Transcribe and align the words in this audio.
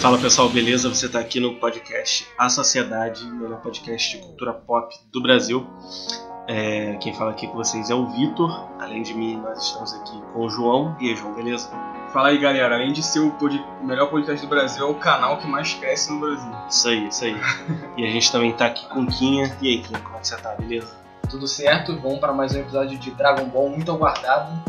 Fala 0.00 0.16
pessoal, 0.16 0.48
beleza? 0.48 0.88
Você 0.88 1.06
está 1.06 1.18
aqui 1.18 1.40
no 1.40 1.56
podcast 1.56 2.24
A 2.38 2.48
Sociedade, 2.48 3.24
melhor 3.24 3.60
podcast 3.60 4.16
de 4.16 4.22
cultura 4.22 4.52
pop 4.52 4.94
do 5.12 5.20
Brasil. 5.20 5.66
É, 6.46 6.96
quem 7.00 7.12
fala 7.12 7.32
aqui 7.32 7.48
com 7.48 7.54
vocês 7.54 7.90
é 7.90 7.94
o 7.96 8.06
Vitor. 8.06 8.70
Além 8.78 9.02
de 9.02 9.12
mim, 9.12 9.38
nós 9.38 9.60
estamos 9.60 9.92
aqui 9.94 10.12
com 10.32 10.46
o 10.46 10.48
João. 10.48 10.96
E 11.00 11.08
aí, 11.08 11.16
João, 11.16 11.34
beleza? 11.34 11.68
Fala 12.12 12.28
aí, 12.28 12.38
galera. 12.38 12.76
Além 12.76 12.92
de 12.92 13.02
ser 13.02 13.18
o, 13.18 13.32
pod... 13.32 13.60
o 13.82 13.84
melhor 13.84 14.08
podcast 14.08 14.46
do 14.46 14.48
Brasil, 14.48 14.86
é 14.86 14.88
o 14.88 14.94
canal 14.94 15.36
que 15.38 15.48
mais 15.48 15.74
cresce 15.74 16.12
no 16.12 16.20
Brasil. 16.20 16.52
Isso 16.70 16.88
aí, 16.88 17.08
isso 17.08 17.24
aí. 17.24 17.36
e 17.98 18.06
a 18.06 18.10
gente 18.10 18.30
também 18.30 18.52
tá 18.52 18.66
aqui 18.66 18.86
com 18.86 19.04
Quinha. 19.04 19.52
E 19.60 19.66
aí, 19.66 19.82
Quinha, 19.82 19.98
como 19.98 20.16
é 20.16 20.20
que 20.20 20.28
você 20.28 20.36
tá? 20.36 20.54
Beleza? 20.54 20.96
Tudo 21.28 21.48
certo? 21.48 21.98
Vamos 22.00 22.20
para 22.20 22.32
mais 22.32 22.54
um 22.54 22.60
episódio 22.60 22.96
de 22.96 23.10
Dragon 23.10 23.46
Ball 23.46 23.68
muito 23.68 23.90
aguardado. 23.90 24.62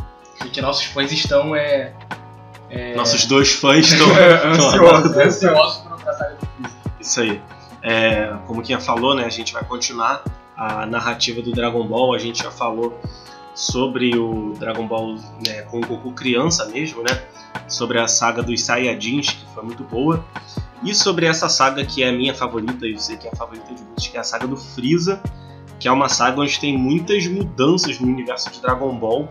E 0.43 0.49
que 0.49 0.59
nossos 0.59 0.85
fãs 0.85 1.11
estão 1.11 1.55
é, 1.55 1.93
é... 2.69 2.95
Nossos 2.95 3.25
dois 3.25 3.51
fãs 3.51 3.91
estão 3.91 4.07
ansiosos, 4.45 5.17
ansiosos 5.17 5.77
por 5.77 5.91
outra 5.93 6.13
saga 6.13 6.35
do 6.35 6.47
Freeza. 6.47 6.77
Isso 6.99 7.21
aí. 7.21 7.41
É, 7.81 8.33
como 8.45 8.61
Quinha 8.61 8.79
falou, 8.79 9.15
né? 9.15 9.25
A 9.25 9.29
gente 9.29 9.53
vai 9.53 9.63
continuar 9.63 10.23
a 10.55 10.85
narrativa 10.85 11.41
do 11.41 11.51
Dragon 11.51 11.85
Ball. 11.87 12.13
A 12.13 12.19
gente 12.19 12.43
já 12.43 12.51
falou 12.51 12.99
sobre 13.55 14.17
o 14.17 14.53
Dragon 14.59 14.87
Ball 14.87 15.15
né, 15.45 15.61
com 15.63 15.79
o 15.79 15.85
Goku 15.85 16.11
criança 16.11 16.65
mesmo, 16.67 17.01
né? 17.01 17.21
Sobre 17.67 17.99
a 17.99 18.07
saga 18.07 18.43
dos 18.43 18.61
Saiyajins, 18.63 19.29
que 19.29 19.45
foi 19.53 19.63
muito 19.63 19.83
boa. 19.83 20.23
E 20.83 20.93
sobre 20.95 21.25
essa 21.25 21.49
saga 21.49 21.83
que 21.83 22.03
é 22.03 22.09
a 22.09 22.11
minha 22.11 22.33
favorita, 22.33 22.85
e 22.85 22.93
eu 22.93 22.99
sei 22.99 23.17
que 23.17 23.27
é 23.27 23.31
a 23.31 23.35
favorita 23.35 23.73
de 23.73 23.81
muitos, 23.81 24.07
que 24.07 24.15
é 24.15 24.19
a 24.19 24.23
saga 24.23 24.47
do 24.47 24.55
Freeza, 24.55 25.21
que 25.79 25.87
é 25.87 25.91
uma 25.91 26.07
saga 26.07 26.39
onde 26.39 26.59
tem 26.59 26.77
muitas 26.77 27.25
mudanças 27.27 27.99
no 27.99 28.07
universo 28.07 28.49
de 28.51 28.61
Dragon 28.61 28.93
Ball. 28.95 29.27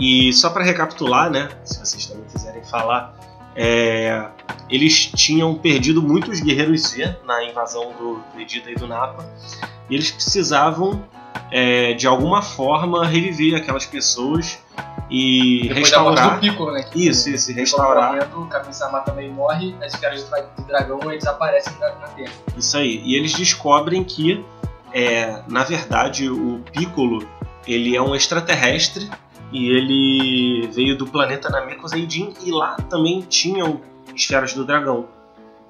E 0.00 0.32
só 0.32 0.50
para 0.50 0.64
recapitular, 0.64 1.30
né? 1.30 1.48
Se 1.64 1.78
vocês 1.78 2.06
também 2.06 2.24
quiserem 2.32 2.64
falar, 2.64 3.14
é, 3.54 4.24
eles 4.70 5.06
tinham 5.14 5.54
perdido 5.54 6.00
muitos 6.02 6.40
guerreiros 6.40 6.82
Z 6.88 7.16
na 7.26 7.44
invasão 7.44 7.92
do 7.98 8.22
Vegeta 8.34 8.70
e 8.70 8.74
do 8.74 8.86
Nappa, 8.86 9.24
e 9.90 9.94
eles 9.94 10.10
precisavam 10.10 11.04
é, 11.50 11.92
de 11.94 12.06
alguma 12.06 12.40
forma 12.42 13.04
reviver 13.06 13.56
aquelas 13.60 13.84
pessoas 13.84 14.58
e 15.10 15.62
Depois 15.64 15.78
restaurar. 15.80 16.34
do 16.34 16.40
Piccolo, 16.40 16.72
né? 16.72 16.84
Que 16.84 17.08
Isso, 17.08 17.28
isso, 17.28 17.52
restaurar. 17.52 18.16
O 18.38 18.46
Kami-sama 18.46 19.00
também 19.00 19.28
morre, 19.30 19.74
as 19.84 19.92
dra- 19.94 20.14
do 20.56 20.62
dragão 20.64 21.00
eles 21.10 21.26
aparecem 21.26 21.72
na, 21.80 21.88
na 21.96 22.06
Terra. 22.08 22.32
Isso 22.56 22.76
aí. 22.76 23.02
E 23.04 23.16
eles 23.16 23.32
descobrem 23.32 24.04
que, 24.04 24.44
é, 24.94 25.42
na 25.48 25.64
verdade, 25.64 26.30
o 26.30 26.60
Piccolo 26.72 27.28
ele 27.66 27.96
é 27.96 28.00
um 28.00 28.14
extraterrestre 28.14 29.10
e 29.52 29.68
ele 29.68 30.68
veio 30.72 30.96
do 30.96 31.06
planeta 31.06 31.48
Namekuseidin 31.48 32.34
e 32.44 32.50
lá 32.50 32.76
também 32.88 33.20
tinham 33.22 33.80
esferas 34.14 34.52
do 34.54 34.64
dragão. 34.64 35.06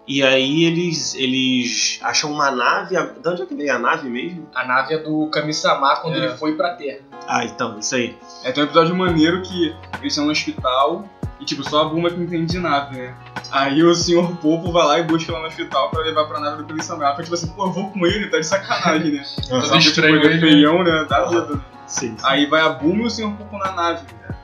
E 0.08 0.22
aí 0.24 0.64
eles, 0.64 1.14
eles 1.14 2.00
acham 2.02 2.32
uma 2.32 2.50
nave. 2.50 2.96
De 2.96 3.28
onde 3.28 3.42
é 3.42 3.46
que 3.46 3.54
veio 3.54 3.74
a 3.74 3.78
nave 3.78 4.08
mesmo? 4.08 4.48
A 4.54 4.66
nave 4.66 4.94
é 4.94 4.98
do 4.98 5.28
Kami-sama 5.28 5.96
quando 5.96 6.16
É. 6.16 6.24
ele 6.24 6.36
foi 6.36 6.56
pra 6.56 6.74
Terra. 6.74 6.98
Ah, 7.28 7.44
então, 7.44 7.78
isso 7.78 7.94
aí. 7.94 8.16
É, 8.42 8.50
tem 8.50 8.64
um 8.64 8.66
episódio 8.66 8.96
maneiro 8.96 9.40
que 9.42 9.66
eles 10.00 10.12
estão 10.12 10.24
no 10.24 10.32
hospital 10.32 11.04
e, 11.38 11.44
tipo, 11.44 11.62
só 11.62 11.82
a 11.82 11.84
Buma 11.84 12.10
que 12.10 12.20
entende 12.20 12.46
de 12.46 12.58
nave, 12.58 12.96
né? 12.96 13.14
Aí 13.52 13.82
o 13.84 13.94
senhor 13.94 14.36
Popo 14.38 14.72
vai 14.72 14.84
lá 14.84 14.98
e 14.98 15.04
busca 15.04 15.32
lá 15.32 15.40
no 15.40 15.46
hospital 15.46 15.90
pra 15.90 16.02
levar 16.02 16.24
pra 16.24 16.40
nave 16.40 16.64
do 16.64 16.74
fica 16.82 17.22
tipo 17.22 17.34
assim, 17.34 17.48
pô, 17.48 17.66
eu 17.66 17.72
vou 17.72 17.90
com 17.90 18.04
ele, 18.04 18.26
tá 18.28 18.38
de 18.38 18.46
sacanagem, 18.46 19.12
né? 19.12 19.22
Todo 19.48 19.64
Só 19.64 19.72
que, 19.74 19.78
estranho 19.78 20.16
tipo, 20.20 20.26
ele 20.26 20.34
é 20.34 20.36
ele, 20.38 20.50
feião, 20.54 20.82
né? 20.82 21.04
Da 21.08 21.24
vida. 21.26 21.54
né? 21.54 21.60
Sim. 21.90 22.16
Aí 22.22 22.46
vai 22.46 22.60
a 22.62 22.68
Buma 22.70 23.02
e 23.02 23.06
o 23.06 23.10
senhor 23.10 23.32
Popo 23.34 23.58
na 23.58 23.72
nave. 23.72 24.02
né? 24.22 24.34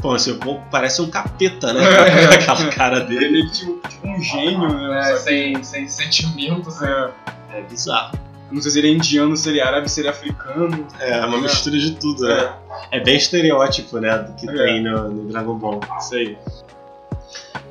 Pô, 0.00 0.18
seu 0.18 0.38
povo 0.38 0.62
parece 0.70 1.00
um 1.02 1.08
capeta, 1.10 1.72
né? 1.72 1.82
É. 1.82 2.24
Aquela 2.34 2.68
cara 2.70 2.96
Ele 2.98 3.06
dele. 3.06 3.24
é 3.26 3.30
meio 3.30 3.46
que 3.46 3.52
tipo, 3.52 3.88
tipo 3.88 4.06
um 4.08 4.20
gênio, 4.22 4.68
né? 4.68 5.12
É, 5.12 5.16
sem, 5.16 5.64
sem 5.64 5.88
sentimentos. 5.88 6.78
né? 6.80 7.10
é, 7.52 7.58
É 7.58 7.62
bizarro. 7.62 8.18
não 8.52 8.60
sei 8.62 8.70
se 8.70 8.78
ele 8.78 8.88
é 8.88 8.90
indiano, 8.92 9.36
se 9.36 9.48
ele 9.48 9.60
é 9.60 9.62
árabe, 9.64 9.90
se 9.90 10.00
ele 10.00 10.08
é 10.08 10.10
africano. 10.10 10.86
É 11.00 11.24
uma 11.26 11.38
mistura 11.40 11.76
de 11.78 11.92
tudo, 11.96 12.22
né? 12.28 12.52
É 12.90 13.00
bem 13.00 13.16
estereótipo, 13.16 13.98
né? 13.98 14.16
Do 14.18 14.34
que 14.34 14.48
É. 14.48 14.52
tem 14.52 14.82
no, 14.84 15.08
no 15.10 15.28
Dragon 15.28 15.56
Ball. 15.58 15.80
Isso 15.98 16.14
aí. 16.14 16.38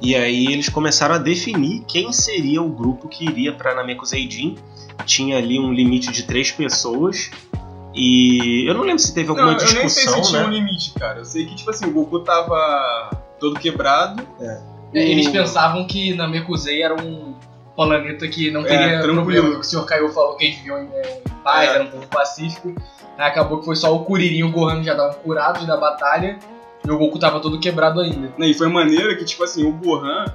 E 0.02 0.16
aí 0.16 0.48
eles 0.48 0.68
começaram 0.68 1.16
a 1.16 1.18
definir 1.18 1.84
quem 1.88 2.12
seria 2.12 2.62
o 2.62 2.68
grupo 2.68 3.08
que 3.08 3.24
iria 3.26 3.54
pra 3.54 3.74
Namekuseidin. 3.76 4.58
Tinha 5.06 5.38
ali 5.38 5.60
um 5.60 5.72
limite 5.72 6.12
de 6.12 6.24
três 6.24 6.52
pessoas. 6.52 7.32
E 7.94 8.68
eu 8.68 8.74
não 8.74 8.82
lembro 8.82 9.00
se 9.00 9.14
teve 9.14 9.30
alguma 9.30 9.52
não, 9.52 9.54
eu 9.54 9.60
nem 9.60 9.68
sei 9.68 9.84
discussão, 10.06 10.24
se 10.24 10.30
tinha 10.32 10.44
um 10.44 10.50
né? 10.50 10.54
limite, 10.56 10.94
cara. 11.00 11.20
Eu 11.20 11.26
sei 11.26 11.46
que, 11.46 11.56
tipo 11.56 11.70
assim, 11.70 11.86
o 11.86 11.92
Goku 11.92 12.20
tava 12.22 13.12
todo 13.40 13.60
quebrado. 13.60 14.26
É, 14.42 14.60
eles 14.94 15.28
pensavam 15.28 15.86
que 15.86 16.14
Namekusei 16.16 16.82
era 16.82 16.96
um 16.96 17.36
planeta 17.76 18.28
que 18.28 18.50
não 18.52 18.62
É, 18.62 18.68
teria 18.68 18.88
tranquilo. 19.02 19.16
problema. 19.24 19.60
O 19.60 19.64
Sr. 19.64 19.86
Kaiô 19.86 20.10
falou 20.10 20.36
que 20.38 20.46
eles 20.46 20.58
viviam 20.58 20.80
em, 20.80 20.86
em 20.88 21.44
paz, 21.44 21.70
É. 21.70 21.74
era 21.76 21.84
um 21.84 21.88
povo 21.88 22.08
pacífico. 22.08 22.74
Aí 23.18 23.28
acabou 23.28 23.60
que 23.60 23.66
foi 23.66 23.76
só 23.76 23.94
o 23.96 24.04
Kuririn 24.06 24.38
e 24.38 24.44
o 24.44 24.52
Gohan 24.52 24.84
já 24.84 24.94
estavam 24.94 25.14
curados 25.20 25.66
da 25.68 25.78
batalha. 25.78 26.40
E 26.86 26.92
o 26.92 26.98
Goku 26.98 27.18
tava 27.20 27.40
todo 27.40 27.60
quebrado 27.60 28.02
ainda. 28.02 28.34
Né, 28.38 28.48
E 28.48 28.54
foi 28.54 28.68
maneiro 28.68 29.16
que, 29.18 29.24
tipo 29.24 29.44
assim, 29.44 29.66
o 29.66 29.72
Gohan, 29.72 30.26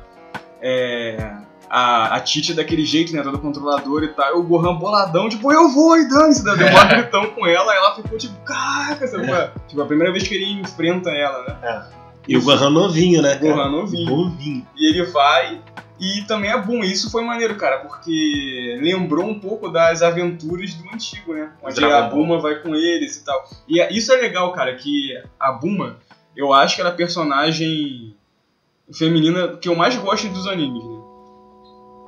é, 0.63 1.33
a, 1.71 2.17
a 2.17 2.21
Titi 2.21 2.53
é 2.53 2.55
daquele 2.55 2.84
jeito, 2.84 3.12
né, 3.15 3.23
todo 3.23 3.39
controlador 3.39 4.03
e 4.05 4.09
tal, 4.09 4.37
e 4.37 4.39
o 4.39 4.43
Gohan 4.43 4.77
boladão, 4.77 5.29
tipo, 5.29 5.53
eu 5.53 5.69
vou 5.71 5.97
e 5.99 6.09
dane-se, 6.09 6.45
né, 6.45 6.55
deu 6.56 6.67
um 6.69 6.89
gritão 6.89 7.27
com 7.31 7.47
ela, 7.47 7.73
e 7.73 7.77
ela 7.77 7.95
ficou 7.95 8.17
tipo, 8.19 8.34
caraca, 8.43 9.06
sabe? 9.06 9.31
É. 9.31 9.53
Tipo, 9.69 9.83
a 9.83 9.87
primeira 9.87 10.12
vez 10.12 10.27
que 10.27 10.34
ele 10.34 10.61
enfrenta 10.61 11.11
ela, 11.11 11.45
né, 11.45 11.87
E 12.27 12.37
o 12.37 12.43
Gohan 12.43 12.71
novinho, 12.71 13.23
né? 13.23 13.37
o 13.37 13.39
Gohan 13.41 13.56
Cara? 13.56 13.69
novinho. 13.71 14.11
Novinho. 14.11 14.67
E 14.77 14.89
ele 14.89 15.05
vai, 15.11 15.61
e 16.01 16.23
também 16.29 16.51
é 16.51 16.61
bom, 16.61 16.83
isso 16.84 17.11
foi 17.11 17.25
maneiro, 17.25 17.56
cara, 17.56 17.79
porque 17.79 18.79
lembrou 18.81 19.27
um 19.27 19.39
pouco 19.39 19.69
das 19.69 20.00
aventuras 20.03 20.73
do 20.75 20.89
antigo, 20.93 21.35
né, 21.35 21.50
onde 21.62 21.85
a. 21.85 22.03
Buma 22.03 22.41
vai 22.41 22.56
com 22.56 22.75
eles 22.75 23.17
e 23.17 23.25
tal. 23.25 23.45
E 23.69 23.81
é- 23.81 23.93
isso 23.93 24.12
é 24.12 24.17
legal, 24.17 24.53
cara, 24.53 24.75
que 24.75 25.11
a 25.39 25.53
Buma, 25.53 25.97
eu 26.37 26.53
acho 26.53 26.77
que 26.77 26.81
ela 26.81 26.91
é 26.91 26.93
a 26.93 26.97
personagem 26.97 28.15
feminina 28.93 29.49
que 29.61 29.69
eu 29.69 29.75
mais 29.77 29.97
gosto 29.97 30.29
dos 30.29 30.47
animes, 30.47 30.83
né? 30.83 30.98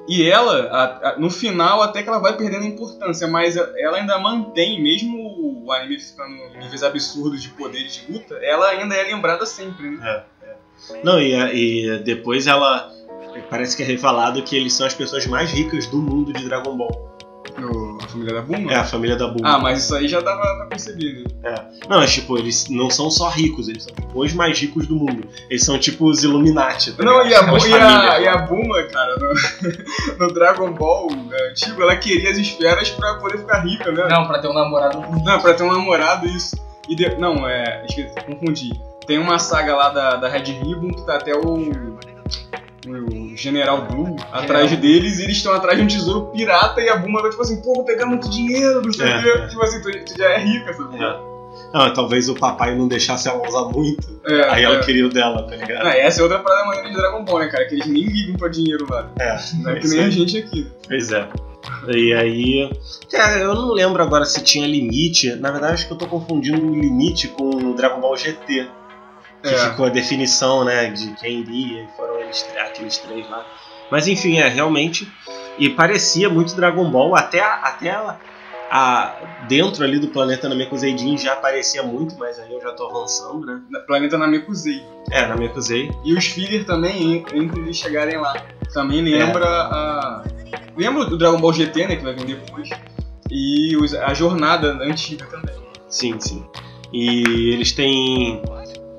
E 0.08 0.28
ela, 0.28 0.62
a- 0.68 1.10
a- 1.10 1.18
no 1.18 1.30
final, 1.30 1.82
até 1.82 2.02
que 2.02 2.08
ela 2.08 2.18
vai 2.18 2.36
perdendo 2.36 2.64
importância, 2.64 3.28
mas 3.28 3.56
ela 3.56 3.98
ainda 3.98 4.18
mantém, 4.18 4.82
mesmo 4.82 5.64
o 5.64 5.72
anime 5.72 5.98
ficando 6.00 6.34
em 6.34 6.58
níveis 6.58 6.82
absurdos 6.82 7.42
de 7.42 7.48
poderes 7.50 7.94
de 7.94 8.12
luta, 8.12 8.34
ela 8.42 8.68
ainda 8.70 8.94
é 8.94 9.04
lembrada 9.04 9.46
sempre, 9.46 9.90
né? 9.90 10.24
Não, 11.04 11.20
e, 11.20 11.34
e 11.34 11.98
depois 11.98 12.46
ela. 12.46 12.90
Parece 13.48 13.76
que 13.76 13.82
é 13.82 13.86
revelado 13.86 14.42
que 14.42 14.56
eles 14.56 14.72
são 14.72 14.86
as 14.86 14.94
pessoas 14.94 15.26
mais 15.26 15.52
ricas 15.52 15.86
do 15.86 15.98
mundo 15.98 16.32
de 16.32 16.44
Dragon 16.44 16.76
Ball. 16.76 17.16
No- 17.58 17.89
família 18.10 18.34
da 18.34 18.42
Buma. 18.42 18.72
É 18.72 18.76
a 18.76 18.84
família 18.84 19.16
da 19.16 19.26
Bulma. 19.28 19.48
Ah, 19.54 19.58
mas 19.58 19.84
isso 19.84 19.94
aí 19.94 20.08
já 20.08 20.20
dava 20.20 20.40
pra 20.40 20.66
perceber, 20.66 21.24
né? 21.42 21.54
Não, 21.88 21.98
mas 21.98 22.12
tipo, 22.12 22.36
eles 22.38 22.68
não 22.68 22.90
são 22.90 23.10
só 23.10 23.28
ricos, 23.28 23.68
eles 23.68 23.84
são 23.84 23.94
tipo, 23.94 24.20
os 24.20 24.32
mais 24.32 24.58
ricos 24.58 24.86
do 24.86 24.96
mundo. 24.96 25.26
Eles 25.48 25.64
são 25.64 25.78
tipo 25.78 26.06
os 26.08 26.22
Illuminati. 26.22 26.92
Tá 26.92 27.02
Não, 27.04 27.26
e 27.26 27.34
a, 27.34 27.40
e, 27.42 27.74
a, 27.74 28.20
e 28.20 28.28
a. 28.28 28.36
Buma, 28.38 28.82
cara, 28.84 29.16
no, 29.16 29.32
no 30.26 30.34
Dragon 30.34 30.72
Ball 30.72 31.08
né, 31.10 31.36
antigo, 31.50 31.82
ela 31.82 31.96
queria 31.96 32.30
as 32.30 32.38
esferas 32.38 32.90
pra 32.90 33.14
poder 33.14 33.38
ficar 33.38 33.60
rica, 33.60 33.90
né? 33.92 34.06
Não, 34.08 34.26
pra 34.26 34.38
ter 34.40 34.48
um 34.48 34.54
namorado. 34.54 35.00
Não, 35.24 35.40
pra 35.40 35.54
ter 35.54 35.62
um 35.62 35.72
namorado, 35.72 36.26
isso. 36.26 36.56
E 36.88 36.94
de- 36.94 37.14
Não, 37.16 37.48
é. 37.48 37.84
Esqueci, 37.88 38.14
confundi. 38.26 38.70
Tem 39.06 39.18
uma 39.18 39.38
saga 39.38 39.74
lá 39.74 39.88
da, 39.90 40.16
da 40.16 40.28
Red 40.28 40.44
Ribbon 40.44 40.90
que 40.90 41.04
tá 41.06 41.16
até 41.16 41.34
o. 41.34 41.90
O 42.86 43.19
General 43.36 43.82
Blue 43.86 44.16
atrás 44.32 44.74
deles 44.76 45.18
e 45.18 45.24
eles 45.24 45.36
estão 45.38 45.52
atrás 45.52 45.76
de 45.78 45.84
um 45.84 45.86
tesouro 45.86 46.26
pirata 46.32 46.80
e 46.80 46.88
a 46.88 46.96
Buma 46.96 47.20
vai 47.22 47.30
tipo 47.30 47.42
assim, 47.42 47.60
pô, 47.62 47.74
vou 47.74 47.84
pegar 47.84 48.06
muito 48.06 48.28
dinheiro, 48.30 48.82
não 48.82 48.92
sei 48.92 49.06
o 49.06 49.08
É, 49.08 49.22
quê. 49.22 49.28
é. 49.28 49.46
Tipo 49.48 49.62
assim, 49.62 49.82
tu, 49.82 50.04
tu 50.04 50.18
já 50.18 50.28
é 50.30 50.38
rica, 50.38 50.72
sabe? 50.74 50.96
É. 51.02 51.30
Não, 51.72 51.92
talvez 51.92 52.28
o 52.28 52.34
papai 52.34 52.74
não 52.76 52.88
deixasse 52.88 53.28
ela 53.28 53.46
usar 53.46 53.64
muito. 53.64 54.20
É, 54.26 54.50
Aí 54.50 54.62
ela 54.64 54.76
é. 54.76 54.80
queria 54.84 55.06
o 55.06 55.08
dela, 55.08 55.42
tá 55.44 55.54
ligado? 55.56 55.84
Não, 55.84 55.90
essa 55.90 56.20
é 56.20 56.22
outra 56.22 56.38
parada 56.40 56.64
maneira 56.66 56.88
de 56.88 56.94
Dragon 56.94 57.24
Ball, 57.24 57.38
né, 57.40 57.48
cara? 57.48 57.66
Que 57.66 57.74
eles 57.74 57.86
nem 57.86 58.04
ligam 58.04 58.36
pra 58.36 58.48
dinheiro 58.48 58.86
lá. 58.88 59.08
É, 59.20 59.36
Não 59.62 59.70
é 59.70 59.78
que 59.78 59.88
nem 59.88 60.00
a 60.04 60.10
gente 60.10 60.36
aqui. 60.38 60.66
Pois 60.88 61.12
é. 61.12 61.28
E 61.88 62.12
aí. 62.14 62.70
É, 63.12 63.42
eu 63.42 63.54
não 63.54 63.72
lembro 63.72 64.02
agora 64.02 64.24
se 64.24 64.42
tinha 64.42 64.66
limite. 64.66 65.34
Na 65.36 65.50
verdade, 65.50 65.74
acho 65.74 65.86
que 65.86 65.92
eu 65.92 65.98
tô 65.98 66.06
confundindo 66.06 66.64
o 66.66 66.74
limite 66.74 67.28
com 67.28 67.48
o 67.50 67.74
Dragon 67.74 68.00
Ball 68.00 68.16
GT. 68.16 68.66
Que 69.42 69.48
É. 69.48 69.70
ficou 69.70 69.86
a 69.86 69.88
definição, 69.88 70.64
né, 70.64 70.90
de 70.90 71.12
quem 71.14 71.40
iria, 71.40 71.82
e 71.84 71.88
foram 71.96 72.18
eles, 72.20 72.46
aqueles 72.60 72.98
três 72.98 73.28
lá. 73.30 73.44
Mas 73.90 74.06
enfim, 74.06 74.38
é, 74.38 74.48
realmente. 74.48 75.10
E 75.58 75.68
parecia 75.70 76.28
muito 76.28 76.54
Dragon 76.54 76.90
Ball, 76.90 77.14
até, 77.16 77.40
a- 77.40 77.54
até 77.64 77.90
a, 77.90 78.16
a- 78.70 79.14
dentro 79.48 79.82
ali 79.82 79.98
do 79.98 80.08
planeta 80.08 80.48
Namekuseidin 80.48 81.18
já 81.18 81.32
aparecia 81.32 81.82
muito, 81.82 82.16
mas 82.18 82.38
aí 82.38 82.52
eu 82.52 82.60
já 82.60 82.72
tô 82.72 82.86
avançando, 82.88 83.44
né? 83.46 83.60
Na- 83.68 83.80
Planeta 83.80 84.16
Namekusei. 84.16 84.82
É, 85.10 85.26
Namekusei. 85.26 85.90
E 86.04 86.12
os 86.14 86.24
filler 86.26 86.64
também, 86.64 87.02
en- 87.16 87.24
entre 87.42 87.60
eles 87.60 87.76
chegarem 87.76 88.16
lá. 88.18 88.34
Também 88.72 89.02
lembra 89.02 89.44
a. 89.46 90.22
Lembra 90.76 91.04
do 91.06 91.18
Dragon 91.18 91.38
Ball 91.40 91.52
GT, 91.52 91.86
né? 91.88 91.96
Que 91.96 92.04
vai 92.04 92.14
vir 92.14 92.26
depois. 92.26 92.68
E 93.30 93.76
os- 93.76 93.94
a 93.94 94.14
jornada 94.14 94.72
antiga 94.82 95.26
também. 95.26 95.54
Sim, 95.88 96.20
sim. 96.20 96.46
E 96.92 97.52
eles 97.52 97.72
têm 97.72 98.40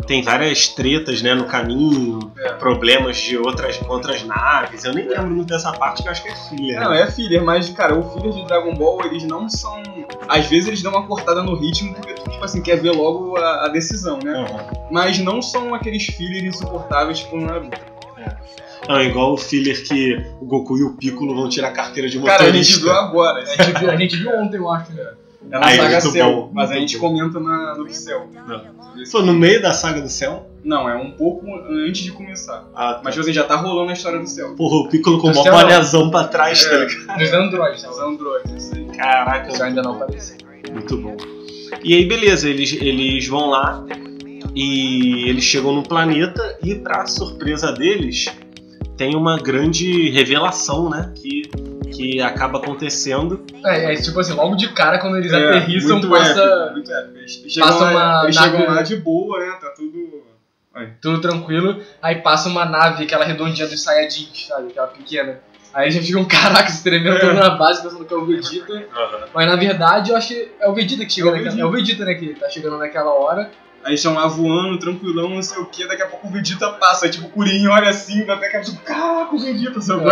tem 0.07 0.21
várias 0.21 0.67
tretas, 0.67 1.21
né, 1.21 1.33
no 1.33 1.45
caminho, 1.45 2.31
É. 2.39 2.53
problemas 2.53 3.17
de 3.17 3.37
outras 3.37 3.77
com 3.77 3.87
outras 3.93 4.23
naves. 4.23 4.83
Eu 4.83 4.93
nem 4.93 5.07
lembro 5.07 5.29
muito 5.29 5.47
dessa 5.49 5.71
parte 5.71 6.01
que 6.01 6.07
eu 6.07 6.11
acho 6.11 6.23
que 6.23 6.29
é 6.29 6.35
filler. 6.35 6.79
Não, 6.81 6.93
é 6.93 7.09
filler, 7.11 7.43
mas, 7.43 7.69
cara, 7.69 7.95
o 7.97 8.03
filler 8.11 8.31
de 8.33 8.45
Dragon 8.45 8.73
Ball, 8.73 9.05
eles 9.05 9.23
não 9.23 9.47
são. 9.49 9.81
Às 10.27 10.47
vezes 10.47 10.67
eles 10.67 10.81
dão 10.81 10.91
uma 10.91 11.05
cortada 11.07 11.43
no 11.43 11.55
ritmo 11.55 11.93
porque 11.95 12.13
tu, 12.13 12.29
tipo 12.29 12.43
assim, 12.43 12.61
quer 12.61 12.77
ver 12.81 12.91
logo 12.91 13.37
a, 13.37 13.65
a 13.65 13.67
decisão, 13.69 14.19
né? 14.23 14.31
Aham. 14.31 14.65
Mas 14.91 15.19
não 15.19 15.41
são 15.41 15.73
aqueles 15.73 16.05
fillers 16.05 16.43
insuportáveis 16.55 17.19
tipo 17.19 17.37
no 17.37 17.45
Naruto. 17.45 17.79
Não, 18.89 18.97
é 18.97 19.05
igual 19.05 19.33
o 19.33 19.37
filler 19.37 19.83
que 19.87 20.15
o 20.41 20.45
Goku 20.45 20.75
e 20.77 20.83
o 20.83 20.93
Piccolo 20.97 21.35
vão 21.35 21.47
tirar 21.47 21.67
a 21.67 21.71
carteira 21.71 22.09
de 22.09 22.19
Cara, 22.19 22.43
a 22.43 22.51
gente 22.51 22.79
motorista. 22.79 22.79
viu 22.81 22.91
agora. 22.93 23.43
A 23.43 23.45
gente 23.45 23.79
viu, 23.79 23.91
a 23.91 23.95
gente 23.97 24.15
viu 24.17 24.31
ontem, 24.39 24.57
eu 24.57 24.69
acho. 24.71 24.91
né? 24.91 25.03
É 25.49 25.57
na 25.59 25.65
Ah, 25.65 25.71
é 25.73 25.77
saga 25.77 25.89
muito 25.89 26.11
Cell, 26.11 26.31
bom, 26.35 26.49
mas 26.53 26.71
a 26.71 26.75
gente 26.75 26.97
bom. 26.97 27.07
comenta 27.09 27.39
na, 27.39 27.75
no 27.75 27.83
do 27.85 27.93
Cell. 27.93 28.29
Pô, 29.11 29.21
no 29.21 29.33
meio 29.33 29.61
da 29.61 29.73
saga 29.73 30.01
do 30.01 30.09
céu? 30.09 30.47
Não, 30.63 30.87
é 30.87 30.95
um 30.95 31.11
pouco 31.11 31.45
antes 31.69 32.03
de 32.03 32.11
começar. 32.11 32.69
Ah, 32.75 32.93
tá. 32.95 33.01
Mas 33.03 33.13
tipo 33.15 33.23
assim, 33.23 33.33
já 33.33 33.43
tá 33.43 33.55
rolando 33.55 33.89
a 33.89 33.93
história 33.93 34.19
do 34.19 34.27
Cell. 34.27 34.55
Porra, 34.55 34.75
o 34.85 34.89
Piccolo 34.89 35.17
com 35.19 35.33
céu, 35.33 35.45
não. 35.51 35.61
bonezão 35.61 36.11
pra 36.11 36.25
trás, 36.25 36.63
tá 36.63 36.75
É. 36.75 36.85
ligado? 36.85 37.19
Nos 37.19 37.33
Androids, 37.33 37.83
Os 37.83 37.97
né? 37.97 38.03
androides, 38.05 38.71
aí. 38.73 38.85
Caraca, 38.95 39.51
Isso 39.51 39.63
ainda 39.63 39.81
não 39.81 39.93
apareceu. 39.93 40.37
Muito 40.71 40.97
bom. 40.97 41.17
E 41.83 41.95
aí, 41.95 42.05
beleza, 42.05 42.47
eles, 42.49 42.73
eles 42.73 43.27
vão 43.27 43.49
lá 43.49 43.83
e 44.55 45.27
eles 45.29 45.43
chegam 45.43 45.73
no 45.73 45.81
planeta 45.83 46.57
e, 46.63 46.75
pra 46.75 47.05
surpresa 47.07 47.71
deles, 47.71 48.25
tem 48.97 49.15
uma 49.15 49.37
grande 49.37 50.09
revelação, 50.11 50.89
né? 50.89 51.11
Que, 51.15 51.43
que 51.91 52.21
acaba 52.21 52.57
acontecendo. 52.59 53.45
É, 53.65 53.93
é 53.93 53.95
tipo 53.95 54.19
assim, 54.19 54.33
logo 54.33 54.55
de 54.55 54.69
cara 54.73 54.97
quando 54.99 55.17
eles 55.17 55.31
É, 55.31 55.49
aterrissam, 55.49 55.97
muito 55.99 56.09
passa 56.09 56.41
épico, 56.43 56.71
muito 56.73 56.91
épico. 56.91 57.17
Eles 57.17 57.31
chegam, 57.53 57.69
passa 57.69 57.83
lá, 57.83 57.91
uma 57.91 58.23
eles 58.23 58.35
nave- 58.35 58.57
chegam 58.57 58.75
lá 58.75 58.81
de 58.81 58.95
boa, 58.97 59.39
né? 59.39 59.51
Tá 59.61 59.69
tudo. 59.75 60.23
tudo 61.01 61.21
tranquilo. 61.21 61.81
Aí 62.01 62.15
passa 62.21 62.47
uma 62.49 62.65
nave, 62.65 63.03
aquela 63.03 63.25
redondinha 63.25 63.67
dos 63.67 63.81
Saiyajins, 63.83 64.47
sabe? 64.47 64.69
Aquela 64.69 64.87
pequena. 64.87 65.39
Aí 65.73 65.89
já 65.91 66.01
ficam, 66.01 66.23
caraca, 66.25 66.69
se 66.69 66.83
tremendo 66.83 67.17
É. 67.17 67.19
todo 67.19 67.33
na 67.33 67.51
base, 67.51 67.81
pensando 67.81 68.03
que 68.05 68.13
é 68.13 68.17
o 68.17 68.25
Vegeta. 68.25 68.85
Mas 69.33 69.47
na 69.47 69.55
verdade 69.55 70.11
eu 70.11 70.17
acho 70.17 70.29
que 70.29 70.51
é 70.59 70.67
o 70.69 70.73
Vegeta 70.73 71.05
que 71.05 71.13
chega 71.13 71.29
É 71.29 71.31
naquela. 71.33 71.59
É 71.61 71.65
o 71.65 71.71
Vegeta, 71.71 72.05
né? 72.05 72.13
Que 72.15 72.33
tá 72.33 72.49
chegando 72.49 72.77
naquela 72.77 73.11
hora. 73.13 73.51
Aí 73.83 73.95
estão 73.95 74.13
lá 74.13 74.27
voando, 74.27 74.77
tranquilão, 74.77 75.29
não 75.29 75.41
sei 75.41 75.57
o 75.57 75.65
que, 75.65 75.87
daqui 75.87 76.03
a 76.03 76.07
pouco 76.07 76.27
o 76.27 76.31
Vegeta 76.31 76.69
passa, 76.73 77.05
aí, 77.05 77.11
tipo, 77.11 77.25
o 77.27 77.29
Kuririn 77.31 77.67
olha 77.67 77.89
assim, 77.89 78.23
dá 78.25 78.35
até 78.35 78.47
aquela 78.47 78.63
tipo, 78.63 78.77
caraca, 78.83 79.35
o 79.35 79.39
Vegeta, 79.39 79.81
sabe? 79.81 80.03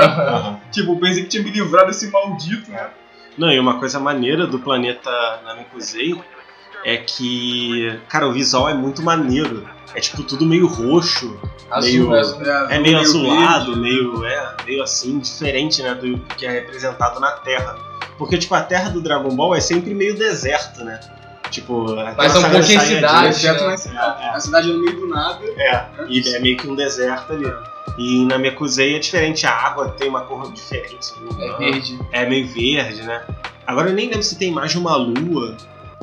Tipo, 0.71 0.93
eu 0.93 0.95
pensei 0.97 1.23
que 1.23 1.29
tinha 1.29 1.43
me 1.43 1.51
livrado 1.51 1.87
desse 1.87 2.09
maldito, 2.09 2.71
né? 2.71 2.89
Não, 3.37 3.51
e 3.51 3.59
uma 3.59 3.77
coisa 3.79 3.99
maneira 3.99 4.47
do 4.47 4.57
planeta 4.59 5.11
Namekusei 5.45 6.19
é 6.83 6.97
que, 6.97 7.99
cara, 8.09 8.27
o 8.27 8.33
visual 8.33 8.67
é 8.69 8.73
muito 8.73 9.01
maneiro. 9.03 9.67
É 9.93 9.99
tipo 9.99 10.23
tudo 10.23 10.45
meio 10.45 10.67
roxo, 10.67 11.39
Azul, 11.71 12.09
Meio- 12.09 12.13
azul. 12.19 12.41
é 12.69 12.79
meio 12.79 12.99
azulado, 12.99 13.65
verde. 13.75 13.79
meio, 13.81 14.25
é, 14.25 14.55
meio 14.65 14.83
assim, 14.83 15.19
diferente, 15.19 15.81
né, 15.83 15.93
do 15.93 16.17
que 16.35 16.45
é 16.45 16.51
representado 16.51 17.19
na 17.19 17.31
Terra. 17.33 17.75
Porque, 18.17 18.37
tipo, 18.37 18.53
a 18.55 18.61
Terra 18.61 18.89
do 18.89 19.01
Dragon 19.01 19.29
Ball 19.35 19.55
é 19.55 19.59
sempre 19.61 19.93
meio 19.93 20.15
deserto, 20.15 20.83
né? 20.83 20.99
Tipo, 21.49 21.95
Mas 21.95 22.15
na 22.15 22.29
são 22.29 22.41
Saiyajin, 22.41 22.79
cidades, 22.79 23.43
né? 23.43 23.51
na 23.53 23.77
cidade. 23.77 24.21
É, 24.21 24.25
é. 24.25 24.29
A 24.29 24.39
cidade 24.39 24.69
é 24.69 24.73
no 24.73 24.79
meio 24.81 24.95
do 24.99 25.07
nada. 25.07 25.39
É, 25.57 25.85
e 26.07 26.35
é 26.35 26.39
meio 26.39 26.57
que 26.57 26.67
um 26.69 26.75
deserto 26.75 27.33
ali. 27.33 27.51
E 27.97 28.23
na 28.25 28.37
Mekusei 28.37 28.95
é 28.95 28.99
diferente, 28.99 29.45
a 29.45 29.51
água 29.51 29.89
tem 29.89 30.07
uma 30.09 30.21
cor 30.21 30.51
diferente. 30.51 31.11
não 31.21 31.33
me 31.35 31.41
É 31.41 31.45
engano. 31.47 31.57
verde. 31.59 31.99
É 32.11 32.25
meio 32.29 32.47
verde, 32.47 33.01
né? 33.03 33.23
Agora 33.65 33.89
eu 33.89 33.93
nem 33.93 34.07
lembro 34.07 34.23
se 34.23 34.37
tem 34.37 34.51
mais 34.51 34.71
de 34.71 34.77
uma 34.77 34.95
lua. 34.95 35.55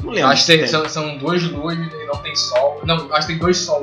Não 0.02 0.12
lembro. 0.12 0.30
Acho 0.30 0.44
que 0.46 0.58
tem- 0.58 0.66
são, 0.66 0.88
são 0.88 1.16
duas 1.16 1.42
luas 1.44 1.76
e 1.78 2.06
não 2.06 2.16
tem 2.16 2.34
sol. 2.36 2.80
Não, 2.84 2.96
acho 3.14 3.26
que 3.26 3.32
tem 3.34 3.38
dois 3.38 3.58
sol. 3.58 3.82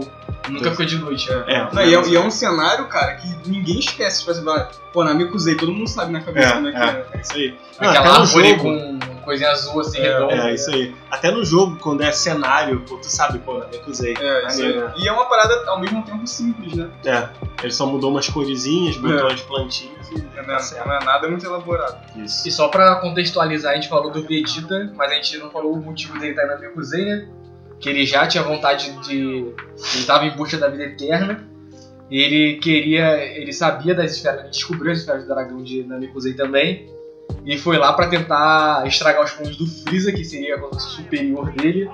Nunca 0.50 0.65
Dois. 0.65 0.75
fica 0.75 0.86
de 0.86 0.98
noite. 0.98 1.31
É, 1.48 1.69
Não, 1.74 1.81
e, 1.86 1.95
é, 1.95 2.07
e 2.10 2.15
é 2.18 2.19
um 2.19 2.30
cenário, 2.30 2.86
cara, 2.89 3.13
que 3.15 3.50
ninguém 3.50 3.80
esquece. 3.80 4.19
Tipo 4.19 4.31
assim, 4.31 4.44
pô, 4.92 5.01
na 5.06 5.13
Mikuzei, 5.13 5.56
todo 5.56 5.71
mundo 5.71 5.88
sabe 5.88 6.12
na 6.12 6.19
cabeça 6.19 6.50
É, 6.50 6.51
como 6.51 6.68
é 6.68 6.71
que 6.74 6.77
é. 6.77 6.81
é. 6.83 7.06
É 7.13 7.21
isso 7.21 7.33
aí. 7.33 7.56
Não, 7.80 7.89
Aquela 7.89 8.06
no 8.06 8.12
árvore 8.19 8.50
jogo. 8.50 8.62
com 8.62 9.00
coisinha 9.24 9.50
azul 9.52 9.80
assim, 9.81 10.00
É, 10.00 10.14
redonda. 10.14 10.34
É, 10.34 10.54
isso 10.54 10.70
aí. 10.72 10.94
Até 11.10 11.31
no 11.31 11.44
jogo, 11.44 11.78
quando 11.80 12.02
é 12.02 12.12
cenário, 12.12 12.81
pô, 12.81 12.98
tu 12.98 13.08
sabe, 13.08 13.40
pô, 13.40 13.58
na 13.58 13.68
Mekusei. 13.68 14.16
É, 14.20 14.48
isso 14.48 14.62
aí. 14.62 14.84
E 14.98 15.08
é 15.08 15.12
uma 15.12 15.25
parada 15.25 15.54
ao 15.70 15.80
mesmo 15.80 16.04
tempo 16.04 16.25
simples, 16.28 16.74
né? 16.75 16.90
É, 17.06 17.30
ele 17.64 17.72
só 17.74 17.86
mudou 17.86 18.12
umas 18.12 18.28
coresinhas, 18.30 18.98
botou 18.98 19.22
umas 19.28 19.42
plantinhas 19.42 20.10
e 20.12 20.16
Não 20.36 20.44
tá 20.46 20.54
é, 20.54 20.60
certo. 20.60 20.88
não 20.88 20.96
é 20.96 21.04
nada 21.04 21.28
muito 21.28 21.46
elaborado. 21.46 21.98
Isso. 22.18 22.48
E 22.48 22.52
só 22.52 22.68
pra 22.68 22.96
contextualizar, 22.98 23.72
a 23.72 23.75
gente 23.75 23.90
falou 23.90 24.12
do 24.12 24.22
Vegeta, 24.24 24.92
mas 24.96 25.12
a 25.12 25.16
gente 25.16 25.38
não 25.38 25.50
falou 25.50 25.74
o 25.74 25.81
motivo 25.81 26.20
dele 26.20 26.31
estar 26.34 26.46
na 26.46 26.58
Mekuzei, 26.58 27.06
né? 27.06 27.28
Que 27.80 27.90
ele 27.90 28.06
já 28.06 28.25
tinha 28.28 28.44
vontade 28.44 28.92
de. 29.08 29.54
Ele 29.96 30.06
tava 30.06 30.25
em 30.25 30.36
busca 30.36 30.58
da 30.58 30.68
vida 30.70 30.84
eterna. 30.84 31.44
Ele 32.10 32.58
queria. 32.60 33.18
Ele 33.18 33.52
sabia 33.52 33.96
das 33.96 34.12
esferas, 34.12 34.42
ele 34.42 34.50
descobriu 34.50 34.92
as 34.92 35.00
esferas 35.00 35.24
do 35.24 35.28
dragão 35.34 35.64
de 35.64 35.84
Namekusei 35.84 36.34
também. 36.34 36.93
E 37.45 37.57
foi 37.57 37.78
lá 37.78 37.92
pra 37.94 38.07
tentar 38.07 38.88
estragar 38.88 39.24
os 39.24 39.31
planos 39.31 39.57
do 39.57 39.68
Freeza, 39.68 40.12
que 40.12 40.24
seria 40.24 40.57
o 40.63 40.80
superior 40.80 41.51
dele. 41.51 41.90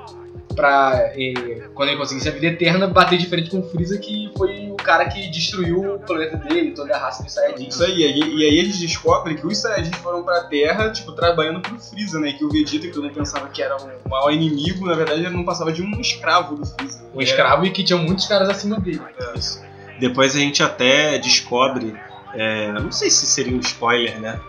Pra, 0.55 1.11
eh, 1.15 1.69
quando 1.73 1.89
ele 1.89 1.97
conseguisse 1.97 2.27
a 2.27 2.31
vida 2.31 2.47
eterna, 2.47 2.85
bater 2.87 3.17
de 3.17 3.27
frente 3.27 3.49
com 3.49 3.59
o 3.59 3.63
Freeza, 3.63 3.97
que 3.97 4.29
foi 4.37 4.69
o 4.69 4.75
cara 4.75 5.07
que 5.07 5.29
destruiu 5.29 5.95
o 5.95 5.99
planeta 5.99 6.35
dele, 6.37 6.71
toda 6.71 6.93
a 6.95 6.99
raça 6.99 7.23
dos 7.23 7.33
Saiyajins. 7.33 7.75
Isso 7.75 7.83
aí, 7.83 8.01
e, 8.01 8.39
e 8.39 8.45
aí 8.45 8.59
eles 8.59 8.77
descobrem 8.77 9.37
que 9.37 9.47
os 9.47 9.57
Saiyajins 9.57 9.95
foram 9.97 10.23
pra 10.23 10.43
Terra, 10.45 10.91
tipo, 10.91 11.13
trabalhando 11.13 11.61
pro 11.61 11.79
Freeza, 11.79 12.19
né? 12.19 12.33
Que 12.33 12.43
o 12.43 12.49
Vegeta, 12.49 12.87
que 12.87 12.97
eu 12.97 13.03
não 13.03 13.09
pensava 13.09 13.47
que 13.47 13.61
era 13.61 13.77
um 13.77 14.09
maior 14.09 14.31
inimigo, 14.31 14.85
na 14.85 14.95
verdade 14.95 15.21
ele 15.21 15.29
não 15.29 15.45
passava 15.45 15.71
de 15.71 15.81
um 15.81 15.91
escravo 16.01 16.55
do 16.55 16.65
Freeza. 16.65 17.03
Um 17.15 17.21
escravo 17.21 17.65
e 17.65 17.71
que 17.71 17.83
tinha 17.83 17.97
muitos 17.97 18.27
caras 18.27 18.49
acima 18.49 18.79
dele. 18.79 19.01
Isso. 19.35 19.61
Depois 19.99 20.35
a 20.35 20.39
gente 20.39 20.61
até 20.61 21.17
descobre, 21.19 21.95
é, 22.33 22.71
não 22.73 22.91
sei 22.91 23.09
se 23.09 23.25
seria 23.25 23.55
um 23.55 23.59
spoiler, 23.59 24.19
né? 24.19 24.39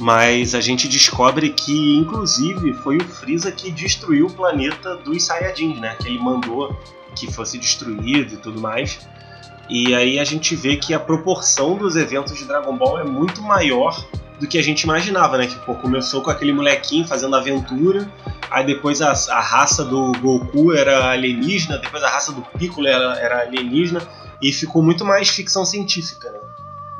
Mas 0.00 0.54
a 0.54 0.62
gente 0.62 0.88
descobre 0.88 1.50
que, 1.50 1.94
inclusive, 1.98 2.72
foi 2.72 2.96
o 2.96 3.04
Freeza 3.04 3.52
que 3.52 3.70
destruiu 3.70 4.28
o 4.28 4.32
planeta 4.32 4.96
dos 4.96 5.22
Saiyajins, 5.24 5.78
né? 5.78 5.94
Que 6.00 6.08
ele 6.08 6.18
mandou 6.18 6.74
que 7.14 7.30
fosse 7.30 7.58
destruído 7.58 8.32
e 8.32 8.36
tudo 8.38 8.58
mais. 8.62 9.06
E 9.68 9.94
aí 9.94 10.18
a 10.18 10.24
gente 10.24 10.56
vê 10.56 10.76
que 10.76 10.94
a 10.94 10.98
proporção 10.98 11.76
dos 11.76 11.96
eventos 11.96 12.34
de 12.34 12.46
Dragon 12.46 12.74
Ball 12.74 13.00
é 13.00 13.04
muito 13.04 13.42
maior 13.42 14.02
do 14.40 14.46
que 14.46 14.56
a 14.56 14.62
gente 14.62 14.84
imaginava, 14.84 15.36
né? 15.36 15.46
Que 15.46 15.56
pô, 15.56 15.74
começou 15.74 16.22
com 16.22 16.30
aquele 16.30 16.54
molequinho 16.54 17.06
fazendo 17.06 17.36
aventura, 17.36 18.10
aí 18.50 18.64
depois 18.64 19.02
a, 19.02 19.12
a 19.12 19.40
raça 19.40 19.84
do 19.84 20.12
Goku 20.12 20.72
era 20.72 21.10
alienígena, 21.10 21.76
depois 21.76 22.02
a 22.02 22.08
raça 22.08 22.32
do 22.32 22.40
Piccolo 22.40 22.86
era, 22.86 23.18
era 23.20 23.40
alienígena, 23.42 24.00
e 24.40 24.50
ficou 24.50 24.82
muito 24.82 25.04
mais 25.04 25.28
ficção 25.28 25.66
científica, 25.66 26.30
né? 26.30 26.38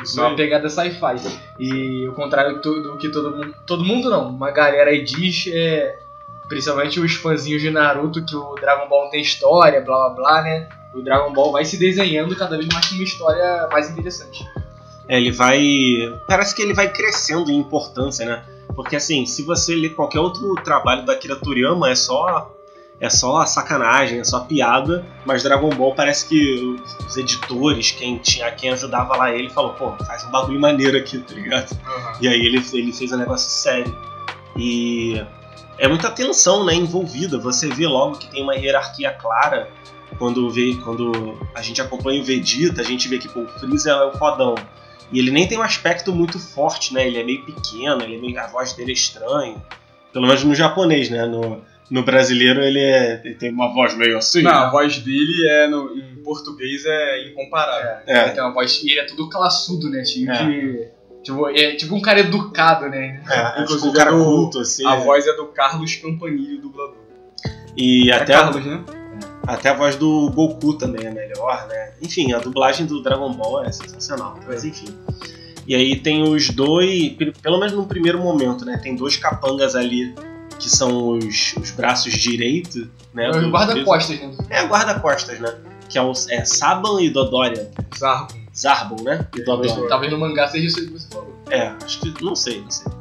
Isso 0.03 0.21
é 0.21 0.27
uma 0.27 0.37
pegada 0.37 0.69
sci-fi. 0.69 1.41
E 1.59 2.09
o 2.09 2.13
contrário 2.13 2.61
do, 2.61 2.97
que 2.99 3.09
todo 3.09 3.31
mundo. 3.31 3.55
Todo 3.67 3.85
mundo 3.85 4.11
não, 4.11 4.29
uma 4.29 4.51
galera 4.51 4.91
aí 4.91 5.03
diz 5.03 5.47
é. 5.53 5.99
Principalmente 6.49 6.99
os 6.99 7.15
fãzinhos 7.15 7.63
de 7.63 7.71
Naruto, 7.71 8.25
que 8.25 8.35
o 8.35 8.57
Dragon 8.57 8.89
Ball 8.89 9.09
tem 9.09 9.21
história, 9.21 9.81
blá 9.81 10.09
blá 10.09 10.15
blá, 10.15 10.43
né? 10.43 10.69
O 10.93 11.01
Dragon 11.01 11.33
Ball 11.33 11.53
vai 11.53 11.65
se 11.65 11.79
desenhando 11.79 12.35
cada 12.35 12.57
vez 12.57 12.69
mais 12.69 12.87
com 12.87 12.97
uma 12.97 13.05
história 13.05 13.69
mais 13.71 13.89
interessante. 13.89 14.45
É, 15.07 15.17
ele 15.17 15.31
vai. 15.31 15.61
Parece 16.27 16.55
que 16.55 16.63
ele 16.63 16.75
vai 16.75 16.93
crescendo 16.93 17.51
em 17.51 17.57
importância, 17.57 18.27
né? 18.27 18.45
Porque 18.75 18.97
assim, 18.97 19.27
se 19.27 19.43
você 19.43 19.75
ler 19.75 19.91
qualquer 19.91 20.21
outro 20.21 20.55
trabalho 20.65 21.05
da 21.05 21.13
Akira 21.13 21.37
Toriyama, 21.37 21.91
é 21.91 21.95
só. 21.95 22.51
É 23.01 23.09
só 23.09 23.47
sacanagem, 23.47 24.21
é 24.21 24.25
só 24.25 24.41
piada, 24.41 25.07
mas 25.25 25.43
Dragon 25.43 25.71
Ball 25.71 25.95
parece 25.95 26.29
que 26.29 26.79
os 27.07 27.17
editores, 27.17 27.93
quem, 27.93 28.19
tinha, 28.19 28.51
quem 28.53 28.71
ajudava 28.71 29.17
lá 29.17 29.35
ele, 29.35 29.49
falou, 29.49 29.73
pô, 29.73 29.93
faz 30.05 30.23
um 30.25 30.31
bagulho 30.31 30.61
maneiro 30.61 30.99
aqui, 30.99 31.19
tá 31.19 31.33
ligado? 31.33 31.75
E 32.21 32.29
aí 32.29 32.45
ele, 32.45 32.63
ele 32.75 32.93
fez 32.93 33.11
um 33.11 33.17
negócio 33.17 33.49
sério. 33.51 33.97
E 34.55 35.19
é 35.79 35.89
muita 35.89 36.11
tensão 36.11 36.63
né, 36.67 36.75
envolvida. 36.75 37.39
Você 37.39 37.69
vê 37.69 37.87
logo 37.87 38.19
que 38.19 38.31
tem 38.31 38.43
uma 38.43 38.55
hierarquia 38.55 39.11
clara. 39.13 39.71
Quando, 40.19 40.51
vê, 40.51 40.75
quando 40.85 41.39
a 41.55 41.63
gente 41.63 41.81
acompanha 41.81 42.21
o 42.21 42.25
Vegeta, 42.25 42.83
a 42.83 42.85
gente 42.85 43.09
vê 43.09 43.17
que 43.19 43.29
pô, 43.29 43.41
o 43.41 43.49
Freeza 43.49 43.93
é 43.93 44.05
o 44.05 44.13
fodão. 44.13 44.55
E 45.11 45.19
ele 45.19 45.31
nem 45.31 45.49
tem 45.49 45.57
um 45.57 45.63
aspecto 45.63 46.13
muito 46.13 46.39
forte, 46.39 46.93
né? 46.93 47.07
Ele 47.07 47.19
é 47.19 47.25
meio 47.25 47.43
pequeno, 47.47 48.03
ele 48.03 48.17
é 48.17 48.21
meio, 48.21 48.39
a 48.39 48.47
voz 48.47 48.75
dele 48.75 48.91
é 48.91 48.95
estranha. 48.95 49.57
Pelo 50.13 50.27
menos 50.27 50.45
no 50.45 50.55
japonês, 50.55 51.09
né? 51.09 51.25
No, 51.25 51.63
no 51.91 52.05
brasileiro 52.05 52.61
ele, 52.63 52.79
é, 52.81 53.21
ele 53.25 53.35
tem 53.35 53.51
uma 53.51 53.73
voz 53.75 53.97
meio 53.97 54.17
assim. 54.19 54.43
Não, 54.43 54.51
né? 54.51 54.57
a 54.59 54.71
voz 54.71 54.99
dele 54.99 55.49
é 55.49 55.67
no, 55.69 55.97
em 55.97 56.23
português 56.23 56.85
é 56.87 57.29
incomparável. 57.29 58.03
Ele 58.07 58.19
É, 58.19 58.29
tem 58.31 58.43
uma 58.43 58.53
voz. 58.53 58.81
E 58.83 58.91
ele 58.93 59.01
é 59.01 59.05
tudo 59.05 59.29
classudo, 59.29 59.91
né? 59.91 60.03
Tipo, 60.03 60.31
É. 60.31 60.45
de- 60.47 60.89
tipo, 61.25 61.49
é 61.49 61.75
tipo 61.77 61.95
um 61.95 62.01
cara 62.01 62.21
educado, 62.21 62.89
né? 62.89 63.23
é, 63.29 63.35
é 63.39 63.45
tipo 63.51 63.63
Inclusive 63.63 63.89
um 63.89 63.93
cara 63.93 64.11
é 64.11 64.13
do- 64.17 64.25
culto, 64.25 64.61
assim. 64.61 64.87
A 64.87 64.97
voz 64.97 65.27
é 65.27 65.33
do 65.35 65.47
Carlos 65.47 65.97
Campanile, 65.97 66.59
dublador. 66.59 66.97
E 67.77 68.11
É 68.11 68.15
até 68.15 68.35
a- 68.35 68.41
Carlos, 68.45 68.65
né? 68.65 68.85
Até 69.47 69.71
a 69.71 69.75
voz 69.75 69.97
do 69.97 70.31
Goku 70.31 70.75
também 70.75 71.07
é 71.07 71.11
melhor, 71.11 71.67
né? 71.69 71.93
Enfim, 72.01 72.33
a 72.33 72.39
dublagem 72.39 72.87
do 72.87 73.03
Dragon 73.03 73.33
Ball 73.33 73.65
é 73.65 73.73
sensacional, 73.73 74.39
mas 74.47 74.65
enfim. 74.65 74.89
E 75.67 75.75
aí 75.75 75.97
tem 75.97 76.23
os 76.23 76.51
dois, 76.51 77.11
pe- 77.11 77.33
pelo 77.43 77.59
menos 77.59 77.73
no 77.75 77.87
primeiro 77.87 78.19
momento, 78.19 78.65
né? 78.65 78.79
Tem 78.83 78.95
dois 78.95 79.17
capangas 79.17 79.75
ali 79.75 80.15
que 80.61 80.69
são 80.69 81.17
os, 81.17 81.55
os 81.57 81.71
braços 81.71 82.13
direitos, 82.13 82.87
né? 83.15 83.27
É 83.27 83.31
o 83.31 83.51
guarda-costas, 83.51 84.21
né? 84.21 84.37
É, 84.51 84.67
guarda-costas, 84.67 85.41
né? 85.41 85.55
Que 85.89 85.99
é, 85.99 86.03
o, 86.03 86.13
é 86.29 86.45
Saban 86.45 87.01
e 87.01 87.11
Dodoria. 87.11 87.69
Zarbo. 87.99 88.35
Zarbon, 88.57 89.03
né? 89.03 89.27
E 89.35 89.43
Dodoria. 89.43 89.89
Talvez 89.89 90.13
no 90.13 90.19
mangá 90.19 90.47
seja 90.49 90.67
isso 90.67 90.87
que 90.87 90.93
você 90.93 91.09
falou. 91.09 91.35
É, 91.51 91.73
acho 91.83 92.01
que. 92.01 92.23
Não 92.23 92.37
sei, 92.37 92.61
não 92.61 92.71
sei. 92.71 92.93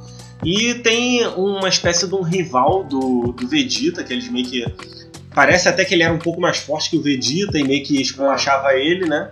E 0.44 0.76
tem 0.76 1.28
uma 1.28 1.68
espécie 1.68 2.08
de 2.08 2.16
um 2.16 2.22
rival 2.22 2.86
do, 2.86 3.34
do 3.34 3.48
Vegeta, 3.48 4.04
que 4.04 4.14
eles 4.14 4.30
meio 4.30 4.46
que. 4.46 4.66
Parece 5.36 5.68
até 5.70 5.86
que 5.86 5.94
ele 5.94 6.04
era 6.04 6.14
um 6.14 6.20
pouco 6.20 6.40
mais 6.40 6.58
forte 6.58 6.90
que 6.90 6.98
o 6.98 7.02
Vegeta 7.02 7.60
e 7.60 7.64
meio 7.64 7.84
que 7.84 8.02
esculachava 8.02 8.74
ele, 8.74 9.08
né? 9.08 9.32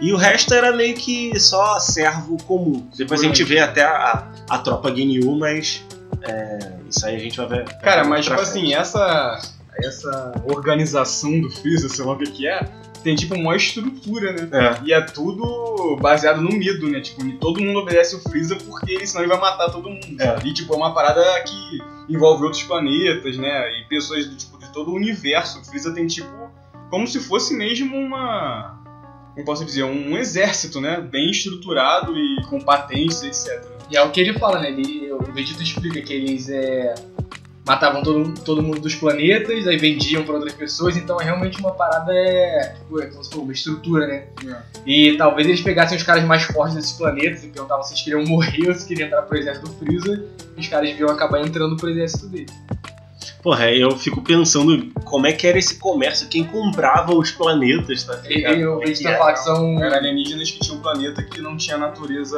E 0.00 0.12
o 0.12 0.16
resto 0.16 0.52
era 0.52 0.74
meio 0.74 0.94
que 0.94 1.38
só 1.38 1.78
servo 1.78 2.36
comum. 2.44 2.86
Depois 2.96 3.20
a 3.20 3.24
gente 3.24 3.44
vê 3.44 3.60
até 3.60 3.82
a, 3.82 4.26
a 4.48 4.58
tropa 4.58 4.94
Ginyu, 4.94 5.36
mas. 5.36 5.84
é, 6.22 6.75
isso 6.88 7.06
aí 7.06 7.16
a 7.16 7.18
gente 7.18 7.36
vai 7.36 7.46
ver. 7.46 7.64
Cara, 7.78 8.04
mas 8.04 8.24
tipo 8.24 8.36
frente. 8.36 8.48
assim, 8.48 8.74
essa, 8.74 9.40
essa 9.82 10.42
organização 10.44 11.40
do 11.40 11.50
Freeza, 11.50 11.88
sei 11.88 12.04
lá 12.04 12.12
o 12.12 12.18
que 12.18 12.46
é, 12.46 12.60
tem 13.02 13.14
tipo 13.14 13.34
uma 13.34 13.56
estrutura, 13.56 14.32
né? 14.32 14.48
É. 14.52 14.80
E 14.84 14.92
é 14.92 15.00
tudo 15.00 15.96
baseado 16.00 16.40
no 16.40 16.50
medo, 16.50 16.88
né? 16.88 17.00
Tipo, 17.00 17.30
todo 17.38 17.62
mundo 17.62 17.80
obedece 17.80 18.16
o 18.16 18.20
Freeza 18.20 18.56
porque 18.56 18.92
ele, 18.92 19.06
senão 19.06 19.22
ele 19.22 19.32
vai 19.32 19.40
matar 19.40 19.70
todo 19.70 19.88
mundo. 19.88 20.20
É. 20.20 20.38
E 20.44 20.52
tipo, 20.52 20.74
é 20.74 20.76
uma 20.76 20.92
parada 20.92 21.22
que 21.42 21.78
envolve 22.08 22.44
outros 22.44 22.62
planetas, 22.62 23.36
né? 23.36 23.80
E 23.80 23.84
pessoas 23.88 24.26
do 24.26 24.36
tipo 24.36 24.58
de 24.58 24.68
todo 24.72 24.90
o 24.90 24.94
universo. 24.94 25.60
O 25.60 25.64
Freeza 25.64 25.92
tem 25.92 26.06
tipo 26.06 26.50
como 26.90 27.06
se 27.06 27.20
fosse 27.20 27.54
mesmo 27.54 27.96
uma 27.96 28.76
como 29.34 29.44
posso 29.44 29.66
dizer, 29.66 29.84
um 29.84 30.16
exército, 30.16 30.80
né? 30.80 30.98
Bem 30.98 31.30
estruturado 31.30 32.16
e 32.16 32.42
com 32.48 32.58
patentes, 32.58 33.22
etc. 33.22 33.75
E 33.90 33.96
é 33.96 34.02
o 34.02 34.10
que 34.10 34.20
ele 34.20 34.38
fala, 34.38 34.60
né? 34.60 34.70
Ele, 34.70 35.12
o 35.12 35.18
Vegeta 35.32 35.62
explica 35.62 36.00
que 36.00 36.12
eles 36.12 36.48
é, 36.48 36.94
matavam 37.66 38.02
todo, 38.02 38.32
todo 38.44 38.62
mundo 38.62 38.80
dos 38.80 38.94
planetas, 38.94 39.66
aí 39.66 39.76
vendiam 39.76 40.24
para 40.24 40.34
outras 40.34 40.54
pessoas, 40.54 40.96
então 40.96 41.20
é 41.20 41.24
realmente 41.24 41.58
uma 41.58 41.72
parada, 41.72 42.12
é, 42.12 42.74
tipo, 42.78 43.00
é 43.00 43.06
como 43.06 43.24
se 43.24 43.30
fosse 43.30 43.42
uma 43.42 43.52
estrutura, 43.52 44.06
né? 44.06 44.24
E 44.86 45.16
talvez 45.16 45.48
eles 45.48 45.60
pegassem 45.60 45.96
os 45.96 46.04
caras 46.04 46.22
mais 46.24 46.44
fortes 46.44 46.76
desses 46.76 46.92
planetas 46.92 47.42
e 47.42 47.48
perguntavam 47.48 47.82
se 47.82 47.92
eles 47.92 48.02
queriam 48.02 48.24
morrer 48.24 48.68
ou 48.68 48.74
se 48.74 48.86
queriam 48.86 49.08
entrar 49.08 49.22
pro 49.22 49.36
exército 49.36 49.68
do 49.68 49.74
Freeza, 49.74 50.24
e 50.56 50.60
os 50.60 50.68
caras 50.68 50.88
deviam 50.90 51.10
acabar 51.10 51.40
entrando 51.40 51.76
pro 51.76 51.90
exército 51.90 52.28
dele. 52.28 52.46
Porra, 53.46 53.70
eu 53.70 53.92
fico 53.92 54.20
pensando 54.22 54.90
como 55.04 55.24
é 55.24 55.32
que 55.32 55.46
era 55.46 55.56
esse 55.56 55.78
comércio, 55.78 56.26
quem 56.26 56.42
comprava 56.42 57.14
os 57.14 57.30
planetas, 57.30 58.02
tá 58.02 58.16
ligado? 58.16 58.56
e 58.58 58.66
o 58.66 58.70
Como 58.72 58.82
é 58.82 58.86
que 58.86 58.90
Vegeta 58.90 59.08
era? 59.10 59.98
alienígenas 59.98 60.50
que 60.50 60.58
tinham 60.58 60.78
um 60.78 60.80
planeta 60.80 61.22
que 61.22 61.40
não 61.40 61.56
tinha 61.56 61.78
natureza 61.78 62.36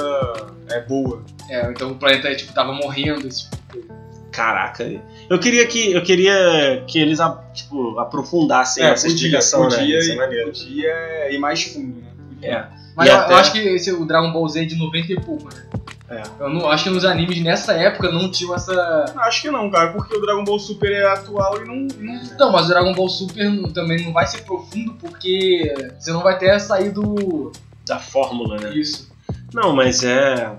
é, 0.68 0.82
boa. 0.82 1.24
É, 1.48 1.70
então 1.70 1.92
o 1.92 1.94
planeta 1.94 2.34
tipo, 2.36 2.52
tava 2.52 2.74
morrendo. 2.74 3.26
Esse 3.26 3.48
tipo 3.48 3.56
de. 3.72 3.88
Caraca, 4.30 4.84
eu 5.30 5.38
queria 5.40 5.66
que 5.66 5.92
eu 5.94 6.02
queria 6.02 6.84
que 6.86 6.98
eles 6.98 7.20
a- 7.20 7.42
tipo 7.54 7.98
aprofundassem 7.98 8.84
É, 8.84 8.90
essa 8.90 9.06
podia, 9.06 9.14
explicação, 9.16 9.66
né? 9.66 9.76
podia, 9.78 9.98
é 9.98 10.44
podia 10.44 11.32
ir 11.32 11.38
mais 11.38 11.62
fundo, 11.62 12.02
né? 12.02 12.10
Podia. 12.28 12.50
É. 12.50 12.77
Mas 12.98 13.08
eu, 13.08 13.16
até- 13.16 13.32
eu 13.32 13.36
acho 13.38 13.52
que 13.52 13.58
esse, 13.60 13.92
o 13.92 14.04
Dragon 14.04 14.30
Ball 14.32 14.48
Z 14.48 14.62
é 14.62 14.64
de 14.66 14.74
90 14.76 15.12
e 15.12 15.20
pouco, 15.20 15.44
né? 15.44 15.62
É. 16.10 16.22
Eu 16.40 16.48
não, 16.48 16.70
acho 16.70 16.84
que 16.84 16.90
nos 16.90 17.04
animes 17.04 17.38
nessa 17.42 17.74
época 17.74 18.10
não 18.10 18.30
tinham 18.30 18.54
essa. 18.54 19.04
Acho 19.18 19.42
que 19.42 19.50
não, 19.50 19.70
cara, 19.70 19.92
porque 19.92 20.16
o 20.16 20.20
Dragon 20.22 20.42
Ball 20.42 20.58
Super 20.58 20.90
é 20.90 21.06
atual 21.06 21.62
e 21.62 21.66
não. 21.66 21.76
não... 22.00 22.20
Não, 22.38 22.50
mas 22.52 22.64
o 22.64 22.68
Dragon 22.68 22.94
Ball 22.94 23.08
Super 23.10 23.50
não- 23.50 23.70
também 23.70 24.02
não 24.04 24.12
vai 24.12 24.26
ser 24.26 24.42
profundo 24.42 24.94
porque 24.94 25.72
você 25.98 26.10
não 26.10 26.22
vai 26.22 26.38
ter 26.38 26.58
saído 26.60 27.52
Da 27.86 27.98
fórmula, 27.98 28.56
né? 28.58 28.72
isso. 28.74 29.10
Não, 29.52 29.74
mas 29.76 30.02
é. 30.02 30.50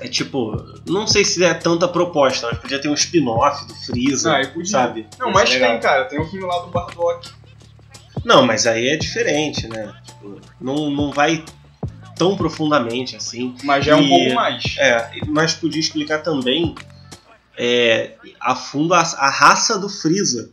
É 0.00 0.08
tipo. 0.08 0.56
Não 0.88 1.06
sei 1.06 1.24
se 1.24 1.44
é 1.44 1.54
tanta 1.54 1.86
proposta, 1.86 2.48
mas 2.50 2.58
podia 2.58 2.80
ter 2.80 2.88
um 2.88 2.94
spin-off 2.94 3.66
do 3.66 3.74
Freeza, 3.74 4.34
Ah, 4.36 4.46
podia. 4.48 4.64
sabe? 4.70 5.06
Não, 5.18 5.30
mas 5.30 5.48
legal. 5.50 5.70
tem, 5.72 5.80
cara. 5.80 6.04
Tem 6.06 6.20
o 6.20 6.24
filme 6.24 6.46
lá 6.46 6.58
do 6.60 6.68
Bardock. 6.70 7.28
Não, 8.24 8.44
mas 8.46 8.66
aí 8.66 8.88
é 8.88 8.96
diferente, 8.96 9.66
né? 9.68 9.92
Tipo, 10.06 10.40
não, 10.60 10.90
não 10.90 11.10
vai 11.10 11.44
tão 12.16 12.36
profundamente 12.36 13.16
assim. 13.16 13.54
Mas 13.64 13.84
já 13.84 13.92
é 13.92 13.96
um 13.96 14.08
pouco 14.08 14.34
mais. 14.34 14.74
É, 14.78 15.10
mas 15.26 15.54
podia 15.54 15.80
explicar 15.80 16.18
também 16.18 16.74
é, 17.58 18.12
a 18.40 18.54
fundo 18.54 18.92
a, 18.94 19.00
a 19.00 19.30
raça 19.30 19.78
do 19.78 19.88
Freeza. 19.88 20.50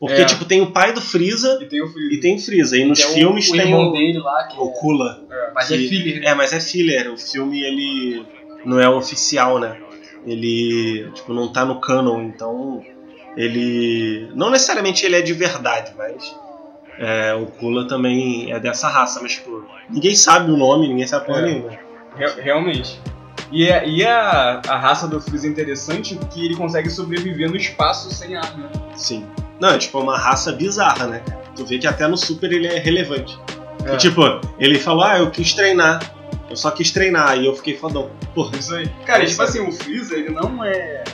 Porque, 0.00 0.22
É. 0.22 0.24
tipo, 0.24 0.44
tem 0.44 0.60
o 0.60 0.72
pai 0.72 0.92
do 0.92 1.00
Freeza 1.00 1.58
E 1.62 1.66
tem 1.66 1.80
o 1.80 1.86
Freeza. 1.86 2.14
e 2.14 2.20
tem 2.20 2.34
o 2.34 2.38
Freeza. 2.40 2.76
E 2.76 2.84
nos 2.84 2.98
Tem 2.98 3.08
o- 3.08 3.14
filmes 3.14 3.48
o, 3.48 3.52
tem 3.52 3.60
irmão 3.60 3.88
o, 3.88 3.92
dele 3.92 4.18
lá, 4.18 4.44
que 4.48 4.58
o 4.58 4.68
é, 4.68 4.72
Kula. 4.80 5.20
mas 5.54 5.70
é 5.70 5.76
que- 5.76 5.88
filler, 5.88 6.20
né? 6.22 6.26
É, 6.28 6.34
mas 6.34 6.52
é 6.52 6.60
filler. 6.60 7.12
O 7.12 7.16
filme, 7.16 7.62
ele 7.62 8.26
não 8.64 8.80
é 8.80 8.88
oficial, 8.88 9.60
né? 9.60 9.78
Ele, 10.26 11.08
tipo, 11.14 11.32
não 11.32 11.52
tá 11.52 11.64
no 11.64 11.80
canon, 11.80 12.22
então 12.22 12.82
ele... 13.36 14.28
Não 14.34 14.50
necessariamente 14.50 15.04
ele 15.06 15.16
é 15.16 15.22
de 15.22 15.32
verdade, 15.32 15.92
mas... 15.96 16.34
é, 17.02 17.34
o 17.34 17.46
Kula 17.46 17.86
também 17.88 18.52
é 18.52 18.58
dessa 18.60 18.88
raça, 18.88 19.20
mas, 19.22 19.32
tipo, 19.32 19.64
ninguém 19.90 20.14
sabe 20.14 20.50
o 20.50 20.56
nome, 20.56 20.88
ninguém 20.88 21.06
sabe 21.06 21.26
porra 21.26 21.40
É. 21.40 21.44
nenhuma. 21.44 21.70
Re- 22.16 22.40
realmente. 22.40 23.00
E, 23.50 23.66
é- 23.68 23.86
e 23.86 24.04
a, 24.06 24.62
a 24.66 24.78
raça 24.78 25.06
do 25.08 25.20
Freeza 25.20 25.46
é 25.46 25.50
interessante 25.50 26.14
porque 26.14 26.40
ele 26.40 26.56
consegue 26.56 26.88
sobreviver 26.88 27.50
no 27.50 27.56
espaço 27.56 28.10
sem 28.14 28.36
arma. 28.36 28.70
Sim. 28.94 29.26
Não, 29.60 29.70
é 29.70 29.78
tipo 29.78 29.98
uma 30.00 30.16
raça 30.18 30.52
bizarra, 30.52 31.06
né? 31.06 31.22
Tu 31.54 31.64
vê 31.66 31.78
que 31.78 31.86
até 31.86 32.06
no 32.08 32.16
Super 32.16 32.50
ele 32.52 32.66
é 32.66 32.78
relevante. 32.78 33.38
É. 33.84 33.94
E, 33.94 33.96
tipo, 33.98 34.22
ele 34.58 34.78
falou, 34.78 35.04
ah, 35.04 35.18
eu 35.18 35.30
quis 35.30 35.52
treinar. 35.52 36.00
Eu 36.48 36.56
só 36.56 36.70
quis 36.70 36.90
treinar. 36.90 37.36
E 37.38 37.46
eu 37.46 37.54
fiquei 37.56 37.76
fodão. 37.76 38.10
Porra, 38.34 38.56
Isso 38.56 38.74
aí. 38.74 38.88
Cara, 39.04 39.22
É 39.22 39.26
tipo 39.26 39.42
assim, 39.42 39.60
o 39.60 39.72
Freeza, 39.72 40.14
ele 40.16 40.30
não 40.30 40.62
é. 40.64 41.04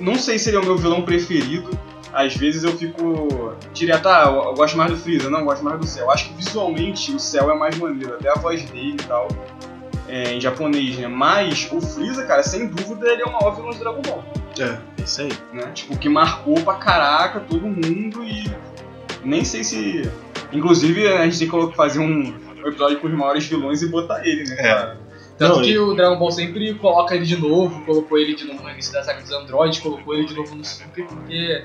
Não 0.00 0.16
sei 0.16 0.38
se 0.38 0.50
ele 0.50 0.56
é 0.56 0.60
o 0.60 0.64
meu 0.64 0.76
vilão 0.76 1.02
preferido. 1.02 1.70
Às 2.14 2.36
vezes 2.36 2.62
eu 2.62 2.76
fico 2.76 3.54
direto, 3.72 4.06
ah, 4.06 4.24
eu 4.26 4.44
eu 4.44 4.54
gosto 4.54 4.76
mais 4.76 4.90
do 4.90 4.96
Freeza, 4.96 5.28
não, 5.28 5.40
eu 5.40 5.44
gosto 5.44 5.64
mais 5.64 5.78
do 5.80 5.86
Cell. 5.86 6.10
Acho 6.10 6.28
que 6.28 6.34
visualmente 6.34 7.12
o 7.12 7.18
Cell 7.18 7.50
é 7.50 7.58
mais 7.58 7.76
maneiro, 7.76 8.14
até 8.14 8.30
a 8.30 8.34
voz 8.34 8.62
dele 8.70 8.96
e 9.00 9.04
tal. 9.04 9.28
É, 10.06 10.34
em 10.34 10.40
japonês, 10.40 10.96
né? 10.98 11.08
Mas 11.08 11.68
o 11.72 11.80
Freeza, 11.80 12.24
cara, 12.24 12.42
sem 12.42 12.68
dúvida, 12.68 13.08
ele 13.08 13.22
é 13.22 13.24
o 13.24 13.32
maior 13.32 13.56
vilão 13.56 13.70
de 13.70 13.78
Dragon 13.78 14.02
Ball. 14.02 14.24
é, 14.60 15.02
isso 15.02 15.22
aí. 15.22 15.32
né? 15.52 15.72
Tipo, 15.72 15.98
que 15.98 16.08
marcou 16.08 16.54
pra 16.62 16.74
caraca 16.74 17.40
todo 17.40 17.62
mundo 17.62 18.22
e 18.22 18.44
nem 19.24 19.44
sei 19.44 19.64
se. 19.64 20.02
Inclusive, 20.52 21.08
a 21.08 21.24
gente 21.24 21.38
tem 21.38 21.48
que 21.48 21.74
fazer 21.74 21.98
um, 21.98 22.34
episódio 22.68 23.00
com 23.00 23.08
os 23.08 23.14
maiores 23.14 23.44
vilões 23.44 23.82
e 23.82 23.88
botar 23.88 24.26
ele, 24.26 24.44
né? 24.44 24.56
É. 24.58 24.96
Tanto 25.36 25.56
Não, 25.56 25.62
que 25.62 25.76
o 25.76 25.94
Dragon 25.94 26.16
Ball 26.16 26.30
sempre 26.30 26.74
coloca 26.74 27.16
ele 27.16 27.24
de 27.24 27.36
novo, 27.36 27.84
colocou 27.84 28.16
ele 28.16 28.36
de 28.36 28.44
novo 28.44 28.62
no 28.62 28.70
início 28.70 28.92
da 28.92 29.02
saga 29.02 29.20
dos 29.20 29.32
androides, 29.32 29.80
colocou 29.80 30.14
ele 30.14 30.26
de 30.26 30.34
novo 30.34 30.54
no 30.54 30.64
Super, 30.64 31.04
porque 31.06 31.64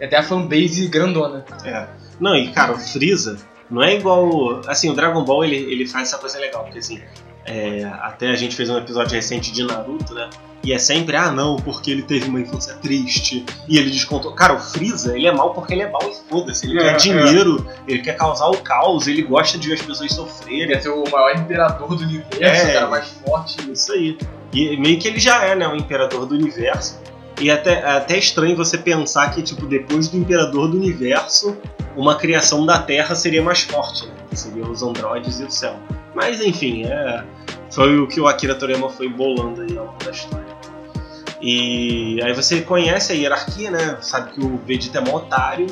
tem 0.00 0.08
até 0.08 0.16
a 0.16 0.22
fanbase 0.24 0.88
grandona. 0.88 1.44
É. 1.64 1.86
Não, 2.18 2.34
e 2.34 2.48
cara, 2.52 2.72
o 2.72 2.78
Freeza 2.78 3.36
não 3.70 3.82
é 3.82 3.94
igual. 3.94 4.60
Assim, 4.66 4.90
o 4.90 4.94
Dragon 4.94 5.24
Ball 5.24 5.44
ele, 5.44 5.56
ele 5.56 5.86
faz 5.86 6.08
essa 6.08 6.18
coisa 6.18 6.38
legal, 6.40 6.64
porque 6.64 6.80
assim. 6.80 7.00
é, 7.46 7.84
até 8.00 8.28
a 8.30 8.34
gente 8.36 8.56
fez 8.56 8.68
um 8.68 8.76
episódio 8.78 9.14
recente 9.14 9.52
de 9.52 9.62
Naruto, 9.62 10.12
né? 10.14 10.28
E 10.62 10.74
é 10.74 10.78
sempre, 10.78 11.16
ah 11.16 11.30
não, 11.32 11.56
porque 11.56 11.90
ele 11.90 12.02
teve 12.02 12.28
uma 12.28 12.38
infância 12.38 12.74
triste 12.74 13.46
e 13.66 13.78
ele 13.78 13.88
descontou. 13.88 14.32
Cara, 14.34 14.52
o 14.52 14.58
Freeza, 14.60 15.16
ele 15.16 15.26
é 15.26 15.32
mal 15.32 15.54
porque 15.54 15.72
ele 15.72 15.80
é 15.80 15.90
mal 15.90 16.02
e 16.04 16.28
foda-se. 16.28 16.66
Ele 16.68 16.78
É, 16.78 16.82
quer 16.82 16.92
é. 16.92 16.96
dinheiro, 16.96 17.66
ele 17.88 18.00
quer 18.02 18.14
causar 18.14 18.46
o 18.48 18.58
caos, 18.58 19.06
ele 19.08 19.22
gosta 19.22 19.56
de 19.56 19.68
ver 19.68 19.74
as 19.74 19.80
pessoas 19.80 20.00
Ele 20.02 20.10
sofrerem. 20.10 20.68
ia 20.70 20.82
ser 20.82 20.90
o 20.90 21.02
maior 21.10 21.34
imperador 21.34 21.96
do 21.96 22.04
universo, 22.04 22.42
É. 22.42 22.70
o 22.70 22.74
cara 22.74 22.86
mais 22.88 23.08
forte. 23.24 23.70
Isso 23.72 23.90
aí. 23.92 24.18
E 24.52 24.76
meio 24.76 24.98
que 24.98 25.08
ele 25.08 25.18
já 25.18 25.42
é, 25.46 25.54
né, 25.54 25.66
o 25.66 25.74
imperador 25.74 26.26
do 26.26 26.34
universo. 26.34 26.99
E 27.40 27.50
até, 27.50 27.72
é 27.72 27.90
até 27.96 28.18
estranho 28.18 28.54
você 28.54 28.76
pensar 28.76 29.30
que, 29.30 29.42
tipo, 29.42 29.66
depois 29.66 30.08
do 30.08 30.16
imperador 30.18 30.68
do 30.68 30.76
universo, 30.76 31.56
uma 31.96 32.16
criação 32.16 32.66
da 32.66 32.78
Terra 32.80 33.14
seria 33.14 33.42
mais 33.42 33.62
forte, 33.62 34.06
né? 34.06 34.12
Que 34.28 34.36
seriam 34.36 34.70
os 34.70 34.82
androides 34.82 35.40
e 35.40 35.44
o 35.44 35.50
céu. 35.50 35.76
Mas 36.14 36.40
enfim, 36.42 36.84
é, 36.84 37.24
foi 37.70 37.98
o 37.98 38.06
que 38.06 38.20
o 38.20 38.26
Akira 38.26 38.54
Toriyama 38.54 38.90
foi 38.90 39.08
bolando 39.08 39.62
aí 39.62 39.76
ao 39.76 39.86
longo 39.86 40.04
da 40.04 40.10
história. 40.10 40.46
E 41.40 42.20
aí 42.22 42.34
você 42.34 42.60
conhece 42.60 43.12
a 43.12 43.16
hierarquia, 43.16 43.70
né? 43.70 43.96
Sabe 44.02 44.32
que 44.32 44.44
o 44.44 44.58
Vegeta 44.58 44.98
é 44.98 45.00
mó 45.00 45.16
otário. 45.16 45.66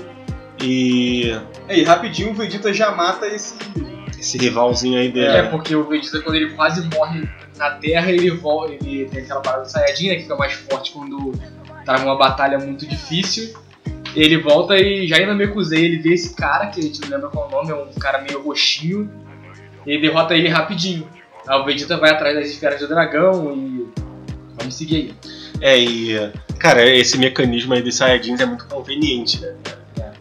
E 0.62 1.38
E 1.68 1.82
rapidinho 1.84 2.30
o 2.30 2.34
Vegeta 2.34 2.72
já 2.72 2.90
mata 2.92 3.26
esse. 3.26 3.54
esse 4.18 4.38
rivalzinho 4.38 4.98
aí 4.98 5.12
dele. 5.12 5.26
É, 5.26 5.42
porque 5.42 5.76
o 5.76 5.84
Vegeta, 5.86 6.22
quando 6.22 6.36
ele 6.36 6.54
quase 6.54 6.88
morre 6.96 7.28
na 7.58 7.72
Terra, 7.72 8.10
ele 8.10 8.30
volta, 8.30 8.72
ele 8.72 9.04
tem 9.06 9.22
aquela 9.22 9.40
parada 9.40 9.64
do 9.64 9.70
Saiyajin, 9.70 10.08
né, 10.08 10.14
que 10.14 10.22
fica 10.22 10.36
mais 10.36 10.52
forte 10.54 10.92
quando 10.92 11.32
tá 11.88 11.98
numa 11.98 12.16
batalha 12.16 12.58
muito 12.58 12.86
difícil. 12.86 13.54
Ele 14.14 14.36
volta 14.36 14.76
e 14.76 15.06
já 15.06 15.24
na 15.24 15.34
Mekuzei 15.34 15.86
ele 15.86 15.96
vê 15.96 16.12
esse 16.12 16.34
cara, 16.34 16.66
que 16.66 16.80
a 16.80 16.82
gente 16.82 17.00
não 17.00 17.08
lembra 17.08 17.30
qual 17.30 17.46
é 17.46 17.48
o 17.48 17.50
nome, 17.50 17.70
é 17.70 17.74
um 17.74 17.98
cara 17.98 18.20
meio 18.20 18.42
roxinho, 18.42 19.10
e 19.86 19.98
derrota 19.98 20.36
ele 20.36 20.48
rapidinho. 20.48 21.08
Aí 21.46 21.58
o 21.58 21.64
Vegeta 21.64 21.96
vai 21.96 22.10
atrás 22.10 22.36
das 22.36 22.48
esferas 22.48 22.78
do 22.80 22.88
dragão 22.88 23.56
e. 23.56 23.88
Vamos 24.58 24.74
seguir 24.74 24.96
aí. 24.96 25.14
É, 25.62 25.78
e. 25.78 26.32
Cara, 26.58 26.84
esse 26.84 27.16
mecanismo 27.16 27.72
aí 27.72 27.80
dos 27.80 27.96
Saiyajins 27.96 28.38
é 28.38 28.44
muito 28.44 28.66
conveniente, 28.66 29.40
né? 29.40 29.54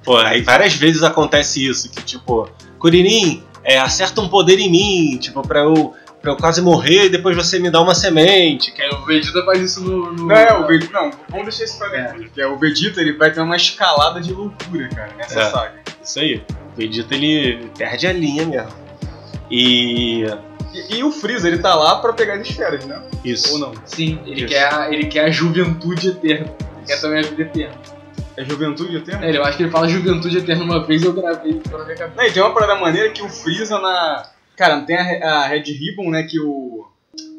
Pô, 0.05 0.15
aí 0.15 0.41
várias 0.41 0.73
vezes 0.73 1.03
acontece 1.03 1.65
isso, 1.65 1.91
que 1.91 2.01
tipo, 2.01 2.49
Kuririn, 2.79 3.43
é, 3.61 3.77
acerta 3.77 4.21
um 4.21 4.29
poder 4.29 4.57
em 4.57 4.71
mim, 4.71 5.17
tipo, 5.17 5.41
pra 5.41 5.61
eu 5.61 5.93
pra 6.21 6.31
eu 6.31 6.37
quase 6.37 6.61
morrer 6.61 7.05
e 7.05 7.09
depois 7.09 7.35
você 7.35 7.59
me 7.59 7.69
dá 7.69 7.81
uma 7.81 7.93
semente. 7.95 8.71
Que 8.71 8.81
É, 8.81 8.89
o 8.93 9.05
Vegeta 9.05 9.43
faz 9.45 9.61
isso 9.61 9.81
no. 9.83 10.11
no 10.13 10.27
Não, 10.27 10.35
é, 10.35 10.53
o 10.57 10.65
Vegeta. 10.67 10.91
Não, 10.93 11.11
vamos 11.29 11.45
deixar 11.47 11.63
isso 11.65 11.77
pra 11.77 11.87
dentro. 11.89 12.29
Que 12.29 12.41
é 12.41 12.47
o 12.47 12.57
Vegeta, 12.57 13.01
ele 13.01 13.13
vai 13.13 13.31
ter 13.31 13.41
uma 13.41 13.55
escalada 13.55 14.19
de 14.21 14.33
loucura, 14.33 14.87
cara, 14.89 15.11
nessa 15.17 15.39
É. 15.41 15.49
saga. 15.51 15.73
Isso 16.03 16.19
aí. 16.19 16.43
O 16.73 16.77
Vegeta 16.77 17.15
ele 17.15 17.69
perde 17.77 18.07
a 18.07 18.13
linha 18.13 18.45
mesmo. 18.45 18.71
E. 19.49 20.25
E, 20.73 20.97
e 20.97 21.03
o 21.03 21.11
Freeza, 21.11 21.47
ele 21.47 21.59
tá 21.59 21.73
lá 21.73 21.95
pra 21.95 22.13
pegar 22.13 22.35
as 22.35 22.47
esferas, 22.47 22.85
né? 22.85 23.01
Isso. 23.23 23.53
Ou 23.53 23.59
não? 23.59 23.73
Sim, 23.85 24.19
ele 24.25 24.41
Isso. 24.41 24.47
quer, 24.53 24.73
a, 24.73 24.91
ele 24.93 25.05
quer 25.07 25.25
a 25.25 25.31
juventude 25.31 26.09
eterna. 26.09 26.47
Ele 26.77 26.85
quer 26.85 26.99
também 27.01 27.19
a 27.19 27.23
vida 27.23 27.41
eterna. 27.43 27.73
É 28.35 28.43
juventude 28.45 28.97
até? 28.97 29.13
É, 29.31 29.35
eu 29.35 29.43
acho 29.43 29.57
que 29.57 29.63
ele 29.63 29.71
fala 29.71 29.87
juventude 29.87 30.37
eterna 30.37 30.63
uma 30.63 30.85
vez 30.85 31.01
eu 31.03 31.11
gravei 31.13 31.59
na 31.71 31.83
minha 31.85 31.95
cabeça. 31.95 32.11
Não, 32.15 32.23
e 32.23 32.31
tem 32.31 32.43
uma 32.43 32.53
parada 32.53 32.75
maneira 32.75 33.09
que 33.09 33.23
o 33.23 33.29
Freeza 33.29 33.79
na. 33.79 34.27
Cara, 34.57 34.75
não 34.75 34.85
tem 34.85 34.97
a, 34.97 35.29
a 35.29 35.47
Red 35.47 35.63
Ribbon, 35.63 36.09
né? 36.09 36.23
Que 36.23 36.39
o 36.39 36.85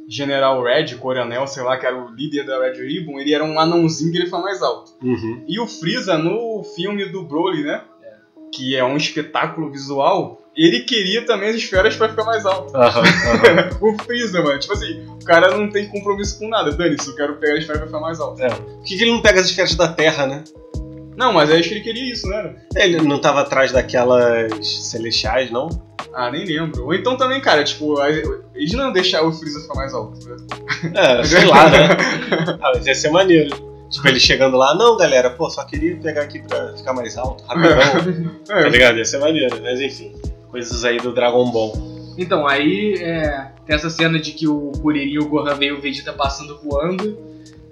General 0.08 0.62
Red, 0.62 0.94
Coronel, 0.94 1.46
sei 1.46 1.62
lá, 1.62 1.76
que 1.76 1.84
era 1.84 1.96
o 1.96 2.08
líder 2.14 2.46
da 2.46 2.58
Red 2.62 2.80
Ribbon, 2.80 3.18
ele 3.18 3.34
era 3.34 3.44
um 3.44 3.58
anãozinho 3.58 4.12
que 4.12 4.18
ele 4.18 4.30
foi 4.30 4.40
mais 4.40 4.62
alto. 4.62 4.92
Uhum. 5.02 5.44
E 5.46 5.60
o 5.60 5.66
Freeza, 5.66 6.16
no 6.16 6.62
filme 6.76 7.04
do 7.06 7.24
Broly, 7.24 7.64
né? 7.64 7.82
Que 8.54 8.74
é 8.76 8.84
um 8.84 8.96
espetáculo 8.96 9.70
visual, 9.70 10.40
ele 10.56 10.80
queria 10.80 11.26
também 11.26 11.50
as 11.50 11.56
esferas 11.56 11.94
pra 11.96 12.08
ficar 12.08 12.24
mais 12.24 12.46
alto. 12.46 12.74
Aham, 12.74 13.02
aham. 13.02 13.70
o 13.82 14.02
Freeza, 14.02 14.40
mano, 14.40 14.58
tipo 14.58 14.72
assim, 14.72 15.04
o 15.06 15.24
cara 15.24 15.50
não 15.50 15.68
tem 15.68 15.88
compromisso 15.88 16.38
com 16.38 16.48
nada. 16.48 16.72
Dane-se, 16.72 17.08
eu 17.08 17.16
quero 17.16 17.36
pegar 17.36 17.54
as 17.54 17.60
esferas 17.60 17.80
pra 17.80 17.86
ficar 17.88 18.00
mais 18.00 18.20
alto. 18.20 18.40
Por 18.40 18.84
que, 18.84 18.96
que 18.96 19.02
ele 19.02 19.12
não 19.12 19.20
pega 19.20 19.40
as 19.40 19.46
esferas 19.46 19.74
da 19.74 19.88
Terra, 19.88 20.26
né? 20.26 20.44
Não, 21.16 21.32
mas 21.32 21.50
eu 21.50 21.56
acho 21.56 21.68
que 21.68 21.74
ele 21.74 21.84
queria 21.84 22.12
isso, 22.12 22.28
né? 22.28 22.54
Ele 22.76 23.02
não 23.02 23.20
tava 23.20 23.40
atrás 23.40 23.72
daquelas 23.72 24.66
celestiais, 24.66 25.50
não? 25.50 25.68
Ah, 26.20 26.32
nem 26.32 26.44
lembro. 26.44 26.84
Ou 26.84 26.92
então 26.92 27.16
também, 27.16 27.40
cara, 27.40 27.62
tipo, 27.62 27.94
eles 28.52 28.72
não 28.72 28.92
deixar 28.92 29.22
o 29.22 29.30
Freeza 29.32 29.60
ficar 29.60 29.74
mais 29.74 29.94
alto. 29.94 30.18
Né? 30.26 30.36
É, 30.92 31.22
sei 31.22 31.44
lá, 31.44 31.70
né? 31.70 31.88
Ah, 32.60 32.72
mas 32.74 32.86
ia 32.88 32.94
ser 32.96 33.10
maneiro. 33.10 33.50
Tipo, 33.88 34.08
ele 34.08 34.18
chegando 34.18 34.56
lá, 34.56 34.74
não, 34.74 34.96
galera, 34.96 35.30
pô, 35.30 35.48
só 35.48 35.64
queria 35.64 35.96
pegar 35.96 36.22
aqui 36.22 36.40
pra 36.42 36.76
ficar 36.76 36.92
mais 36.92 37.16
alto, 37.16 37.44
rapidão. 37.44 37.78
tá 38.44 38.58
É, 38.58 38.68
ligado? 38.68 38.98
Ia 38.98 39.04
ser 39.04 39.18
maneiro, 39.18 39.60
mas 39.62 39.80
enfim. 39.80 40.12
Coisas 40.50 40.84
aí 40.84 40.96
do 40.98 41.14
Dragon 41.14 41.48
Ball. 41.52 41.72
Então, 42.18 42.48
aí 42.48 42.96
é, 43.00 43.52
tem 43.64 43.76
essa 43.76 43.88
cena 43.88 44.18
de 44.18 44.32
que 44.32 44.48
o 44.48 44.72
Kuririn 44.82 45.12
e 45.12 45.18
o 45.20 45.28
Gohan 45.28 45.54
veem 45.54 45.70
o 45.72 45.80
Vegeta 45.80 46.12
passando 46.12 46.58
voando. 46.64 47.16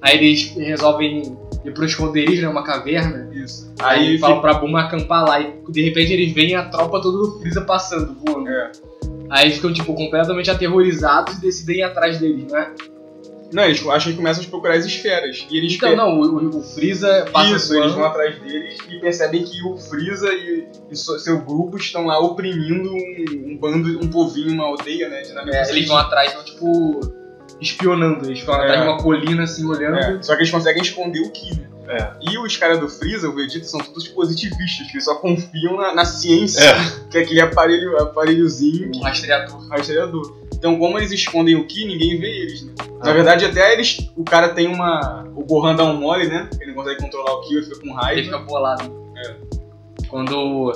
Aí 0.01 0.17
eles 0.19 0.55
resolvem 0.57 1.37
ir 1.65 1.75
pro 1.75 1.85
esconderijo, 1.85 2.43
né? 2.43 2.49
Uma 2.49 2.63
caverna. 2.63 3.26
Aí, 3.81 4.09
Aí 4.09 4.19
falam 4.19 4.41
pra 4.41 4.55
Buma 4.55 4.83
acampar 4.83 5.25
lá. 5.27 5.41
E 5.41 5.55
de 5.71 5.83
repente 5.83 6.13
eles 6.13 6.33
veem 6.33 6.55
a 6.55 6.65
tropa 6.69 7.01
toda 7.01 7.19
do 7.19 7.39
Freeza 7.41 7.61
passando, 7.63 8.17
voando. 8.27 8.49
É. 8.49 8.73
Aí 9.31 9.51
ficam, 9.51 9.73
tipo, 9.73 9.93
completamente 9.95 10.51
aterrorizados 10.51 11.37
e 11.37 11.41
decidem 11.41 11.79
ir 11.79 11.83
atrás 11.83 12.19
deles, 12.19 12.51
né? 12.53 12.71
Não, 13.53 13.63
eles 13.63 13.81
acham 13.87 14.11
que 14.11 14.19
começam 14.19 14.43
a 14.43 14.47
procurar 14.49 14.75
as 14.75 14.85
esferas. 14.85 15.47
E 15.49 15.57
eles 15.57 15.75
Então, 15.75 15.91
pe- 15.91 15.97
não, 15.97 16.21
o, 16.21 16.59
o- 16.59 16.63
Freeza 16.63 17.27
passa 17.33 17.55
Isso, 17.55 17.75
eles 17.77 17.93
vão 17.93 18.05
atrás 18.05 18.37
deles 18.41 18.77
e 18.91 18.99
percebem 18.99 19.45
que 19.45 19.63
o 19.65 19.77
Freeza 19.77 20.29
e, 20.33 20.67
e 20.91 20.97
so- 20.97 21.19
seu 21.21 21.39
grupo 21.41 21.77
estão 21.77 22.07
lá 22.07 22.19
oprimindo 22.19 22.91
um, 22.93 23.53
um 23.53 23.57
bando, 23.57 24.01
um 24.05 24.09
povinho, 24.09 24.53
uma 24.53 24.65
aldeia, 24.65 25.09
né? 25.09 25.23
É, 25.53 25.71
eles 25.71 25.87
vão 25.87 25.97
atrás, 25.97 26.35
vão, 26.35 26.45
tipo, 26.45 27.01
espionando. 27.61 28.27
Eles 28.27 28.41
ficam 28.41 28.55
É. 28.55 28.59
atrás 28.63 28.81
de 28.83 28.89
uma 28.89 28.99
colina, 28.99 29.43
assim, 29.45 29.65
olhando. 29.67 29.97
É, 29.97 30.23
só 30.23 30.35
que 30.35 30.41
eles 30.43 30.51
conseguem 30.51 30.83
esconder 30.83 31.21
o 31.21 31.31
Ki, 31.31 31.57
né? 31.57 31.67
É. 31.89 32.13
E 32.21 32.37
os 32.39 32.57
caras 32.57 32.81
do 32.81 32.89
Freeza, 32.89 33.29
o 33.29 33.33
Vegeta, 33.35 33.65
são 33.65 33.79
todos 33.81 34.09
positivistas, 34.09 34.87
que 34.89 34.95
eles 34.95 35.05
só 35.05 35.15
confiam 35.17 35.77
na, 35.77 35.95
na 35.95 36.05
ciência, 36.05 36.61
É. 36.65 36.75
que 37.11 37.19
é 37.19 37.21
aquele 37.23 37.41
aparelho, 37.41 37.97
aparelhozinho 38.01 38.91
Um 38.95 39.01
rastreador. 39.03 39.69
rastreador. 39.69 40.37
Então, 40.55 40.77
como 40.79 40.99
eles 40.99 41.13
escondem 41.13 41.55
o 41.55 41.65
Ki, 41.67 41.85
ninguém 41.87 42.19
vê 42.19 42.29
eles, 42.29 42.63
né? 42.65 42.73
Na 43.05 43.11
Ah. 43.11 43.15
verdade, 43.15 43.45
até 43.45 43.73
eles. 43.73 44.11
O 44.17 44.25
cara 44.25 44.49
tem 44.49 44.67
uma. 44.67 45.29
O 45.37 45.45
Gohan 45.45 45.77
dá 45.77 45.85
um 45.85 45.95
mole, 45.97 46.27
né? 46.27 46.49
Ele 46.61 46.73
não 46.73 46.83
consegue 46.83 47.01
controlar 47.01 47.33
o 47.35 47.41
Ki, 47.43 47.55
ele 47.55 47.63
fica 47.67 47.77
com 47.81 47.87
Ele 47.87 47.95
raiva. 47.95 48.23
fica 48.23 48.39
bolado. 48.39 48.93
Quando 50.09 50.37
o- 50.37 50.73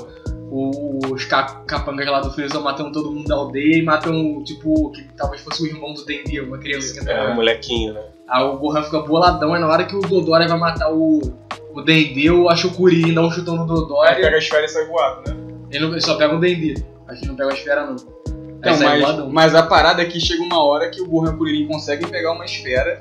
os 0.50 1.24
ca- 1.26 1.62
capangas 1.66 2.06
lá 2.08 2.20
do 2.20 2.32
Freeza 2.32 2.58
matam 2.60 2.90
todo 2.90 3.12
mundo 3.12 3.28
da 3.28 3.36
aldeia 3.36 3.76
e 3.78 3.82
matam, 3.82 4.42
tipo, 4.44 4.90
que 4.90 5.04
talvez 5.16 5.40
fosse 5.42 5.62
o 5.62 5.66
irmão 5.66 5.94
do 5.94 6.04
Dendê, 6.04 6.40
uma 6.40 6.58
criancinha. 6.58 7.08
É, 7.10 7.30
um 7.30 7.34
molequinho, 7.34 7.94
né? 7.94 8.02
Aí 8.28 8.44
o 8.44 8.58
Gohan 8.58 8.82
fica 8.82 9.00
boladão, 9.00 9.54
aí 9.54 9.60
na 9.60 9.68
hora 9.68 9.84
que 9.84 9.94
o 9.94 10.00
Dodória 10.00 10.48
vai 10.48 10.58
matar 10.58 10.92
o, 10.92 11.20
o 11.72 11.82
Dendê, 11.82 12.30
o 12.30 12.48
Ashokuririn 12.48 13.14
dá 13.14 13.22
um 13.22 13.30
chutão 13.30 13.54
no 13.56 13.62
Aí 13.62 13.68
Dodória, 13.68 14.16
pega 14.16 14.36
a 14.36 14.38
esfera 14.38 14.64
e 14.64 14.68
sai 14.68 14.86
voado, 14.86 15.30
né? 15.30 15.36
ele, 15.70 15.84
não- 15.84 15.92
ele 15.92 16.00
só 16.00 16.16
pega 16.16 16.34
o 16.34 16.40
Dendê. 16.40 16.74
Acho 17.08 17.20
que 17.22 17.28
não 17.28 17.36
pega 17.36 17.50
a 17.50 17.54
esfera, 17.54 17.86
não. 17.86 17.96
Então, 17.96 18.76
mas, 18.78 19.32
mas 19.32 19.54
a 19.54 19.62
parada 19.62 20.02
é 20.02 20.04
que 20.04 20.20
chega 20.20 20.42
uma 20.42 20.62
hora 20.62 20.90
que 20.90 21.00
o 21.00 21.06
Gohan 21.08 21.30
e 21.30 21.34
o 21.34 21.38
Kuririn 21.38 21.66
conseguem 21.66 22.08
pegar 22.08 22.32
uma 22.32 22.44
esfera. 22.44 23.00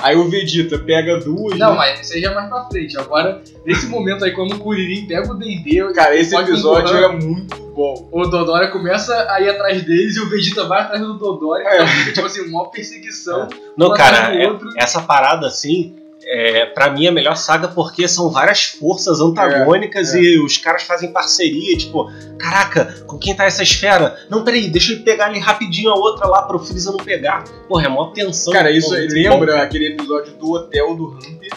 Aí 0.00 0.16
o 0.16 0.28
Vegeta 0.28 0.78
pega 0.78 1.18
duas. 1.18 1.58
Não, 1.58 1.70
né? 1.72 1.76
mas 1.76 2.00
isso 2.00 2.14
aí 2.14 2.20
já 2.20 2.30
é 2.30 2.34
mais 2.34 2.48
pra 2.48 2.64
frente. 2.66 2.96
Agora, 2.98 3.42
nesse 3.66 3.86
momento 3.86 4.24
aí, 4.24 4.30
quando 4.32 4.54
o 4.54 4.58
Kuririn 4.60 5.06
pega 5.06 5.30
o 5.30 5.34
Dendê, 5.34 5.92
Cara, 5.92 6.14
esse 6.16 6.36
episódio 6.36 6.96
é 6.96 7.08
muito 7.08 7.56
bom. 7.74 8.08
o 8.12 8.26
Dodória 8.26 8.68
começa 8.68 9.12
a 9.30 9.40
ir 9.40 9.48
atrás 9.50 9.82
deles 9.84 10.16
e 10.16 10.20
o 10.20 10.28
Vegeta 10.28 10.64
vai 10.66 10.82
atrás 10.82 11.00
do 11.02 11.14
Dodória. 11.14 11.64
É. 11.66 11.74
Então 11.76 11.86
fica, 11.88 12.12
tipo 12.12 12.26
assim, 12.26 12.40
uma 12.48 12.70
perseguição. 12.70 13.48
Não, 13.76 13.88
Um 13.90 13.94
cara, 13.94 14.34
é- 14.34 14.48
essa 14.76 15.02
parada 15.02 15.46
assim, 15.48 15.96
é, 16.24 16.66
pra 16.66 16.90
mim 16.90 17.06
é 17.06 17.08
a 17.08 17.12
melhor 17.12 17.36
saga 17.36 17.68
porque 17.68 18.06
são 18.08 18.28
várias 18.30 18.64
forças 18.64 19.20
antagônicas 19.20 20.14
É, 20.14 20.18
é. 20.18 20.22
e 20.22 20.38
os 20.44 20.56
caras 20.58 20.82
fazem 20.82 21.12
parceria, 21.12 21.76
tipo, 21.76 22.10
caraca, 22.38 23.02
com 23.06 23.18
quem 23.18 23.34
tá 23.34 23.44
essa 23.44 23.62
esfera? 23.62 24.16
Não, 24.28 24.44
peraí, 24.44 24.68
deixa 24.68 24.92
eu 24.92 25.00
pegar 25.02 25.26
ali 25.26 25.38
rapidinho 25.38 25.90
a 25.90 25.94
outra 25.94 26.26
lá 26.26 26.42
pro 26.42 26.58
Freeza 26.58 26.90
não 26.90 26.98
pegar. 26.98 27.44
Porra, 27.68 27.86
é 27.86 27.88
mó 27.88 28.06
tensão. 28.10 28.52
Cara, 28.52 28.70
isso 28.70 28.88
Pô, 28.88 28.94
aí 28.94 29.06
lembra 29.08 29.56
bom. 29.56 29.62
aquele 29.62 29.86
episódio 29.94 30.34
do 30.34 30.52
hotel 30.52 30.94
do 30.96 31.08
Hunter, 31.14 31.50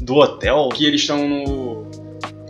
Do 0.00 0.14
hotel? 0.16 0.68
que 0.72 0.86
eles 0.86 1.00
estão 1.02 1.28
no. 1.28 1.86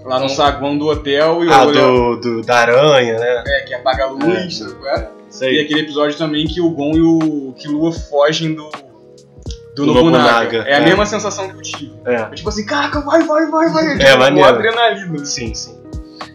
lá 0.04 0.20
no 0.20 0.28
saguão 0.28 0.76
do 0.78 0.86
hotel 0.88 1.42
e 1.44 1.48
o 1.48 1.52
Ah, 1.52 1.64
olho- 1.66 1.74
do, 1.74 2.20
do- 2.20 2.42
da 2.42 2.56
aranha, 2.58 3.18
né? 3.18 3.44
é, 3.46 3.60
que 3.62 3.74
apaga 3.74 4.04
a 4.04 4.10
luz, 4.10 4.60
É. 4.60 4.70
qual 4.74 4.94
é? 4.96 5.10
Isso 5.30 5.44
E 5.44 5.46
aí. 5.46 5.60
aquele 5.60 5.80
episódio 5.80 6.16
também 6.18 6.46
que 6.46 6.60
o 6.60 6.70
Gon 6.70 6.92
e 6.96 7.00
o 7.00 7.52
Killua 7.58 7.92
fogem 7.92 8.54
do. 8.54 8.68
Do, 9.74 9.86
Do 9.86 9.94
Nobunaga. 9.94 10.42
Nobunaga, 10.42 10.68
É 10.68 10.74
a 10.74 10.78
é. 10.78 10.84
mesma 10.84 11.06
sensação 11.06 11.48
que 11.48 11.56
eu 11.56 11.62
tive. 11.62 11.92
É. 12.04 12.14
É 12.14 12.30
tipo 12.30 12.48
assim, 12.48 12.66
caraca, 12.66 13.00
vai, 13.00 13.22
vai, 13.22 13.46
vai, 13.50 13.70
vai. 13.70 13.94
É, 13.94 13.98
tipo, 13.98 14.18
maneiro. 14.18 14.48
adrenalina. 14.48 15.24
Sim, 15.24 15.54
sim. 15.54 15.80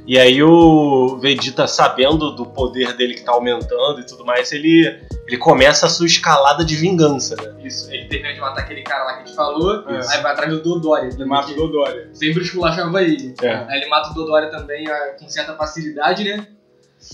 E 0.07 0.19
aí 0.19 0.41
o 0.43 1.17
Vegeta, 1.19 1.67
sabendo 1.67 2.35
do 2.35 2.45
poder 2.45 2.93
dele 2.95 3.15
que 3.15 3.23
tá 3.23 3.31
aumentando 3.31 3.99
e 3.99 4.05
tudo 4.05 4.23
mais, 4.23 4.51
ele, 4.51 5.01
ele 5.25 5.37
começa 5.37 5.87
a 5.87 5.89
sua 5.89 6.05
escalada 6.05 6.63
de 6.63 6.75
vingança, 6.75 7.35
né? 7.35 7.55
Isso, 7.63 7.91
ele 7.91 8.07
termina 8.07 8.31
de 8.31 8.39
matar 8.39 8.61
aquele 8.61 8.83
cara 8.83 9.03
lá 9.03 9.13
que 9.15 9.23
a 9.23 9.25
gente 9.25 9.35
falou, 9.35 9.83
Isso. 9.97 10.11
aí 10.11 10.21
vai 10.21 10.31
atrás 10.31 10.51
do 10.51 10.61
Dodória. 10.61 11.09
Ele 11.11 11.25
mata 11.25 11.51
o 11.51 11.55
Dodória. 11.55 12.09
Sempre 12.13 12.43
esculachava 12.43 13.01
ele. 13.01 13.33
É. 13.41 13.49
Aí 13.67 13.81
ele 13.81 13.89
mata 13.89 14.11
o 14.11 14.13
Dodória 14.13 14.51
também 14.51 14.87
ah, 14.87 15.15
com 15.19 15.27
certa 15.27 15.55
facilidade, 15.55 16.23
né? 16.23 16.47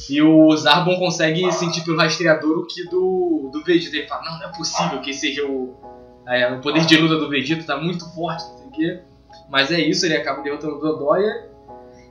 E 0.10 0.22
o 0.22 0.56
Zarbon 0.58 1.00
consegue 1.00 1.50
sentir 1.54 1.82
pelo 1.86 1.98
rastreador 1.98 2.60
o 2.60 2.68
que 2.68 2.84
do, 2.90 3.50
do 3.54 3.64
Vegeta. 3.64 3.96
Ele 3.96 4.08
fala, 4.08 4.24
não, 4.24 4.40
não 4.40 4.50
é 4.50 4.52
possível 4.52 5.00
que 5.00 5.12
esse 5.12 5.22
seja 5.22 5.46
o, 5.46 5.78
é, 5.84 6.01
o 6.54 6.62
poder 6.62 6.86
de 6.86 6.98
luta 6.98 7.18
do 7.18 7.30
Vegeta, 7.30 7.64
tá 7.64 7.78
muito 7.78 8.06
forte, 8.14 8.44
não 8.44 8.58
sei 8.58 8.68
o 8.68 8.72
quê. 8.72 9.00
Mas 9.50 9.72
é 9.72 9.80
isso, 9.80 10.06
ele 10.06 10.16
acaba 10.16 10.42
derrotando 10.42 10.76
o 10.76 10.80
Dodória. 10.80 11.50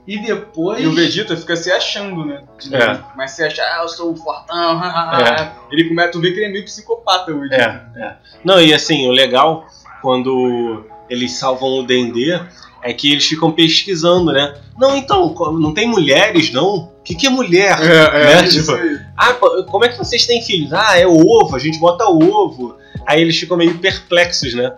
E 0.05 0.19
depois... 0.19 0.83
E 0.83 0.87
o 0.87 0.93
Vegeta 0.93 1.35
fica 1.37 1.55
se 1.55 1.71
achando, 1.71 2.25
né? 2.25 2.43
É. 2.71 2.99
Mas 3.15 3.31
se 3.31 3.43
acha, 3.43 3.61
ah, 3.61 3.81
eu 3.83 3.89
sou 3.89 4.11
o 4.11 4.15
fortão. 4.15 4.81
Ele 5.71 5.87
começa, 5.87 6.11
tu 6.11 6.19
vê 6.19 6.31
que 6.31 6.37
ele 6.37 6.47
é 6.47 6.49
meio 6.49 6.65
psicopata, 6.65 7.31
o 7.31 7.39
Vegeta. 7.39 7.91
É, 7.95 7.99
é. 7.99 8.15
Não, 8.43 8.59
e 8.59 8.73
assim, 8.73 9.07
o 9.07 9.11
legal, 9.11 9.65
quando 10.01 10.85
eles 11.09 11.33
salvam 11.33 11.79
o 11.79 11.83
Dendê, 11.83 12.39
é 12.81 12.93
que 12.93 13.11
eles 13.11 13.25
ficam 13.25 13.51
pesquisando, 13.51 14.31
né? 14.31 14.55
Não, 14.77 14.95
então, 14.95 15.33
não 15.59 15.73
tem 15.73 15.87
mulheres, 15.87 16.51
não? 16.51 16.75
O 16.75 17.03
que, 17.03 17.15
que 17.15 17.27
é 17.27 17.29
mulher? 17.29 17.77
É, 17.81 18.35
Né? 18.41 18.47
isso 18.47 18.75
Tipo. 18.75 19.01
Ah, 19.15 19.33
como 19.69 19.85
é 19.85 19.89
que 19.89 19.97
vocês 19.97 20.25
têm 20.25 20.41
filhos? 20.41 20.73
Ah, 20.73 20.97
é 20.97 21.05
ovo, 21.05 21.55
a 21.55 21.59
gente 21.59 21.79
bota 21.79 22.05
ovo. 22.05 22.75
Aí 23.05 23.21
eles 23.21 23.37
ficam 23.37 23.57
meio 23.57 23.77
perplexos, 23.77 24.53
né? 24.53 24.75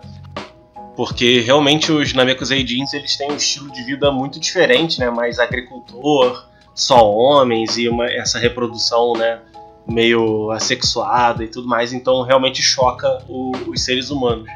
Porque 0.96 1.40
realmente 1.40 1.90
os 1.90 2.12
Namekusei 2.12 2.62
Jeans, 2.64 2.92
eles 2.94 3.16
têm 3.16 3.30
um 3.32 3.36
estilo 3.36 3.70
de 3.72 3.82
vida 3.82 4.10
muito 4.12 4.38
diferente, 4.38 5.00
né? 5.00 5.10
Mais 5.10 5.38
agricultor, 5.38 6.46
só 6.74 7.10
homens 7.10 7.76
e 7.76 7.88
uma, 7.88 8.06
essa 8.06 8.38
reprodução, 8.38 9.12
né? 9.14 9.40
Meio 9.86 10.50
assexuada 10.52 11.42
e 11.44 11.48
tudo 11.48 11.66
mais. 11.68 11.92
Então 11.92 12.22
realmente 12.22 12.62
choca 12.62 13.08
o- 13.28 13.52
os 13.68 13.82
seres 13.82 14.10
humanos. 14.10 14.46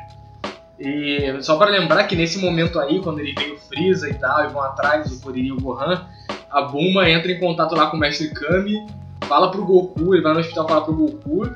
E 0.78 1.36
só 1.42 1.56
pra 1.56 1.66
lembrar 1.70 2.04
que 2.04 2.14
nesse 2.14 2.38
momento 2.38 2.78
aí, 2.78 3.00
quando 3.00 3.18
ele 3.18 3.34
vem 3.34 3.52
o 3.54 3.58
Freeza 3.58 4.08
e 4.08 4.14
tal, 4.14 4.44
e 4.44 4.48
vão 4.48 4.62
atrás 4.62 5.10
do 5.10 5.18
Kuririn 5.20 5.48
e 5.48 5.52
o 5.52 5.60
Gohan, 5.60 6.06
a 6.50 6.62
Bulma 6.62 7.10
entra 7.10 7.32
em 7.32 7.40
contato 7.40 7.74
lá 7.74 7.86
com 7.90 7.96
o 7.96 8.00
Mestre 8.00 8.30
Kami, 8.30 8.86
fala 9.26 9.50
pro 9.50 9.64
Goku, 9.66 10.14
ele 10.14 10.22
vai 10.22 10.32
no 10.34 10.38
hospital 10.40 10.68
falar 10.68 10.80
pro 10.82 10.94
Goku, 10.94 11.50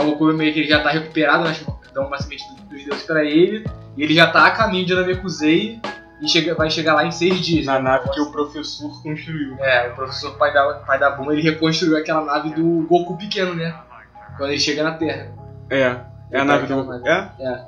o 0.00 0.04
Goku 0.04 0.32
meio 0.32 0.52
que 0.52 0.60
ele 0.60 0.68
já 0.68 0.82
tá 0.82 0.90
recuperado, 0.90 1.44
né, 1.44 1.54
dá 1.92 2.06
uma 2.06 2.18
semente 2.18 2.44
dos 2.70 2.84
deuses 2.84 3.02
pra 3.04 3.24
ele, 3.24 3.64
e 3.96 4.02
ele 4.02 4.14
já 4.14 4.26
tá 4.30 4.46
a 4.46 4.50
caminho 4.50 4.86
de 4.86 4.94
Namekusei, 4.94 5.80
e 6.22 6.28
chega, 6.28 6.54
vai 6.54 6.70
chegar 6.70 6.94
lá 6.94 7.04
em 7.04 7.10
seis 7.10 7.40
dias. 7.40 7.66
Na 7.66 7.80
nave 7.80 8.08
que 8.10 8.20
o 8.20 8.30
professor 8.30 9.02
construiu. 9.02 9.56
É, 9.58 9.88
o 9.88 9.94
professor 9.94 10.38
pai 10.38 10.54
da, 10.54 10.74
pai 10.74 10.98
da 10.98 11.10
Bulma, 11.10 11.32
ele 11.32 11.42
reconstruiu 11.42 11.96
aquela 11.96 12.24
nave 12.24 12.50
do 12.50 12.86
Goku 12.88 13.18
pequeno, 13.18 13.54
né? 13.54 13.74
Quando 14.36 14.50
ele 14.50 14.60
chega 14.60 14.84
na 14.84 14.92
Terra. 14.92 15.32
É. 15.68 15.80
É 16.30 16.38
a 16.38 16.38
Ele 16.38 16.44
nave 16.44 16.66
tá 16.68 16.74
do. 16.74 16.92
aquela 16.92 17.08
É? 17.08 17.30
É. 17.40 17.64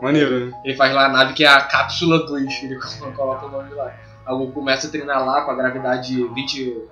Maneiro, 0.00 0.46
né? 0.46 0.60
Ele 0.64 0.76
faz 0.76 0.94
lá 0.94 1.06
a 1.06 1.08
nave 1.08 1.34
que 1.34 1.44
é 1.44 1.48
a 1.48 1.60
Cápsula 1.60 2.24
2, 2.24 2.62
ele 2.62 2.78
coloca 3.16 3.46
o 3.46 3.50
nome 3.50 3.74
lá. 3.74 3.92
O 4.28 4.38
Goku 4.38 4.52
começa 4.52 4.86
a 4.86 4.90
treinar 4.90 5.26
lá 5.26 5.42
com 5.42 5.50
a 5.50 5.54
gravidade 5.54 6.22
20. 6.22 6.88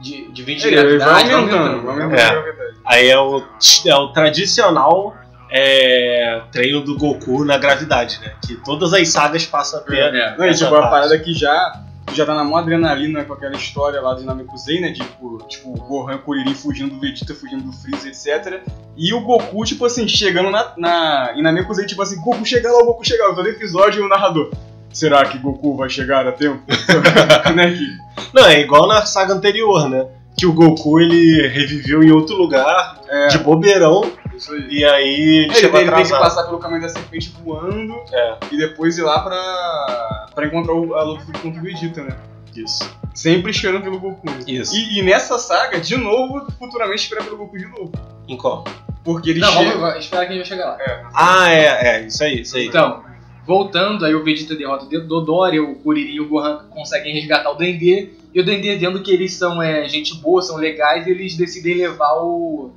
De, 0.00 0.30
de 0.30 0.42
20 0.42 0.60
de 0.60 0.68
ele 0.68 0.76
vai 0.98 0.98
gravidade. 0.98 1.32
aumentando, 1.32 1.82
vai 1.82 2.02
aumentando 2.02 2.14
É. 2.20 2.42
gravidade. 2.42 2.76
Aí 2.84 3.08
é 3.08 3.18
o, 3.18 3.42
é 3.86 3.94
o 3.94 4.08
tradicional 4.12 5.16
é, 5.50 6.42
treino 6.52 6.80
do 6.82 6.96
Goku 6.96 7.44
na 7.44 7.56
gravidade, 7.56 8.20
né? 8.20 8.32
Que 8.46 8.56
todas 8.56 8.92
as 8.92 9.08
sagas 9.08 9.46
passam 9.46 9.80
a 9.80 9.82
ter. 9.82 9.98
É. 10.14 10.36
Não, 10.36 10.44
e 10.44 10.50
Essa 10.50 10.64
tipo, 10.64 10.76
a 10.76 10.80
parte. 10.80 10.90
parada 10.90 11.18
que 11.18 11.32
já, 11.32 11.80
já 12.12 12.26
tá 12.26 12.34
na 12.34 12.44
mó 12.44 12.58
adrenalina 12.58 13.24
com 13.24 13.32
aquela 13.32 13.54
história 13.56 14.00
lá 14.00 14.14
do 14.14 14.22
Namekusei, 14.22 14.80
né? 14.80 14.92
Tipo, 14.92 15.38
tipo, 15.48 15.70
o 15.70 15.76
Gohan 15.76 16.12
e 16.12 16.16
o 16.16 16.18
Kuririn 16.20 16.54
fugindo 16.54 16.94
do 16.94 17.00
Vegeta, 17.00 17.34
fugindo 17.34 17.62
do 17.64 17.72
Freeza, 17.72 18.08
etc. 18.08 18.60
E 18.96 19.14
o 19.14 19.20
Goku, 19.22 19.64
tipo 19.64 19.84
assim, 19.86 20.06
chegando 20.06 20.50
na, 20.50 20.72
na, 20.76 21.32
em 21.36 21.42
Namekusei, 21.42 21.86
tipo 21.86 22.02
assim, 22.02 22.20
Goku 22.20 22.44
chega 22.44 22.70
lá, 22.70 22.78
o 22.82 22.86
Goku 22.86 23.06
chega 23.06 23.26
lá. 23.28 23.34
Todo 23.34 23.48
episódio 23.48 24.04
o 24.04 24.08
narrador. 24.08 24.50
Será 24.92 25.24
que 25.26 25.38
Goku 25.38 25.76
vai 25.76 25.88
chegar 25.90 26.26
a 26.26 26.32
tempo? 26.32 26.62
né, 27.54 27.70
que... 27.72 27.86
Não, 28.32 28.46
é 28.46 28.60
igual 28.60 28.86
na 28.88 29.04
saga 29.04 29.34
anterior, 29.34 29.88
né? 29.88 30.06
Que 30.38 30.46
o 30.46 30.52
Goku 30.52 31.00
ele 31.00 31.48
reviveu 31.48 32.02
em 32.02 32.10
outro 32.10 32.36
lugar, 32.36 32.98
É, 33.08 33.28
de 33.28 33.38
bobeirão, 33.38 34.10
isso 34.34 34.52
aí. 34.52 34.66
e 34.70 34.84
aí 34.84 35.14
ele, 35.14 35.44
Ele, 35.44 35.54
chegou 35.54 35.80
ele 35.80 35.90
tem 35.90 35.96
que 35.96 36.02
atrasado. 36.12 36.20
passar 36.22 36.44
pelo 36.44 36.58
caminho 36.58 36.82
da 36.82 36.88
serpente 36.90 37.34
voando 37.42 37.94
É, 38.12 38.36
e 38.50 38.56
depois 38.58 38.98
ir 38.98 39.02
lá 39.02 39.20
pra, 39.20 40.26
pra 40.34 40.46
encontrar 40.46 40.74
o, 40.74 40.94
a 40.94 41.02
luta 41.02 41.24
contra 41.40 41.58
o 41.60 41.62
Vegeta, 41.62 42.02
né? 42.02 42.16
isso. 42.54 42.90
Sempre 43.14 43.50
esperando 43.50 43.82
pelo 43.82 43.98
Goku. 44.00 44.26
Isso. 44.46 44.74
E, 44.74 44.98
e 44.98 45.02
nessa 45.02 45.38
saga, 45.38 45.78
de 45.78 45.94
novo, 45.98 46.46
futuramente 46.58 47.02
esperar 47.02 47.22
pelo 47.24 47.36
Goku 47.36 47.58
de 47.58 47.66
novo. 47.66 47.92
Em 48.26 48.36
qual? 48.36 48.64
Porque 49.04 49.30
ele 49.30 49.40
Não, 49.40 49.52
chega. 49.52 49.76
vamos 49.78 49.96
esperar 49.98 50.26
que 50.26 50.32
a 50.32 50.36
gente 50.36 50.48
vai 50.48 50.58
chegar 50.58 50.70
lá. 50.70 51.10
Ah, 51.14 51.50
é, 51.52 51.64
é, 51.96 52.06
isso 52.06 52.24
aí, 52.24 52.40
isso 52.40 52.56
aí. 52.56 52.66
Então, 52.66 53.04
voltando, 53.46 54.04
aí 54.04 54.14
o 54.14 54.24
Vegeta 54.24 54.54
derrota 54.54 54.84
o 54.84 55.00
Dodori, 55.00 55.60
o 55.60 55.76
Kuririn 55.76 56.14
e 56.14 56.20
o 56.20 56.28
Gohan 56.28 56.64
conseguem 56.70 57.14
resgatar 57.14 57.50
o 57.50 57.54
Dendê. 57.54 58.10
E 58.34 58.40
o 58.40 58.44
Dendê, 58.44 58.76
vendo 58.76 59.02
que 59.02 59.12
eles 59.12 59.32
são 59.34 59.62
é, 59.62 59.88
gente 59.88 60.16
boa, 60.16 60.42
são 60.42 60.56
legais, 60.56 61.06
eles 61.06 61.36
decidem 61.36 61.74
levar 61.76 62.12
o. 62.14 62.70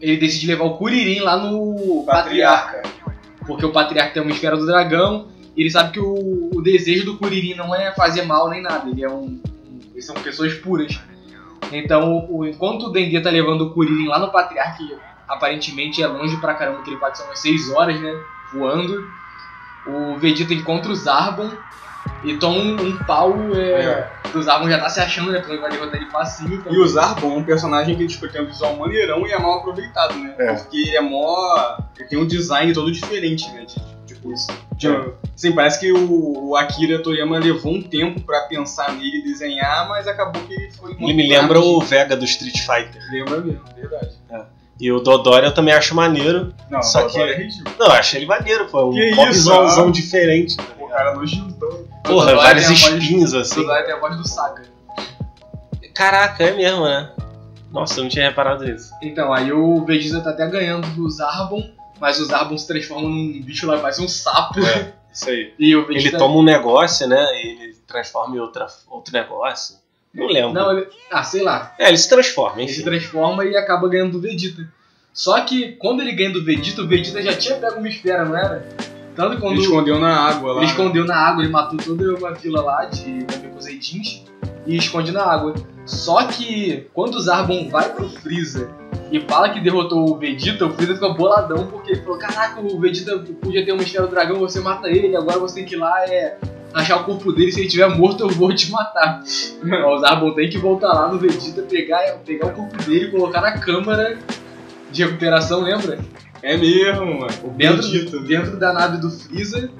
Ele 0.00 0.16
decide 0.16 0.46
levar 0.46 0.64
o 0.64 0.76
Kuririn 0.76 1.20
lá 1.20 1.36
no 1.36 2.04
Patriarca. 2.06 2.82
Porque 3.46 3.66
o 3.66 3.72
Patriarca 3.72 4.14
tem 4.14 4.22
uma 4.22 4.30
esfera 4.32 4.56
do 4.56 4.64
dragão. 4.66 5.28
E 5.56 5.62
ele 5.62 5.70
sabe 5.70 5.92
que 5.92 6.00
o, 6.00 6.50
o 6.54 6.62
desejo 6.62 7.04
do 7.04 7.16
Kuririn 7.18 7.54
não 7.54 7.74
é 7.74 7.92
fazer 7.92 8.22
mal 8.22 8.48
nem 8.48 8.62
nada. 8.62 8.88
Ele 8.88 9.02
é 9.04 9.08
um. 9.10 9.22
um- 9.24 9.40
eles 9.92 10.04
são 10.06 10.14
pessoas 10.16 10.54
puras. 10.54 10.98
Então, 11.72 12.26
o, 12.30 12.46
enquanto 12.46 12.84
o 12.86 12.90
Dendê 12.90 13.20
tá 13.20 13.30
levando 13.30 13.62
o 13.62 13.70
Kuririn 13.70 14.06
lá 14.06 14.18
no 14.18 14.30
Patriarca, 14.30 14.78
que 14.78 14.94
aparentemente 15.26 16.00
é 16.02 16.06
longe 16.06 16.36
pra 16.38 16.54
caramba, 16.54 16.82
que 16.82 16.90
ele 16.90 16.96
pode 16.98 17.18
ser 17.18 17.24
umas 17.24 17.40
6 17.40 17.70
horas, 17.72 18.00
né? 18.00 18.14
Voando. 18.54 19.04
O 19.88 20.18
Vegeta 20.18 20.52
encontra 20.54 20.90
o 20.92 20.94
Zarbon 20.94 21.50
e 22.24 22.36
toma 22.36 22.58
um, 22.58 22.74
um 22.88 22.96
pau. 23.04 23.34
É, 23.54 24.08
O 24.34 24.42
Zarbon 24.42 24.68
já 24.68 24.78
tá 24.78 24.88
se 24.88 25.00
achando, 25.00 25.32
né? 25.32 25.38
Porque 25.38 25.52
ele 25.52 25.60
vai 25.62 25.70
derrotar 25.70 25.96
ele 26.00 26.10
facinho. 26.10 26.54
Então, 26.54 26.72
E 26.72 26.78
o 26.78 26.86
Zarbon 26.86 27.32
é 27.32 27.36
um 27.38 27.44
personagem 27.44 27.96
que 27.96 28.06
tipo, 28.06 28.28
tem 28.28 28.42
um 28.42 28.46
visual 28.46 28.76
maneirão 28.76 29.26
e 29.26 29.32
é 29.32 29.38
mal 29.38 29.58
aproveitado, 29.60 30.14
né? 30.18 30.34
É. 30.38 30.52
Porque 30.54 30.76
ele 30.76 30.96
é 30.96 31.00
mó. 31.00 31.76
Ele 31.98 32.08
tem 32.08 32.18
um 32.18 32.26
design 32.26 32.72
todo 32.72 32.90
diferente, 32.92 33.50
né? 33.52 33.64
de- 33.64 33.98
Tipo, 34.08 34.32
de, 34.74 34.88
Sim, 35.36 35.52
parece 35.52 35.78
que 35.78 35.92
o, 35.92 36.48
o 36.48 36.56
Akira 36.56 36.98
Toriyama 37.02 37.38
levou 37.38 37.74
um 37.74 37.82
tempo 37.82 38.20
pra 38.22 38.40
pensar 38.42 38.92
nele 38.94 39.18
e 39.18 39.22
desenhar, 39.22 39.86
mas 39.86 40.08
acabou 40.08 40.42
que 40.42 40.54
ele 40.54 40.70
foi. 40.72 40.92
Ele 40.98 41.12
me 41.12 41.28
lembra 41.28 41.60
o 41.60 41.78
Vega 41.82 42.16
do 42.16 42.24
Street 42.24 42.58
Fighter. 42.58 43.00
Lembra 43.12 43.40
mesmo, 43.42 43.62
verdade. 43.76 44.10
E 44.80 44.92
o 44.92 45.00
Dodori 45.00 45.44
eu 45.46 45.52
também 45.54 45.74
acho 45.74 45.94
maneiro. 45.94 46.54
Não, 46.70 46.82
Só 46.82 47.00
Só 47.02 47.08
que- 47.08 47.18
é 47.20 47.36
ridículo. 47.36 47.74
Não, 47.78 47.86
eu 47.86 47.92
achei 47.92 48.20
ele 48.20 48.26
maneiro, 48.26 48.66
pô. 48.66 48.86
Um 48.90 48.92
Que 48.92 49.10
isso, 49.30 49.52
ah. 49.52 49.90
diferente. 49.90 50.56
O 50.78 50.86
cara 50.88 51.14
nojentão. 51.14 51.68
Porra, 52.04 52.26
Dodori 52.30 52.36
vários 52.36 52.64
a 52.64 52.68
voz- 52.68 52.80
espinhos 53.02 53.32
o 53.32 53.38
assim. 53.38 53.56
Dodori 53.62 53.84
tem 53.84 53.94
a 53.94 53.98
voz 54.00 54.16
do 54.16 54.28
Saga. 54.28 54.62
Caraca, 55.94 56.44
é 56.44 56.52
mesmo, 56.52 56.84
né? 56.84 57.10
Nossa, 57.72 57.98
eu 57.98 58.04
não 58.04 58.08
tinha 58.10 58.28
reparado 58.28 58.64
nisso. 58.64 58.92
Então, 59.02 59.32
aí 59.32 59.52
o 59.52 59.84
Vegeta 59.84 60.20
tá 60.22 60.30
até 60.30 60.46
ganhando 60.46 60.86
do 60.94 61.08
Zarbon, 61.10 61.68
mas 62.00 62.18
o 62.20 62.24
Zarbon 62.24 62.56
se 62.56 62.66
transforma 62.66 63.02
num 63.08 63.42
bicho 63.42 63.66
lá, 63.66 63.78
parece 63.78 64.00
um 64.02 64.08
sapo. 64.08 64.60
É, 64.64 64.92
isso 65.12 65.28
aí. 65.28 65.52
E 65.58 65.74
o 65.76 65.80
Ele 65.86 65.94
Vegeta. 65.94 66.18
toma 66.18 66.36
um 66.36 66.42
negócio, 66.42 67.06
né? 67.08 67.22
E 67.42 67.48
ele 67.48 67.74
transforma 67.86 68.36
em 68.36 68.38
outra, 68.38 68.66
outro 68.88 69.12
negócio. 69.12 69.76
Não 70.18 70.26
lembro. 70.26 70.52
Não, 70.52 70.72
ele. 70.76 70.86
Ah, 71.10 71.22
sei 71.22 71.42
lá. 71.42 71.74
É, 71.78 71.88
ele 71.88 71.96
se 71.96 72.08
transforma, 72.08 72.60
Ele 72.60 72.68
se 72.68 72.80
enfim. 72.80 72.90
transforma 72.90 73.44
e 73.44 73.56
acaba 73.56 73.88
ganhando 73.88 74.12
do 74.12 74.20
Vegeta. 74.20 74.66
Só 75.12 75.40
que 75.40 75.72
quando 75.72 76.00
ele 76.00 76.12
ganha 76.12 76.32
do 76.32 76.44
Vegeta, 76.44 76.82
o 76.82 76.86
Vegeta 76.88 77.22
já 77.22 77.34
tinha 77.34 77.56
pego 77.56 77.78
uma 77.78 77.88
esfera, 77.88 78.24
não 78.24 78.36
era? 78.36 78.66
Tanto 79.16 79.40
quando 79.40 79.54
Ele 79.54 79.62
escondeu 79.62 79.98
na 79.98 80.16
água 80.16 80.52
lá. 80.52 80.58
ele 80.62 80.70
escondeu 80.70 81.04
na 81.04 81.16
água, 81.16 81.42
ele 81.42 81.50
matou 81.52 81.76
toda 81.76 82.14
uma 82.14 82.32
vila 82.34 82.62
lá 82.62 82.84
de 82.84 83.26
Namekuseidins 83.32 84.22
e 84.64 84.76
esconde 84.76 85.10
na 85.10 85.24
água. 85.24 85.54
Só 85.84 86.24
que 86.26 86.86
quando 86.94 87.14
o 87.16 87.20
Zarbon 87.20 87.68
vai 87.68 87.92
pro 87.92 88.08
Freeza 88.08 88.70
e 89.10 89.18
fala 89.20 89.48
que 89.48 89.58
derrotou 89.60 90.08
o 90.08 90.16
Vegeta, 90.16 90.66
o 90.66 90.70
Freeza 90.72 90.94
fica 90.94 91.08
boladão 91.08 91.66
porque 91.66 91.92
ele 91.92 92.02
falou: 92.02 92.18
Caraca, 92.18 92.60
o 92.60 92.78
Vegeta 92.78 93.18
podia 93.40 93.64
ter 93.64 93.72
uma 93.72 93.82
esfera 93.82 94.06
do 94.06 94.10
dragão, 94.10 94.38
você 94.38 94.60
mata 94.60 94.88
ele, 94.88 95.16
agora 95.16 95.38
você 95.40 95.56
tem 95.56 95.64
que 95.64 95.74
ir 95.74 95.78
lá 95.78 96.04
é, 96.06 96.38
achar 96.72 97.00
o 97.00 97.04
corpo 97.04 97.32
dele, 97.32 97.52
se 97.52 97.60
ele 97.60 97.66
estiver 97.66 97.88
morto 97.88 98.24
eu 98.24 98.28
vou 98.28 98.54
te 98.54 98.70
matar. 98.70 99.22
o 99.22 99.98
Zarbon 99.98 100.34
tem 100.34 100.48
que 100.48 100.58
voltar 100.58 100.92
lá 100.92 101.08
no 101.08 101.18
Vegeta, 101.18 101.62
pegar, 101.62 102.00
pegar 102.24 102.48
o 102.48 102.52
corpo 102.52 102.76
dele, 102.84 103.10
colocar 103.10 103.40
na 103.40 103.58
câmara 103.58 104.18
de 104.90 105.04
recuperação, 105.04 105.62
lembra? 105.62 105.98
É 106.42 106.56
mesmo, 106.56 107.20
mano. 107.20 107.32
O 107.44 107.50
dentro, 107.50 107.82
Vegeta. 107.82 108.20
dentro 108.20 108.56
da 108.58 108.72
nave 108.72 108.98
do 108.98 109.10
Freeza. 109.10 109.70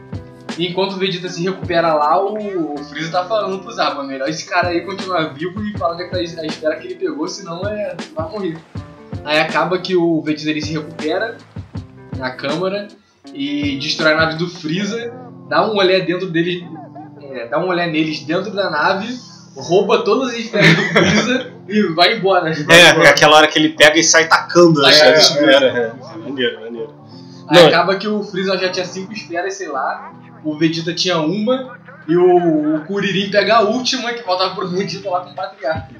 E 0.58 0.66
enquanto 0.66 0.94
o 0.94 0.96
Vegeta 0.96 1.28
se 1.28 1.42
recupera 1.42 1.94
lá, 1.94 2.20
o, 2.20 2.74
o 2.74 2.78
Freeza 2.84 3.12
tá 3.12 3.24
falando 3.24 3.62
pro 3.62 3.72
Zaba, 3.72 4.02
melhor 4.02 4.28
esse 4.28 4.48
cara 4.48 4.68
aí 4.68 4.80
continuar 4.80 5.32
vivo 5.34 5.62
e 5.62 5.76
falar 5.78 5.96
que 5.96 6.10
tá 6.10 6.16
a 6.16 6.22
esfera 6.22 6.76
que 6.76 6.88
ele 6.88 6.94
pegou, 6.96 7.28
senão 7.28 7.66
é, 7.66 7.94
vai 8.14 8.28
morrer. 8.28 8.58
Aí 9.24 9.38
acaba 9.38 9.78
que 9.78 9.94
o 9.94 10.20
Vegeta 10.20 10.50
ele 10.50 10.62
se 10.62 10.72
recupera 10.72 11.36
na 12.16 12.30
câmara 12.30 12.88
e 13.32 13.78
destrói 13.78 14.14
a 14.14 14.16
nave 14.16 14.36
do 14.36 14.48
Freeza, 14.48 15.12
dá 15.48 15.66
um 15.66 15.76
olé 15.76 16.00
dentro 16.00 16.28
dele, 16.28 16.66
é, 17.22 17.46
dá 17.46 17.58
um 17.58 17.68
olé 17.68 17.86
neles 17.86 18.20
dentro 18.20 18.52
da 18.52 18.70
nave, 18.70 19.08
rouba 19.56 20.04
todas 20.04 20.30
as 20.30 20.38
esferas 20.38 20.74
do 20.74 20.82
Freeza 20.82 21.52
e 21.68 21.82
vai 21.94 22.16
embora. 22.16 22.50
É, 22.50 23.04
é 23.06 23.08
aquela 23.08 23.36
hora 23.36 23.48
que 23.48 23.58
ele 23.58 23.70
pega 23.70 23.98
e 23.98 24.04
sai 24.04 24.28
tacando 24.28 24.80
Sai, 24.80 24.92
as 24.92 25.00
é, 25.00 25.18
esferas. 25.18 25.74
É, 25.74 25.92
Maneiro, 26.18 26.60
maneiro. 26.60 26.94
Aí 27.48 27.60
Não. 27.62 27.68
acaba 27.68 27.96
que 27.96 28.06
o 28.06 28.22
Freeza 28.22 28.56
já 28.58 28.68
tinha 28.70 28.84
cinco 28.84 29.12
esferas, 29.12 29.54
sei 29.54 29.68
lá. 29.68 30.12
O 30.44 30.56
Vegeta 30.56 30.94
tinha 30.94 31.18
uma. 31.18 31.78
E 32.06 32.16
o, 32.16 32.76
o 32.76 32.84
Kuririn 32.86 33.30
pega 33.30 33.56
a 33.56 33.60
última 33.62 34.12
que 34.12 34.22
faltava 34.22 34.54
pro 34.54 34.68
Vegeta 34.68 35.10
lá 35.10 35.20
com 35.20 35.30
o 35.30 35.34
Patriarca. 35.34 35.94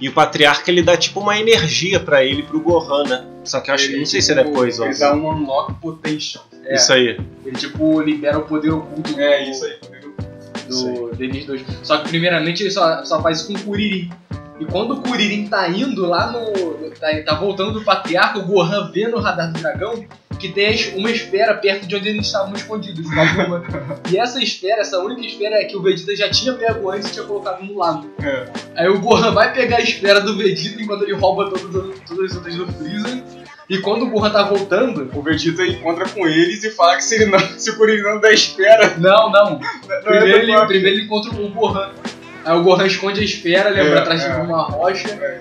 E 0.00 0.08
o 0.08 0.12
Patriarca 0.12 0.70
ele 0.70 0.82
dá 0.82 0.96
tipo 0.96 1.20
uma 1.20 1.38
energia 1.38 2.00
pra 2.00 2.24
ele 2.24 2.40
e 2.40 2.42
pro 2.42 2.60
Gohan, 2.60 3.04
né? 3.04 3.24
Só 3.44 3.60
que 3.60 3.70
eu 3.70 3.74
acho 3.74 3.88
que 3.88 3.96
não 3.96 4.06
sei 4.06 4.20
se 4.20 4.32
é 4.32 4.36
tipo, 4.36 4.48
depois, 4.50 4.80
ó. 4.80 4.86
Ele 4.86 4.98
dá 4.98 5.14
um 5.14 5.28
unlock 5.28 5.74
potential. 5.74 6.44
É, 6.66 6.74
Isso 6.74 6.92
aí. 6.92 7.18
Ele 7.44 7.56
tipo 7.56 8.00
libera 8.00 8.38
o 8.38 8.42
poder 8.42 8.70
oculto 8.70 9.18
É, 9.18 9.48
isso 9.48 9.64
aí. 9.64 9.76
do, 10.68 11.14
deles 11.14 11.44
dois. 11.44 11.62
Só 11.82 11.98
que 11.98 12.08
primeiramente 12.08 12.62
ele 12.62 12.70
só, 12.70 13.04
só 13.04 13.22
faz 13.22 13.40
isso 13.40 13.48
com 13.48 13.58
o 13.58 13.62
Kuririn. 13.64 14.10
E 14.58 14.64
quando 14.64 14.94
o 14.94 15.02
Kuririn 15.02 15.48
tá 15.48 15.68
indo 15.68 16.06
lá 16.06 16.30
no. 16.30 16.90
tá, 16.98 17.08
tá 17.24 17.34
voltando 17.34 17.72
do 17.72 17.84
Patriarca, 17.84 18.38
o 18.38 18.46
Gohan 18.46 18.90
vê 18.92 19.08
no 19.08 19.18
radar 19.18 19.52
do 19.52 19.60
dragão 19.60 20.06
que 20.38 20.48
tem 20.52 20.74
uma 20.96 21.10
esfera 21.10 21.54
perto 21.54 21.86
de 21.86 21.96
onde 21.96 22.08
eles 22.08 22.26
estavam 22.26 22.54
escondidos. 22.54 23.06
bomba. 23.06 23.64
e 24.10 24.18
essa 24.18 24.42
esfera, 24.42 24.80
essa 24.80 24.98
única 24.98 25.22
esfera 25.22 25.56
é 25.56 25.64
que 25.64 25.76
o 25.76 25.82
Vegeta 25.82 26.14
já 26.14 26.28
tinha 26.30 26.52
pego 26.54 26.90
antes 26.90 27.08
e 27.08 27.12
tinha 27.12 27.24
colocado 27.24 27.62
no 27.62 27.78
lago. 27.78 28.10
É. 28.22 28.46
Aí 28.76 28.88
o 28.88 29.00
Gohan 29.00 29.32
vai 29.32 29.52
pegar 29.52 29.78
a 29.78 29.80
esfera 29.80 30.20
do 30.20 30.36
Vegeta 30.36 30.82
enquanto 30.82 31.02
ele 31.02 31.14
rouba 31.14 31.50
todas, 31.50 32.00
todas 32.06 32.30
as 32.30 32.36
outras 32.36 32.56
do 32.56 32.66
Freeza. 32.72 33.43
E 33.68 33.78
quando 33.78 34.02
o 34.02 34.10
Gohan 34.10 34.30
tá 34.30 34.42
voltando. 34.42 35.10
O 35.14 35.22
Vegeta 35.22 35.64
encontra 35.66 36.08
com 36.08 36.26
eles 36.26 36.62
e 36.64 36.70
fala 36.70 36.96
que 36.96 37.04
se, 37.04 37.14
ele 37.14 37.26
não, 37.26 37.38
se 37.58 37.70
o 37.70 37.76
Kuririn 37.76 38.02
não 38.02 38.20
der 38.20 38.34
espera, 38.34 38.94
Não, 38.98 39.30
não. 39.30 39.58
não 39.88 40.02
Primeiro 40.02 40.36
é 40.38 40.42
ele, 40.42 40.66
primeiro 40.66 40.96
ele 40.98 41.04
encontra 41.04 41.30
o 41.30 41.48
Gohan. 41.48 41.90
Aí 42.44 42.54
o 42.58 42.62
Gohan 42.62 42.86
esconde 42.86 43.20
a 43.20 43.24
esfera, 43.24 43.70
lembra 43.70 43.94
É, 43.94 43.98
atrás 44.00 44.22
de 44.22 44.28
é. 44.30 44.34
uma 44.34 44.62
rocha. 44.62 45.08
É, 45.08 45.40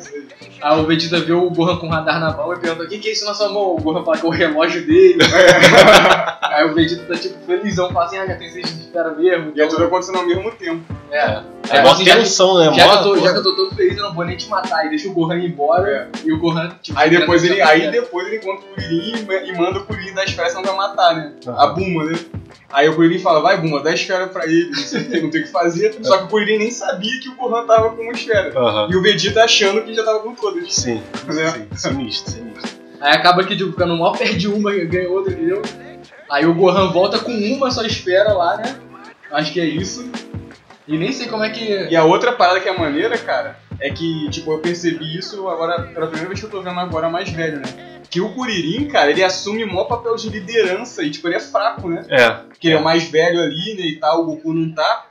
aí. 0.61 0.79
O 0.79 0.85
Vegeta 0.85 1.19
vê 1.19 1.33
o 1.33 1.49
Gohan 1.49 1.75
com 1.75 1.87
o 1.87 1.89
radar 1.89 2.17
na 2.17 2.31
mão 2.31 2.53
e 2.53 2.59
pergunta: 2.59 2.83
O 2.85 2.87
que, 2.87 2.97
que 2.97 3.09
é 3.09 3.11
isso 3.11 3.25
na 3.25 3.33
sua 3.33 3.49
mão? 3.49 3.75
O 3.75 3.81
Gohan 3.81 4.05
fala 4.05 4.17
que 4.17 4.25
é 4.25 4.29
o 4.29 4.31
relógio 4.31 4.85
dele. 4.85 5.19
Aí 6.41 6.65
o 6.65 6.73
Vegeta 6.73 7.03
tá 7.05 7.19
tipo 7.19 7.35
felizão, 7.45 7.91
fala 7.91 8.05
assim: 8.05 8.17
Ah, 8.19 8.25
já 8.27 8.35
tem 8.35 8.49
seis 8.49 8.73
de 8.73 8.83
esfera 8.83 9.11
mesmo. 9.11 9.51
E 9.53 9.61
é 9.61 9.67
tudo 9.67 9.83
acontecendo 9.83 10.19
ao 10.19 10.25
mesmo 10.25 10.49
tempo. 10.51 10.81
É. 11.11 11.41
É 11.69 11.83
já, 11.83 11.95
que, 11.95 12.03
tensão, 12.03 12.57
né? 12.59 12.73
já, 12.73 12.89
que 12.89 12.95
eu 12.97 13.03
tô, 13.03 13.17
já 13.19 13.31
que 13.31 13.37
eu 13.39 13.43
tô 13.43 13.55
todo 13.55 13.75
feliz, 13.75 13.97
eu 13.97 14.03
não 14.03 14.13
vou 14.13 14.25
nem 14.25 14.35
te 14.35 14.47
matar. 14.49 14.85
E 14.85 14.89
deixa 14.89 15.07
o 15.07 15.13
Gohan 15.13 15.37
ir 15.37 15.49
embora. 15.49 16.09
E 16.23 16.31
o 16.31 16.37
Gohan, 16.39 16.69
tipo. 16.81 16.99
Aí 16.99 17.09
depois 17.09 17.43
ele, 17.43 17.55
tá 17.55 17.69
aí 17.69 17.89
depois 17.89 18.27
ele 18.27 18.37
encontra 18.37 18.65
o 18.65 18.75
Kuririn 18.75 19.25
e 19.29 19.49
e 19.49 19.57
manda 19.57 19.79
o 19.79 19.85
Kuririn 19.85 20.13
dar 20.13 20.25
esfera 20.25 20.49
senão 20.49 20.63
vai 20.63 20.75
matar, 20.75 21.15
né? 21.15 21.31
A 21.47 21.67
Buma, 21.67 22.03
né? 22.05 22.19
Aí 22.71 22.89
o 22.89 22.95
Kuririn 22.95 23.19
fala, 23.19 23.39
vai 23.39 23.59
Buma, 23.61 23.81
dá 23.81 23.93
esfera 23.93 24.27
pra 24.27 24.45
ele, 24.45 24.69
não 24.71 24.75
sei 24.75 25.01
o 25.01 25.09
que, 25.09 25.21
não 25.21 25.29
tem 25.29 25.41
o 25.41 25.45
que 25.45 25.51
fazer. 25.51 25.95
Só 26.03 26.17
que 26.17 26.23
o 26.25 26.27
Kuririn 26.27 26.57
nem 26.57 26.71
sabia 26.71 27.19
que 27.21 27.29
o 27.29 27.35
Gohan 27.35 27.65
tava 27.65 27.91
com 27.91 28.01
uma 28.01 28.11
esfera. 28.11 28.53
E 28.89 28.95
o 28.95 29.01
Vegeta 29.01 29.43
achando 29.43 29.81
que 29.83 29.93
já 29.93 30.03
tava 30.03 30.19
com 30.19 30.35
todas. 30.35 30.73
Sim, 30.73 31.01
Né? 31.27 31.51
sim, 31.51 31.67
sinistro, 31.75 32.31
sinistro. 32.31 32.71
Aí 32.99 33.13
acaba 33.13 33.43
que, 33.43 33.55
tipo, 33.55 33.71
ficando 33.71 33.97
mal, 33.97 34.11
perde 34.13 34.47
uma, 34.47 34.71
ganha 34.71 35.09
outra, 35.09 35.33
entendeu? 35.33 35.61
Aí 36.29 36.45
o 36.45 36.53
Gohan 36.53 36.91
volta 36.91 37.19
com 37.19 37.31
uma 37.31 37.69
só 37.71 37.83
esfera 37.83 38.33
lá, 38.33 38.57
né? 38.57 38.75
Acho 39.31 39.51
que 39.51 39.59
é 39.59 39.65
isso. 39.65 40.09
E 40.87 40.97
nem 40.97 41.11
sei 41.11 41.27
como 41.27 41.43
é 41.43 41.49
que. 41.49 41.87
E 41.89 41.95
a 41.95 42.03
outra 42.03 42.33
parada 42.33 42.59
que 42.59 42.67
é 42.67 42.77
maneira, 42.77 43.17
cara, 43.17 43.57
é 43.79 43.89
que, 43.89 44.29
tipo, 44.29 44.51
eu 44.51 44.59
percebi 44.59 45.17
isso 45.17 45.47
agora, 45.47 45.83
pela 45.83 46.07
primeira 46.07 46.27
vez 46.27 46.39
que 46.39 46.45
eu 46.45 46.49
tô 46.49 46.61
vendo 46.61 46.79
agora 46.79 47.09
mais 47.09 47.29
velho, 47.29 47.57
né? 47.57 48.01
Que 48.09 48.19
o 48.21 48.33
Kuririn, 48.33 48.87
cara, 48.87 49.09
ele 49.09 49.23
assume 49.23 49.63
o 49.63 49.67
maior 49.67 49.85
papel 49.85 50.15
de 50.15 50.29
liderança 50.29 51.01
e, 51.03 51.09
tipo, 51.09 51.27
ele 51.27 51.35
é 51.35 51.39
fraco, 51.39 51.89
né? 51.89 52.05
É. 52.09 52.29
Porque 52.29 52.67
ele 52.67 52.75
é 52.75 52.79
o 52.79 52.83
mais 52.83 53.03
velho 53.05 53.39
ali, 53.41 53.75
né, 53.75 53.85
e 53.87 53.95
tal, 53.99 54.21
o 54.21 54.25
Goku 54.25 54.53
não 54.53 54.71
tá. 54.73 55.07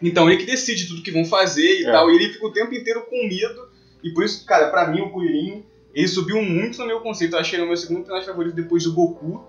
Então 0.00 0.28
ele 0.30 0.38
que 0.38 0.46
decide 0.46 0.86
tudo 0.86 1.02
que 1.02 1.10
vão 1.10 1.24
fazer 1.24 1.80
e 1.80 1.86
É. 1.86 1.90
tal, 1.90 2.10
e 2.10 2.14
ele 2.14 2.32
fica 2.32 2.46
o 2.46 2.52
tempo 2.52 2.72
inteiro 2.72 3.02
com 3.10 3.26
medo. 3.26 3.68
E 4.02 4.10
por 4.10 4.24
isso, 4.24 4.46
cara, 4.46 4.68
pra 4.68 4.86
mim 4.86 5.00
o 5.00 5.10
Kuririn, 5.10 5.64
ele 5.92 6.06
subiu 6.06 6.40
muito 6.40 6.78
no 6.78 6.86
meu 6.86 7.00
conceito. 7.00 7.34
Eu 7.34 7.40
achei 7.40 7.56
ele 7.58 7.64
o 7.64 7.68
meu 7.68 7.76
segundo 7.76 7.98
personagem 7.98 8.28
favorito 8.28 8.54
depois 8.54 8.84
do 8.84 8.92
Goku. 8.94 9.44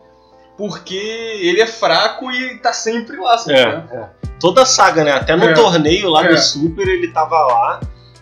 Porque 0.60 0.94
ele 0.96 1.62
é 1.62 1.66
fraco 1.66 2.30
e 2.30 2.58
tá 2.58 2.74
sempre 2.74 3.16
lá, 3.16 3.38
sabe? 3.38 3.58
É, 3.58 4.10
Toda 4.42 4.64
a 4.64 4.66
saga, 4.66 5.06
né? 5.06 5.12
Até 5.14 5.34
no 5.34 5.46
É. 5.46 5.54
torneio 5.54 6.10
lá 6.10 6.26
É. 6.26 6.28
do 6.28 6.38
Super 6.38 6.86
ele 6.86 7.08
tava 7.14 7.38
lá. 7.48 7.80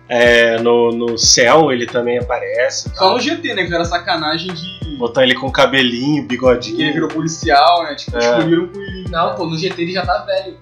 É, 0.08 0.60
no, 0.60 0.92
no 0.92 1.18
céu 1.18 1.72
ele 1.72 1.88
também 1.88 2.20
aparece. 2.20 2.92
Só 2.96 3.12
no 3.16 3.20
GT, 3.20 3.56
né? 3.56 3.66
Que 3.66 3.74
era 3.74 3.84
sacanagem 3.86 4.54
de. 4.54 4.96
Botar 4.98 5.24
ele 5.24 5.34
com 5.34 5.52
cabelinho, 5.52 6.22
que 6.22 6.28
bigodinho. 6.30 6.80
ele 6.80 6.94
virou 6.94 7.10
policial, 7.10 7.84
né? 7.86 7.96
Tipo, 7.96 8.18
É. 8.18 8.20
escolheram 8.20 8.64
o 8.66 8.68
Kuririn. 8.70 9.06
Não, 9.10 9.36
pô, 9.36 9.46
no 9.48 9.58
GT 9.58 9.82
ele 9.82 9.94
já 9.94 10.06
tá 10.06 10.20
velho. 10.20 10.58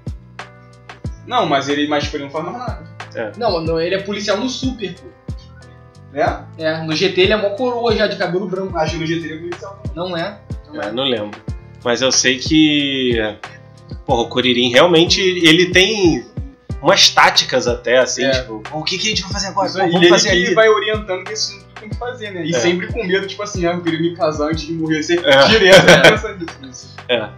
Não, 1.27 1.45
mas 1.45 1.67
ele 1.67 1.87
mais 1.89 2.11
ele 2.13 2.23
não 2.23 2.29
faz 2.31 2.45
mais 2.45 2.57
nada. 2.57 2.95
Não, 3.37 3.59
não, 3.61 3.79
ele 3.81 3.95
é 3.95 4.01
policial 4.01 4.37
no 4.37 4.47
Super, 4.49 4.93
pô. 4.95 5.07
Né? 6.13 6.45
É, 6.57 6.81
no 6.83 6.95
GT 6.95 7.19
ele 7.21 7.33
é 7.33 7.35
mó 7.37 7.49
coroa 7.49 7.93
já 7.93 8.07
de 8.07 8.15
cabelo 8.15 8.47
branco. 8.47 8.77
Acho 8.77 8.93
que 8.93 8.99
no 8.99 9.05
GT 9.05 9.25
ele 9.25 9.33
é 9.33 9.37
policial. 9.39 9.83
Não 9.93 10.15
é? 10.15 10.39
Não 10.73 10.81
É, 10.81 10.87
é. 10.87 10.91
não 10.91 11.03
lembro. 11.03 11.39
Mas 11.85 12.01
eu 12.01 12.11
sei 12.11 12.39
que. 12.39 13.13
Porra, 14.05 14.23
o 14.23 14.27
Kuririn 14.27 14.71
realmente 14.71 15.21
ele 15.21 15.67
tem 15.67 16.25
umas 16.81 17.09
táticas 17.09 17.67
até, 17.67 17.97
assim, 17.99 18.23
É. 18.23 18.31
tipo, 18.31 18.61
o 18.73 18.83
que, 18.83 18.97
que 18.97 19.07
a 19.07 19.09
gente 19.09 19.21
vai 19.21 19.31
fazer 19.31 19.47
agora? 19.47 19.69
Pô, 19.69 19.77
vamos 19.79 19.95
ele 20.01 20.09
fazer 20.09 20.29
que 20.31 20.45
ali. 20.47 20.53
vai 20.55 20.67
orientando 20.67 21.23
que 21.23 21.33
isso 21.33 21.63
tem 21.79 21.89
que 21.89 21.95
fazer, 21.95 22.31
né? 22.31 22.43
E 22.45 22.53
É. 22.55 22.59
sempre 22.59 22.87
com 22.87 23.03
medo, 23.03 23.25
tipo 23.27 23.41
assim, 23.43 23.65
ah, 23.67 23.73
eu 23.73 23.81
queria 23.81 23.99
me 23.99 24.15
casar 24.15 24.49
antes 24.51 24.65
de 24.65 24.73
morrer. 24.73 25.01
Sempre 25.03 25.29
É. 25.31 25.47
direto 25.47 25.85
É. 27.07 27.29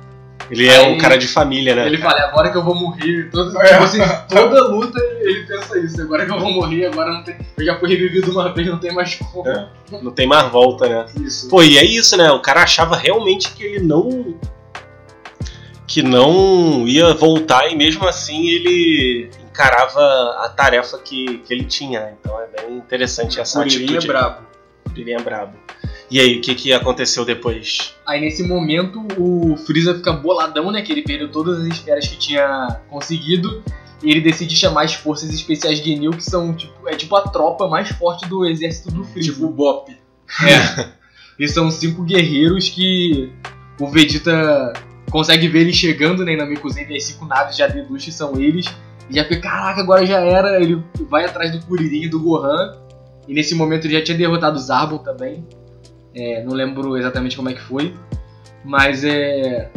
Ele 0.50 0.68
é 0.68 0.78
Aí- 0.78 0.94
um 0.94 0.98
cara 0.98 1.18
de 1.18 1.28
família, 1.28 1.76
né? 1.76 1.86
Ele 1.86 1.98
fala, 1.98 2.22
agora 2.22 2.50
que 2.50 2.58
eu 2.58 2.64
vou 2.64 2.74
morrer, 2.76 3.30
todo, 3.32 3.60
É. 3.62 3.68
tipo 3.68 3.84
assim, 3.84 4.00
toda 4.30 4.68
luta 4.68 5.00
ele 5.20 5.46
pensa 5.46 5.78
isso, 5.80 6.02
agora 6.02 6.26
que 6.26 6.32
eu 6.32 6.40
vou 6.40 6.52
morrer, 6.52 6.86
agora 6.86 7.12
não 7.12 7.24
tem. 7.24 7.36
Eu 7.58 7.66
já 7.66 7.78
fui 7.78 7.90
revivido 7.90 8.32
uma 8.32 8.54
vez, 8.54 8.68
não 8.68 8.78
tem 8.80 8.94
mais 8.94 9.16
como. 9.16 9.48
É. 9.48 9.68
Não 10.02 10.12
tem 10.12 10.26
mais 10.28 10.50
volta, 10.52 10.88
né? 10.88 11.06
Isso. 11.22 11.50
Pô, 11.50 11.62
e 11.62 11.78
é 11.78 11.84
isso, 11.84 12.16
né? 12.16 12.32
O 12.32 12.40
cara 12.40 12.64
achava 12.64 12.96
realmente 12.96 13.52
que 13.52 13.64
ele 13.64 13.80
não. 13.86 14.36
que 15.86 16.04
não 16.04 16.86
ia 16.88 17.14
voltar 17.14 17.72
e 17.72 17.76
mesmo 17.76 18.06
assim 18.06 18.48
ele 18.50 19.30
encarava 19.50 20.02
a 20.44 20.50
tarefa 20.50 20.98
que, 21.00 21.38
que 21.40 21.54
ele 21.54 21.64
tinha. 21.64 22.14
Então 22.20 22.38
é 22.42 22.48
bem 22.62 22.78
interessante 22.78 23.40
essa 23.40 23.60
Kuririn 23.60 23.86
atitude. 23.86 24.06
é 24.06 24.08
brabo. 24.08 24.42
Ele 24.96 25.14
é 25.14 25.18
brabo. 25.22 25.54
E 26.10 26.20
aí, 26.20 26.38
o 26.38 26.42
que, 26.42 26.56
que 26.56 26.74
aconteceu 26.74 27.26
depois? 27.26 27.94
Aí 28.06 28.22
nesse 28.22 28.44
momento 28.44 29.06
o 29.18 29.58
Freeza 29.58 29.94
fica 29.96 30.14
boladão, 30.14 30.72
né? 30.72 30.82
Que 30.82 30.94
ele 30.94 31.02
perdeu 31.02 31.30
todas 31.30 31.60
as 31.60 31.68
esferas 31.68 32.08
que 32.08 32.18
tinha 32.18 32.80
conseguido. 32.90 33.64
E 34.02 34.12
ele 34.12 34.22
decide 34.22 34.56
chamar 34.56 34.84
as 34.84 34.94
forças 34.94 35.34
especiais 35.34 35.80
Genil, 35.80 36.12
que 36.12 36.24
são 36.24 36.54
tipo, 36.54 36.88
é 36.88 36.96
tipo 36.96 37.16
a 37.16 37.24
tropa 37.24 37.68
mais 37.68 37.90
forte 37.90 38.28
do 38.28 38.46
exército 38.46 38.92
do 38.92 39.04
Freeza. 39.04 39.34
Tipo 39.34 39.48
o 39.48 39.50
Bop. 39.50 39.92
É. 40.44 40.98
Eles 41.38 41.54
são 41.54 41.70
cinco 41.70 42.04
guerreiros 42.04 42.70
que 42.70 43.32
o 43.80 43.88
Vegeta 43.88 44.74
consegue 45.12 45.48
ver 45.48 45.62
eles 45.62 45.76
chegando, 45.76 46.24
né? 46.24 46.36
Na 46.36 46.44
Namekusei, 46.44 46.86
e 46.90 46.96
as 46.96 47.04
cinco 47.04 47.26
naves 47.26 47.56
já 47.56 47.68
deduz 47.68 48.06
que 48.06 48.12
são 48.12 48.40
eles. 48.40 48.66
E 49.10 49.16
já 49.16 49.24
fica, 49.24 49.42
caraca, 49.42 49.82
agora 49.82 50.06
já 50.06 50.20
era. 50.20 50.62
Ele 50.62 50.82
vai 51.10 51.26
atrás 51.26 51.52
do 51.52 51.66
Kuririn 51.66 52.04
e 52.04 52.10
do 52.10 52.20
Gohan. 52.20 52.78
E 53.28 53.34
nesse 53.34 53.56
momento 53.56 53.86
ele 53.86 53.96
já 53.96 54.04
tinha 54.04 54.18
derrotado 54.18 54.58
o 54.58 54.62
Zarbon 54.62 55.00
também. 55.00 55.46
É, 56.18 56.44
não 56.44 56.54
lembro 56.54 56.98
exatamente 56.98 57.36
como 57.36 57.50
é 57.50 57.54
que 57.54 57.62
foi. 57.62 57.94
Mas 58.66 59.04
é. 59.04 59.70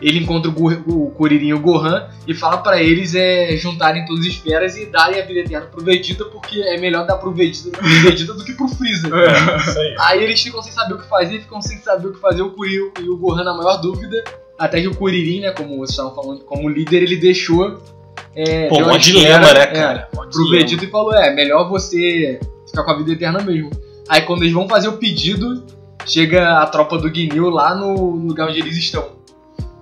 Ele 0.00 0.20
encontra 0.20 0.48
o, 0.48 1.06
o 1.06 1.10
Kuririn 1.10 1.48
e 1.48 1.54
o 1.54 1.58
Gohan 1.58 2.08
e 2.24 2.32
fala 2.32 2.58
pra 2.58 2.80
eles 2.80 3.16
é, 3.16 3.56
juntarem 3.56 4.06
todas 4.06 4.20
as 4.20 4.32
esferas 4.32 4.76
e 4.76 4.86
darem 4.86 5.20
a 5.20 5.26
vida 5.26 5.40
eterna 5.40 5.66
pro 5.66 5.82
Vegeta, 5.82 6.24
porque 6.26 6.60
é 6.60 6.78
melhor 6.78 7.04
dar 7.04 7.16
pro 7.16 7.32
Vegeta, 7.32 7.76
pro 7.76 7.88
Vegeta 8.02 8.32
do 8.32 8.44
que 8.44 8.52
pro 8.52 8.68
Freeza. 8.68 9.08
Isso 9.08 9.78
aí. 9.98 10.22
Eles 10.22 10.40
ficam 10.40 10.62
sem 10.62 10.72
saber 10.72 10.94
o 10.94 10.98
que 10.98 11.08
fazer, 11.08 11.40
ficam 11.40 11.60
sem 11.60 11.78
saber 11.78 12.06
o 12.06 12.12
que 12.12 12.20
fazer, 12.20 12.42
o 12.42 12.50
Kuririn 12.50 12.92
e 13.00 13.08
o 13.08 13.16
Gohan 13.16 13.42
na 13.42 13.54
maior 13.54 13.78
dúvida. 13.78 14.22
Até 14.56 14.80
que 14.80 14.88
o 14.88 14.94
Kuririn, 14.94 15.40
né, 15.40 15.50
como 15.50 15.76
vocês 15.78 15.90
estavam 15.90 16.14
falando, 16.14 16.44
como 16.44 16.68
líder, 16.68 17.02
ele 17.02 17.16
deixou. 17.16 17.82
É, 18.36 18.68
Pô, 18.68 18.80
mó 18.80 18.96
dilema, 18.96 19.52
né, 19.52 19.62
é, 19.62 19.66
cara? 19.66 20.08
Mó 20.14 20.22
pro 20.22 20.30
dilema. 20.30 20.62
Vegeta 20.62 20.84
e 20.84 20.90
falou: 20.90 21.12
é, 21.12 21.34
melhor 21.34 21.68
você 21.68 22.38
ficar 22.68 22.84
com 22.84 22.90
a 22.92 22.96
vida 22.98 23.12
eterna 23.12 23.40
mesmo. 23.40 23.70
Aí 24.08 24.22
quando 24.22 24.42
eles 24.42 24.54
vão 24.54 24.68
fazer 24.68 24.88
o 24.88 24.96
pedido, 24.96 25.64
chega 26.06 26.58
a 26.60 26.66
tropa 26.66 26.98
do 26.98 27.10
Guinil 27.10 27.50
lá 27.50 27.74
no 27.74 28.10
lugar 28.12 28.48
onde 28.48 28.58
eles 28.60 28.76
estão. 28.76 29.18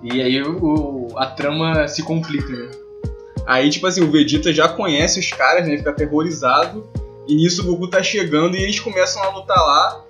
E 0.03 0.21
aí 0.21 0.41
o, 0.43 1.07
a 1.15 1.25
trama 1.25 1.87
se 1.87 2.03
complica, 2.03 2.49
né? 2.51 2.69
Aí, 3.45 3.69
tipo 3.69 3.87
assim, 3.87 4.03
o 4.03 4.11
Vegeta 4.11 4.53
já 4.53 4.67
conhece 4.67 5.19
os 5.19 5.29
caras, 5.31 5.63
né? 5.63 5.69
Ele 5.69 5.77
fica 5.77 5.91
aterrorizado. 5.91 6.85
E 7.27 7.35
nisso 7.35 7.61
o 7.61 7.65
Goku 7.65 7.87
tá 7.89 8.03
chegando 8.03 8.55
e 8.55 8.61
eles 8.61 8.79
começam 8.79 9.23
a 9.23 9.29
lutar 9.29 9.57
lá. 9.57 10.03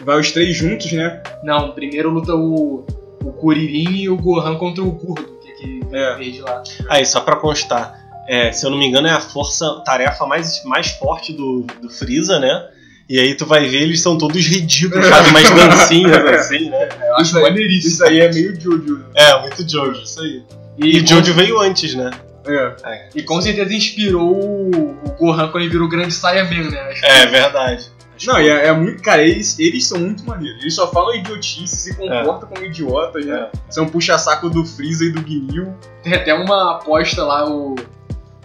Vai 0.00 0.18
os 0.18 0.30
três 0.32 0.56
juntos, 0.56 0.90
né? 0.92 1.22
Não, 1.42 1.72
primeiro 1.72 2.10
luta 2.10 2.34
o, 2.34 2.86
o 3.22 3.32
Kuririn 3.32 3.96
e 3.96 4.08
o 4.08 4.16
Gohan 4.16 4.56
contra 4.56 4.82
o 4.82 4.90
Gordo, 4.90 5.38
que 5.42 5.48
é 5.50 5.52
aquele 5.52 5.80
É. 5.92 6.14
verde 6.16 6.40
lá. 6.40 6.62
Aí, 6.88 7.04
só 7.04 7.20
pra 7.20 7.36
constar, 7.36 7.94
é, 8.26 8.52
se 8.52 8.64
eu 8.64 8.70
não 8.70 8.78
me 8.78 8.86
engano, 8.86 9.06
é 9.08 9.12
a 9.12 9.20
força, 9.20 9.82
tarefa 9.84 10.24
mais, 10.26 10.62
mais 10.64 10.88
forte 10.92 11.32
do, 11.32 11.66
do 11.82 11.90
Freeza, 11.90 12.38
né? 12.38 12.68
E 13.08 13.18
aí 13.18 13.34
tu 13.34 13.46
vai 13.46 13.66
ver, 13.66 13.82
eles 13.82 14.00
são 14.02 14.18
todos 14.18 14.44
ridículos, 14.44 15.06
fazem 15.08 15.30
umas 15.30 15.50
dancinhas 15.50 16.26
assim, 16.26 16.68
né? 16.70 16.88
Eu 17.06 17.14
acho 17.16 17.22
Isso 17.24 17.36
aí- 17.38 17.42
maneiríssimo. 17.42 17.92
Isso 17.94 18.04
aí 18.04 18.20
é 18.20 18.32
meio 18.32 18.60
Jojo. 18.60 18.98
né? 18.98 19.04
É, 19.14 19.40
muito 19.40 19.70
Jojo, 19.70 20.02
isso 20.02 20.20
aí. 20.20 20.42
E, 20.78 20.96
E 20.98 21.00
o 21.00 21.06
Jojo 21.06 21.32
veio 21.34 21.58
antes, 21.60 21.94
né? 21.94 22.10
É. 22.46 23.08
E 23.14 23.22
com 23.22 23.40
certeza 23.42 23.74
inspirou 23.74 24.30
o, 24.34 24.94
Gohan 25.18 25.48
quando 25.48 25.64
ele 25.64 25.70
virou 25.72 25.86
o 25.86 25.90
grande 25.90 26.12
Saiyaman, 26.14 26.70
né? 26.70 26.80
Acho 26.90 27.04
É, 27.04 27.26
verdade. 27.26 27.86
Não, 28.26 28.40
e 28.40 28.48
é, 28.48 28.66
é 28.66 28.72
muito. 28.72 29.02
Cara, 29.02 29.22
eles, 29.22 29.58
eles 29.58 29.86
são 29.86 29.98
muito 30.00 30.24
maneiros. 30.24 30.60
Eles 30.60 30.74
só 30.74 30.90
falam 30.90 31.14
idiotice, 31.14 31.76
se 31.76 31.94
comportam 31.96 32.48
como 32.48 32.64
idiotas, 32.64 33.24
né? 33.24 33.48
São 33.70 33.86
puxa-saco 33.86 34.48
do 34.50 34.64
Freeza 34.64 35.04
e 35.04 35.10
do 35.12 35.20
Gnil. 35.22 35.74
Tem 36.02 36.14
até 36.14 36.32
uma 36.34 36.76
aposta 36.76 37.22
lá, 37.22 37.48
o, 37.48 37.74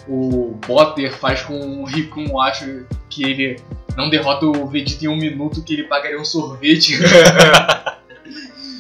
o 0.08 0.58
Botter 0.67 1.13
faz 1.13 1.41
com 1.41 1.56
o 1.82 1.86
Rikun, 1.86 2.39
acho 2.41 2.86
que 3.10 3.23
ele 3.23 3.56
não 3.95 4.10
derrota 4.10 4.45
o 4.45 4.67
Vegeta 4.67 5.06
em 5.06 5.08
um 5.08 5.15
minuto, 5.15 5.63
que 5.63 5.73
ele 5.73 5.84
pagaria 5.84 6.19
um 6.19 6.25
sorvete. 6.25 6.97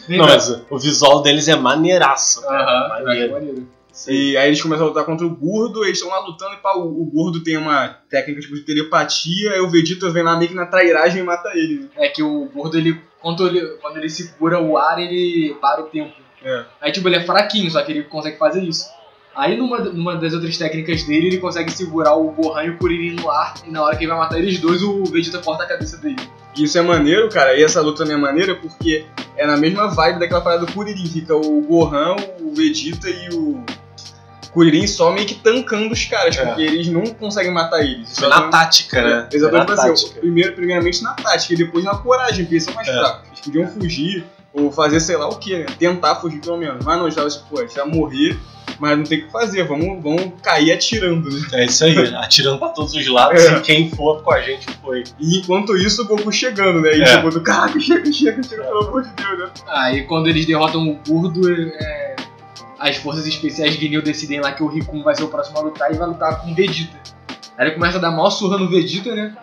Não, 0.09 0.25
mas 0.25 0.49
o 0.69 0.77
visual 0.77 1.21
deles 1.21 1.47
é 1.47 1.55
maneiraço. 1.55 2.45
Aham, 2.45 2.89
Maneiro. 2.89 3.09
eu 3.09 3.23
acho 3.23 3.31
maneiro. 3.31 3.67
E 4.07 4.35
aí 4.35 4.47
eles 4.49 4.61
começam 4.61 4.85
a 4.85 4.89
lutar 4.89 5.05
contra 5.05 5.25
o 5.25 5.29
Gordo, 5.29 5.83
eles 5.85 5.99
estão 5.99 6.09
lá 6.11 6.19
lutando 6.19 6.55
e 6.55 6.57
pá, 6.57 6.73
o, 6.75 7.03
o 7.03 7.05
Gordo 7.05 7.43
tem 7.43 7.57
uma 7.57 7.89
técnica 8.09 8.41
tipo 8.41 8.55
de 8.55 8.63
telepatia, 8.63 9.51
aí 9.51 9.59
o 9.59 9.69
Vegeta 9.69 10.09
vem 10.09 10.23
lá 10.23 10.35
meio 10.35 10.49
que 10.49 10.55
na 10.55 10.65
trairagem 10.65 11.21
e 11.21 11.23
mata 11.23 11.51
ele. 11.53 11.81
Né? 11.81 11.87
É 11.97 12.09
que 12.09 12.23
o 12.23 12.45
gordo, 12.53 12.77
ele 12.77 12.99
quando, 13.21 13.47
ele. 13.47 13.77
quando 13.81 13.97
ele 13.97 14.09
segura 14.09 14.59
o 14.59 14.77
ar, 14.77 14.99
ele 14.99 15.55
para 15.61 15.81
o 15.81 15.85
tempo. 15.85 16.11
É. 16.43 16.65
Aí, 16.81 16.91
tipo, 16.91 17.07
ele 17.07 17.17
é 17.17 17.23
fraquinho, 17.23 17.69
só 17.69 17.81
que 17.83 17.91
ele 17.91 18.03
consegue 18.03 18.37
fazer 18.37 18.63
isso. 18.63 18.89
Aí, 19.35 19.57
numa, 19.57 19.79
numa 19.79 20.15
das 20.15 20.33
outras 20.33 20.55
técnicas 20.57 21.03
dele, 21.03 21.27
ele 21.27 21.37
consegue 21.39 21.71
segurar 21.71 22.13
o 22.15 22.31
Gohan 22.31 22.65
e 22.65 22.69
o 22.69 22.77
Kuririn 22.77 23.15
no 23.15 23.29
ar, 23.31 23.55
e 23.65 23.71
na 23.71 23.81
hora 23.81 23.95
que 23.97 24.03
ele 24.03 24.11
vai 24.11 24.19
matar 24.19 24.37
eles 24.37 24.59
dois, 24.59 24.83
o 24.83 25.03
Vegeta 25.05 25.39
corta 25.39 25.63
a 25.63 25.67
cabeça 25.67 25.97
dele. 25.97 26.17
E 26.55 26.63
isso 26.65 26.77
é 26.77 26.81
maneiro, 26.83 27.29
cara, 27.29 27.57
e 27.57 27.63
essa 27.63 27.81
luta 27.81 27.99
também 28.03 28.15
é 28.15 28.19
maneira 28.19 28.53
porque 28.55 29.05
é 29.35 29.47
na 29.47 29.57
mesma 29.57 29.87
vibe 29.87 30.19
daquela 30.19 30.41
parada 30.41 30.65
do 30.65 30.71
Kuririn. 30.71 31.07
Fica 31.07 31.35
o 31.35 31.61
Gohan, 31.61 32.15
o 32.41 32.53
Vegeta 32.53 33.09
e 33.09 33.29
o 33.33 33.63
Kuririn 34.51 34.85
só 34.85 35.11
meio 35.11 35.25
que 35.25 35.33
tancando 35.33 35.91
os 35.91 36.05
caras, 36.05 36.37
É. 36.37 36.45
porque 36.45 36.61
eles 36.61 36.87
não 36.89 37.01
conseguem 37.07 37.51
matar 37.51 37.81
eles. 37.81 38.15
Foi 38.19 38.29
na 38.29 38.49
tática, 38.49 39.01
né? 39.01 39.27
É, 39.31 39.35
exatamente 39.35 39.75
na 39.75 39.83
assim, 39.93 40.09
primeiro, 40.13 40.53
primeiramente 40.53 41.01
na 41.01 41.13
tática 41.13 41.53
e 41.55 41.57
depois 41.57 41.83
na 41.83 41.95
coragem, 41.97 42.45
porque 42.45 42.53
eles 42.55 42.63
são 42.65 42.73
mais 42.75 42.87
É. 42.87 42.93
fracos. 42.93 43.27
Eles 43.29 43.41
podiam 43.41 43.67
fugir 43.67 44.23
ou 44.53 44.71
fazer 44.71 44.99
sei 44.99 45.17
lá 45.17 45.27
o 45.27 45.37
que, 45.39 45.57
né? 45.57 45.65
tentar 45.79 46.17
fugir 46.17 46.39
pelo 46.39 46.57
menos. 46.57 46.85
Mas 46.85 46.95
não, 46.97 47.05
eles 47.05 47.13
estavam 47.17 47.27
assim, 47.29 47.41
pô, 47.49 47.57
a 47.59 47.65
gente 47.65 47.75
vai 47.75 47.87
morrer, 47.87 48.37
mas 48.79 48.97
não 48.97 49.03
tem 49.05 49.19
o 49.19 49.25
que 49.25 49.31
fazer, 49.31 49.63
vamos, 49.63 50.01
vamos 50.01 50.33
cair 50.41 50.71
atirando, 50.71 51.29
né? 51.29 51.41
É 51.53 51.65
isso 51.65 51.83
aí, 51.85 51.97
atirando 52.15 52.57
pra 52.59 52.69
todos 52.69 52.93
os 52.93 53.07
lados 53.07 53.41
É. 53.43 53.57
e 53.57 53.61
quem 53.61 53.89
for 53.91 54.21
com 54.23 54.31
a 54.31 54.41
gente 54.41 54.65
foi. 54.81 55.03
E 55.19 55.39
enquanto 55.39 55.75
isso, 55.77 56.03
o 56.03 56.07
Goku 56.07 56.31
chegando, 56.31 56.81
né? 56.81 56.97
E 56.97 57.01
É. 57.01 57.05
tipo, 57.17 57.29
do 57.29 57.41
caraca, 57.41 57.79
chega, 57.79 58.11
chega, 58.11 58.43
chega, 58.43 58.63
pelo 58.63 58.87
amor 58.87 59.03
de 59.03 59.09
Deus, 59.13 59.39
né? 59.39 59.49
Aí, 59.67 60.03
quando 60.03 60.27
eles 60.27 60.45
derrotam 60.45 60.87
o 60.87 60.99
gordo, 61.07 61.49
é, 61.51 62.15
as 62.79 62.97
forças 62.97 63.25
especiais 63.27 63.71
de 63.77 63.87
Gnil 63.87 64.01
decidem 64.01 64.41
lá 64.41 64.51
que 64.51 64.61
o 64.63 64.67
Rikun 64.67 65.03
vai 65.03 65.15
ser 65.15 65.23
o 65.23 65.27
próximo 65.29 65.57
a 65.59 65.61
lutar 65.61 65.91
e 65.93 65.97
vai 65.97 66.07
lutar 66.07 66.41
com 66.41 66.51
o 66.51 66.55
Vegeta. 66.55 66.97
Aí 67.57 67.67
ele 67.67 67.75
começa 67.75 67.97
a 67.97 68.01
dar 68.01 68.11
maior 68.11 68.29
surra 68.31 68.57
no 68.57 68.67
Vegeta, 68.69 69.13
né? 69.15 69.33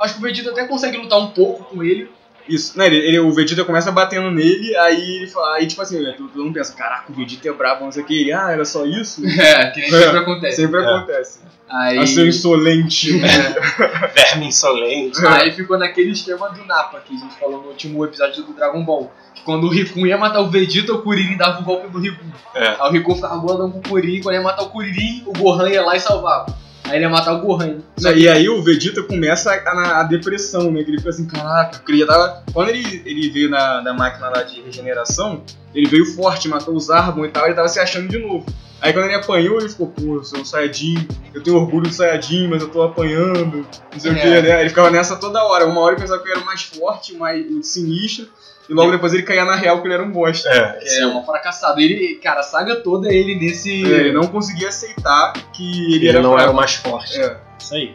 Acho 0.00 0.14
que 0.14 0.20
o 0.20 0.22
Vegeta 0.22 0.50
até 0.50 0.66
consegue 0.66 0.96
lutar 0.96 1.18
um 1.18 1.28
pouco 1.28 1.64
com 1.64 1.82
ele, 1.84 2.10
Isso, 2.54 2.76
né, 2.78 2.86
ele, 2.86 2.96
ele- 2.96 3.18
o 3.20 3.30
Vegeta 3.32 3.64
começa 3.64 3.90
batendo 3.92 4.30
nele, 4.30 4.76
aí 4.76 5.16
ele 5.18 5.26
fala, 5.26 5.56
aí 5.56 5.66
tipo 5.66 5.80
assim, 5.80 6.00
né, 6.02 6.14
todo, 6.16 6.28
todo 6.30 6.42
mundo 6.44 6.54
pensa, 6.54 6.74
caraca, 6.74 7.10
o 7.10 7.14
Vegeta 7.14 7.48
é 7.48 7.52
brabo, 7.52 7.84
não 7.84 7.92
sei 7.92 8.02
o 8.02 8.06
que, 8.06 8.20
ele, 8.22 8.32
ah, 8.32 8.50
era 8.50 8.64
só 8.64 8.84
isso? 8.84 9.22
É, 9.40 9.70
que 9.70 9.80
nem 9.80 9.88
É, 9.94 10.02
sempre 10.02 10.18
acontece. 10.18 10.56
Sempre 10.56 10.80
É. 10.80 10.84
acontece. 10.86 11.38
Aí, 11.68 11.98
A 11.98 12.06
seu 12.06 12.26
insolente. 12.26 13.12
é, 13.24 14.08
Verme 14.12 14.46
insolente. 14.48 15.24
aí 15.24 15.52
ficou 15.52 15.78
naquele 15.78 16.10
esquema 16.10 16.48
do 16.50 16.64
Napa 16.64 16.98
que 17.00 17.14
a 17.14 17.18
gente 17.18 17.34
falou 17.38 17.62
no 17.62 17.68
último 17.68 18.04
episódio 18.04 18.42
do 18.42 18.52
Dragon 18.52 18.84
Ball. 18.84 19.12
Que 19.34 19.42
quando 19.42 19.64
o 19.64 19.70
Rikun 19.70 20.04
ia 20.04 20.18
matar 20.18 20.40
o 20.40 20.50
Vegeta, 20.50 20.92
o 20.92 21.00
Kuririn 21.02 21.36
dava 21.36 21.60
o 21.60 21.64
golpe 21.64 21.86
no 21.92 22.00
Rikun. 22.00 22.26
É. 22.56 22.70
Aí 22.70 22.88
o 22.88 22.90
Rikun 22.90 23.14
ficava 23.14 23.36
boladão 23.36 23.70
com 23.70 23.78
o 23.78 23.82
Kuririn, 23.82 24.20
quando 24.20 24.34
ia 24.34 24.42
matar 24.42 24.62
o 24.64 24.70
Kuririn, 24.70 25.22
o 25.26 25.32
Gohan 25.32 25.70
ia 25.70 25.82
lá 25.82 25.94
e 25.94 26.00
salvava. 26.00 26.46
Aí 26.90 26.96
ele 26.96 27.04
ia 27.04 27.08
matar 27.10 27.34
o 27.34 27.40
Gohan. 27.40 27.78
E 28.16 28.28
aí 28.28 28.48
o 28.48 28.60
Vegeta 28.62 29.02
começa 29.02 29.52
a, 29.52 29.54
a- 29.54 30.00
a 30.00 30.02
depressão, 30.02 30.70
né? 30.72 30.82
Que 30.82 30.90
ele 30.90 30.98
fica 30.98 31.10
assim, 31.10 31.26
caraca, 31.26 31.78
porque 31.78 31.92
ele 31.92 32.04
tava. 32.04 32.42
Quando 32.52 32.68
ele, 32.70 33.02
ele 33.06 33.30
veio 33.30 33.48
na, 33.48 33.80
na 33.80 33.94
máquina 33.94 34.28
lá 34.28 34.42
de 34.42 34.60
regeneração, 34.60 35.42
ele 35.74 35.86
veio 35.88 36.04
forte, 36.04 36.48
matou 36.48 36.74
os 36.74 36.90
Arbon 36.90 37.24
e 37.24 37.28
tal, 37.28 37.46
ele 37.46 37.54
tava 37.54 37.68
se 37.68 37.78
achando 37.78 38.08
de 38.08 38.18
novo. 38.18 38.44
Aí 38.82 38.92
quando 38.94 39.04
ele 39.04 39.14
apanhou, 39.14 39.60
ele 39.60 39.68
ficou, 39.68 39.88
pô, 39.88 40.16
eu 40.16 40.24
sou 40.24 40.40
um 40.40 40.44
Saiyajin, 40.44 41.06
eu 41.34 41.42
tenho 41.42 41.56
orgulho 41.58 41.82
do 41.88 41.92
Saiyajin, 41.94 42.48
mas 42.48 42.62
eu 42.62 42.68
tô 42.70 42.82
apanhando, 42.82 43.66
não 43.92 44.00
sei 44.00 44.10
o 44.10 44.16
É. 44.16 44.20
que, 44.20 44.28
né? 44.48 44.60
Ele 44.60 44.68
ficava 44.70 44.90
nessa 44.90 45.16
toda 45.16 45.44
hora. 45.44 45.66
Uma 45.66 45.82
hora 45.82 45.92
ele 45.94 46.00
pensava 46.00 46.18
que 46.22 46.26
ele 46.26 46.32
era 46.36 46.42
o 46.42 46.46
mais 46.46 46.62
forte, 46.62 47.14
mais 47.14 47.44
sinistro, 47.66 48.26
e 48.70 48.72
logo 48.74 48.92
depois 48.92 49.12
ele 49.12 49.24
caía 49.24 49.44
na 49.44 49.56
real 49.56 49.80
que 49.82 49.88
ele 49.88 49.94
era 49.94 50.02
um 50.04 50.10
bosta. 50.10 50.48
É, 50.48 50.72
que 50.78 50.88
é 51.00 51.06
uma 51.06 51.24
fracassado. 51.24 51.80
Ele, 51.80 52.14
cara, 52.22 52.40
a 52.40 52.42
saga 52.44 52.76
toda 52.76 53.08
é 53.08 53.14
ele 53.14 53.34
nesse. 53.34 53.82
É, 53.84 53.96
Ele 53.98 54.12
não 54.12 54.26
conseguia 54.28 54.68
aceitar 54.68 55.32
que 55.52 55.68
ele, 55.86 55.94
ele 55.96 56.08
era 56.08 56.22
não 56.22 56.30
fraco. 56.30 56.42
era 56.44 56.52
o 56.52 56.54
mais 56.56 56.74
forte. 56.76 57.20
É. 57.20 57.36
Isso 57.58 57.74
aí. 57.74 57.94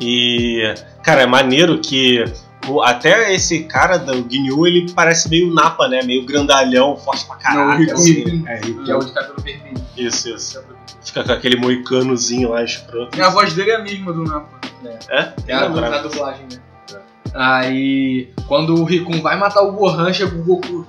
E, 0.00 0.62
cara, 1.02 1.22
é 1.22 1.26
maneiro 1.26 1.78
que 1.80 2.24
o- 2.68 2.80
até 2.82 3.34
esse 3.34 3.64
cara 3.64 3.96
do 3.98 4.14
Ginyu, 4.30 4.66
ele 4.66 4.92
parece 4.94 5.28
meio 5.28 5.52
napa, 5.52 5.88
né? 5.88 6.02
Meio 6.02 6.24
grandalhão, 6.24 6.96
forte 6.96 7.24
pra 7.26 7.34
Não, 7.36 7.40
o 7.40 7.42
caralho. 7.68 7.78
Rikun. 7.80 7.94
assim. 7.94 8.44
É, 8.46 8.58
Que 8.60 8.90
é 8.90 8.94
o 8.96 8.98
de 9.00 9.12
cabelo 9.12 9.34
vermelho. 9.42 9.74
Isso, 9.96 10.28
isso. 10.28 10.62
Fica 11.04 11.24
com 11.24 11.32
aquele 11.32 11.56
moicanozinho 11.56 12.50
lá 12.50 12.62
escroto. 12.62 13.16
E 13.18 13.20
a 13.20 13.30
voz 13.30 13.52
dele 13.54 13.70
é 13.70 13.76
a 13.76 13.78
mesma 13.82 14.12
do 14.12 14.22
Napa. 14.24 14.58
É? 15.08 15.32
É 15.48 15.54
a 15.54 15.66
du- 15.66 15.80
na 15.80 15.98
dublagem, 15.98 16.44
né? 16.52 16.58
Aí, 17.34 18.30
quando 18.46 18.74
o 18.74 18.84
Rikun 18.84 19.20
vai 19.20 19.36
matar 19.36 19.62
o 19.62 19.72
Gohan, 19.72 20.12
chega 20.12 20.34
o 20.34 20.42
Goku. 20.42 20.86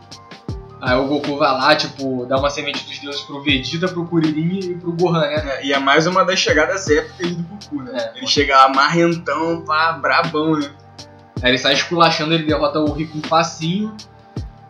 Aí 0.81 0.97
o 0.97 1.07
Goku 1.07 1.37
vai 1.37 1.51
lá, 1.51 1.75
tipo, 1.75 2.25
dá 2.25 2.37
uma 2.37 2.49
semente 2.49 2.85
dos 2.85 2.99
deuses 2.99 3.21
pro 3.21 3.43
Vegeta, 3.43 3.87
pro 3.87 4.05
Kuririn 4.05 4.59
e 4.59 4.75
pro 4.75 4.93
Gohan, 4.93 5.19
né? 5.19 5.57
É, 5.57 5.65
e 5.65 5.73
é 5.73 5.79
mais 5.79 6.07
uma 6.07 6.23
das 6.23 6.39
chegadas 6.39 6.89
épicas 6.89 7.35
do 7.35 7.43
Goku, 7.43 7.83
né? 7.83 7.91
É. 7.97 8.17
Ele 8.17 8.27
chega 8.27 8.55
lá 8.57 8.69
marrentão, 8.69 9.61
pá, 9.61 9.91
brabão, 9.93 10.57
né? 10.57 10.71
Aí 11.41 11.51
ele 11.51 11.57
sai 11.57 11.73
esculachando, 11.73 12.33
ele 12.33 12.45
derrota 12.45 12.79
o 12.79 12.93
Rikun 12.93 13.21
facinho. 13.27 13.93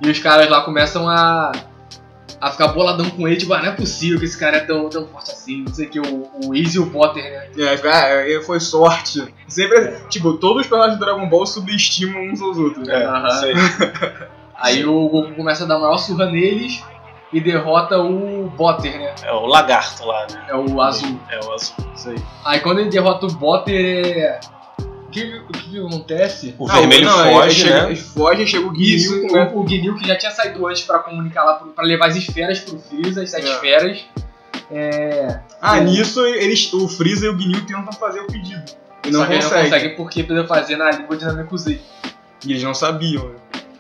E 0.02 0.10
os 0.10 0.20
caras 0.20 0.50
lá 0.50 0.62
começam 0.62 1.08
a, 1.08 1.52
a 2.40 2.52
ficar 2.52 2.70
boladão 2.70 3.10
com 3.10 3.28
ele, 3.28 3.38
tipo, 3.38 3.54
ah, 3.54 3.62
não 3.62 3.70
é 3.70 3.76
possível 3.76 4.20
que 4.20 4.26
esse 4.26 4.38
cara 4.38 4.58
é 4.58 4.60
tão, 4.62 4.90
tão 4.90 5.06
forte 5.08 5.32
assim. 5.32 5.64
Não 5.64 5.74
sei 5.74 5.88
o 5.88 5.90
que, 5.90 6.00
o, 6.00 6.30
o 6.46 6.56
Easy 6.56 6.78
e 6.78 6.80
o 6.80 6.90
Potter, 6.90 7.24
né? 7.24 7.70
Aí 7.70 7.78
fica, 7.78 7.92
ah, 7.92 8.08
é, 8.08 8.42
foi 8.42 8.60
sorte. 8.60 9.34
Sempre, 9.48 9.94
tipo, 10.10 10.34
todos 10.34 10.62
os 10.62 10.68
personagens 10.68 10.98
do 10.98 11.06
Dragon 11.06 11.28
Ball 11.28 11.46
subestimam 11.46 12.22
uns 12.32 12.42
aos 12.42 12.58
outros, 12.58 12.88
né? 12.88 13.02
É, 13.02 13.06
Aham. 13.06 13.28
isso 13.28 13.46
aí. 13.46 13.54
Aí 14.62 14.86
o 14.86 15.08
Goku 15.08 15.34
começa 15.36 15.64
a 15.64 15.68
dar 15.68 15.80
maior 15.80 15.98
surra 15.98 16.26
neles 16.26 16.84
e 17.32 17.40
derrota 17.40 17.98
o 17.98 18.52
Potter, 18.58 19.00
né? 19.00 19.16
É 19.24 19.32
o 19.32 19.46
lagarto 19.46 20.06
lá, 20.06 20.28
né? 20.30 20.46
É 20.50 20.56
o 20.56 20.82
azul. 20.82 21.18
É 21.30 21.40
o 21.46 21.54
azul. 21.54 21.76
Isso 21.96 22.10
aí. 22.10 22.18
Aí 22.44 22.60
quando 22.60 22.80
ele 22.80 22.90
derrota 22.90 23.26
o 23.26 23.32
Botter, 23.32 23.74
é... 23.74 24.40
o, 25.10 25.52
que, 25.54 25.80
o 25.80 25.88
acontece? 25.88 26.56
O 26.58 26.68
Não, 26.68 26.76
vermelho 26.76 27.06
não, 27.06 27.34
foge, 27.34 27.56
chega- 27.62 27.88
né? 27.90 27.96
Foge, 27.96 28.48
chega 28.48 28.68
o 28.68 28.74
Isso, 28.76 29.14
Guinil, 29.16 29.34
né? 29.34 29.52
o, 29.54 29.60
o 29.64 29.68
Ginyu 29.68 29.96
que 29.98 30.08
já 30.08 30.16
tinha 30.16 30.32
saído 30.32 30.66
antes 30.68 30.84
pra 30.84 31.00
comunicar 31.00 31.44
lá, 31.44 31.54
pro- 31.56 31.70
pra 31.72 31.84
levar 31.84 32.08
as 32.08 32.16
esferas 32.16 32.60
pro 32.60 32.80
Freeza, 32.80 33.22
as 33.24 33.30
sete 33.32 33.48
É. 33.48 33.52
esferas. 33.54 34.00
É... 34.72 35.40
Ah, 35.62 35.80
nisso 35.80 36.24
eles, 36.26 36.72
o 36.74 36.88
Freeza 36.88 37.26
e 37.26 37.30
o 37.30 37.36
Guinil 37.36 37.66
tentam 37.66 37.92
fazer 37.94 38.20
o 38.22 38.28
pedido. 38.28 38.64
E 39.06 39.12
não 39.12 39.22
só 39.22 39.26
que 39.26 39.34
ele 39.34 39.42
não 39.44 39.50
conseguem. 39.50 39.72
consegue 39.72 39.96
porque 39.96 40.24
precisa 40.24 40.48
fazer 40.48 40.76
na 40.78 40.92
língua 40.92 41.18
de 41.18 41.26
Namekusei. 41.26 41.82
E 42.46 42.52
eles 42.52 42.64
não 42.64 42.74
sabiam, 42.74 43.30
né? 43.30 43.36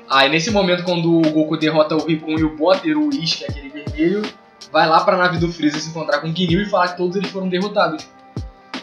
Aí 0.09 0.27
nesse 0.29 0.49
momento, 0.49 0.83
quando 0.83 1.17
o 1.19 1.21
Goku 1.31 1.55
derrota 1.57 1.95
o 1.95 2.05
Rikun 2.05 2.39
e 2.39 2.43
o 2.43 2.55
Botter, 2.57 2.97
o 2.97 3.07
Whis, 3.09 3.35
que 3.35 3.45
é 3.45 3.47
aquele 3.49 3.69
vermelho, 3.69 4.23
vai 4.71 4.87
lá 4.89 5.01
pra 5.01 5.15
nave 5.15 5.37
do 5.37 5.51
Freeza 5.51 5.77
se 5.79 5.89
encontrar 5.89 6.19
com 6.19 6.27
o 6.29 6.35
Ginyu 6.35 6.61
e 6.61 6.65
falar 6.65 6.87
que 6.89 6.97
todos 6.97 7.15
eles 7.15 7.29
foram 7.29 7.47
derrotados. 7.47 8.07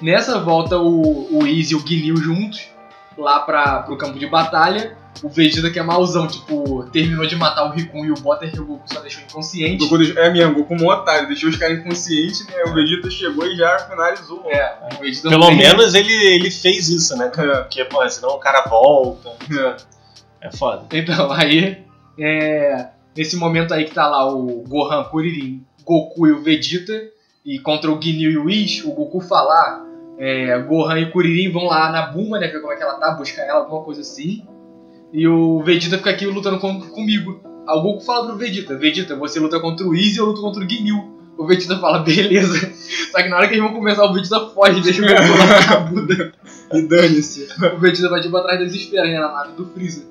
Nessa 0.02 0.38
volta, 0.40 0.78
o, 0.78 1.34
o 1.34 1.42
Whis 1.42 1.70
e 1.70 1.74
o 1.74 1.86
Ginyu 1.86 2.16
juntos, 2.16 2.68
lá 3.16 3.40
pra, 3.40 3.80
pro 3.80 3.96
campo 3.96 4.18
de 4.18 4.26
batalha. 4.26 4.96
O 5.22 5.30
Vegeta 5.30 5.70
que 5.70 5.78
é 5.78 5.82
mauzão, 5.82 6.26
tipo, 6.26 6.84
terminou 6.92 7.26
de 7.26 7.34
matar 7.36 7.64
o 7.64 7.70
Rikun 7.72 8.04
e 8.04 8.10
o 8.10 8.14
Botter, 8.16 8.52
que 8.52 8.60
o 8.60 8.66
Goku 8.66 8.82
só 8.92 9.00
deixou 9.00 9.22
inconsciente. 9.22 9.82
Goku 9.82 9.96
deixou, 9.96 10.18
é 10.22 10.30
mesmo, 10.30 10.52
o 10.52 10.54
Goku 10.56 10.74
um 10.74 10.86
otário, 10.88 11.26
deixou 11.26 11.48
os 11.48 11.56
caras 11.56 11.78
inconscientes, 11.78 12.46
né? 12.46 12.62
O 12.66 12.74
Vegeta 12.74 13.10
chegou 13.10 13.46
e 13.46 13.56
já 13.56 13.78
finalizou. 13.78 14.42
É, 14.44 14.76
o 14.94 15.00
Vegeta 15.00 15.30
Pelo 15.30 15.40
não 15.40 15.48
tem- 15.48 15.56
menos 15.56 15.94
ele, 15.94 16.12
ele 16.12 16.50
fez 16.50 16.90
isso, 16.90 17.16
né? 17.16 17.30
cara? 17.30 17.50
É, 17.50 17.60
Porque, 17.62 17.82
pô, 17.86 18.06
senão 18.10 18.34
o 18.34 18.38
cara 18.38 18.68
volta. 18.68 19.30
é. 19.50 19.76
É 20.48 20.52
foda. 20.54 20.84
Então, 20.92 21.32
aí, 21.32 21.78
é, 22.18 22.88
nesse 23.16 23.36
momento 23.36 23.72
aí 23.72 23.86
que 23.86 23.94
tá 23.94 24.06
lá 24.06 24.30
o 24.30 24.62
Gohan, 24.68 25.02
Kuririn, 25.04 25.64
Goku 25.82 26.26
e 26.26 26.32
o 26.32 26.42
Vegeta, 26.42 26.92
e 27.42 27.58
contra 27.58 27.90
o 27.90 27.98
Ginyu 28.00 28.30
e 28.32 28.36
o 28.36 28.44
Whis, 28.44 28.84
o 28.84 28.90
Goku 28.92 29.18
falar, 29.22 29.82
é, 30.18 30.58
Gohan 30.60 30.98
e 31.00 31.10
Kuririn 31.10 31.52
vão 31.52 31.64
lá 31.66 31.90
na 31.92 32.06
Bulma, 32.06 32.38
né, 32.38 32.48
ver 32.48 32.60
como 32.60 32.72
é 32.72 32.76
que 32.76 32.82
ela 32.82 32.94
tá, 32.94 33.12
buscar 33.12 33.42
ela, 33.42 33.60
alguma 33.60 33.82
coisa 33.82 34.00
assim, 34.00 34.44
e 35.12 35.26
o 35.28 35.62
Vegeta 35.62 35.98
fica 35.98 36.10
aqui 36.10 36.26
lutando 36.26 36.58
com- 36.58 36.80
comigo. 36.80 37.40
Aí 37.68 37.76
o 37.78 37.82
Goku 37.82 38.00
fala 38.04 38.26
pro 38.26 38.36
Vegeta, 38.36 38.76
Vegeta, 38.76 39.16
você 39.16 39.40
luta 39.40 39.58
contra 39.60 39.84
o 39.86 39.90
Whis 39.90 40.16
e 40.16 40.20
eu 40.20 40.26
luto 40.26 40.40
contra 40.40 40.62
o 40.64 40.68
Ginyu. 40.68 41.16
O 41.38 41.46
Vegeta 41.46 41.78
fala, 41.78 41.98
beleza. 42.00 42.58
Só 43.12 43.22
que 43.22 43.28
na 43.28 43.36
hora 43.36 43.46
que 43.48 43.54
eles 43.54 43.62
vão 43.64 43.74
começar, 43.74 44.04
o 44.04 44.12
Vegeta 44.14 44.40
foge, 44.54 44.80
deixa 44.80 45.02
o 45.02 45.06
Goku 45.06 45.38
lá 45.38 45.70
na 45.70 45.76
Buda. 45.80 46.32
E 46.72 46.82
dane-se. 46.82 47.48
O 47.74 47.78
Vegeta 47.78 48.08
vai 48.08 48.20
tipo 48.20 48.36
atrás 48.36 48.60
das 48.60 48.72
esferas, 48.72 49.10
né, 49.10 49.18
na 49.20 49.32
nave 49.32 49.52
do 49.52 49.66
Freeza. 49.66 50.04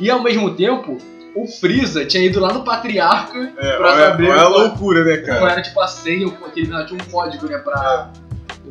E 0.00 0.10
ao 0.10 0.22
mesmo 0.22 0.54
tempo, 0.54 0.98
o 1.34 1.46
Freeza 1.46 2.04
tinha 2.04 2.24
ido 2.24 2.40
lá 2.40 2.52
no 2.52 2.64
Patriarca 2.64 3.52
É, 3.58 3.76
pra 3.76 3.86
olha, 3.92 4.06
saber 4.06 4.28
olha 4.30 4.40
a 4.42 4.46
qual- 4.46 4.58
loucura, 4.58 5.04
né, 5.04 5.16
qual 5.18 5.38
cara? 5.38 5.52
era 5.52 5.62
tipo 5.62 5.80
a 5.80 5.86
senha, 5.86 6.26
aquele 6.46 6.66
tinha 6.66 7.00
um 7.00 7.10
código, 7.10 7.46
né, 7.46 7.58
pra, 7.58 8.10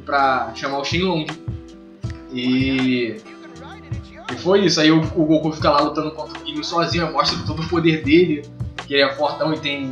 pra 0.02 0.52
chamar 0.56 0.80
o 0.80 0.86
Shenlong. 0.86 1.26
E. 2.34 3.18
E 4.32 4.38
foi 4.38 4.66
isso, 4.66 4.82
aí 4.82 4.92
o, 4.92 5.00
o 5.00 5.26
Goku 5.26 5.52
fica 5.52 5.70
lá 5.70 5.82
lutando 5.82 6.12
contra 6.12 6.42
o 6.42 6.46
Ginyu 6.46 6.64
sozinho, 6.64 7.12
mostra 7.12 7.38
todo 7.46 7.62
o 7.62 7.70
poder 7.70 8.04
dele, 8.04 8.42
que 8.88 8.96
ele 8.96 9.04
é 9.04 9.14
fortão 9.14 9.54
e 9.54 9.60
tem 9.60 9.92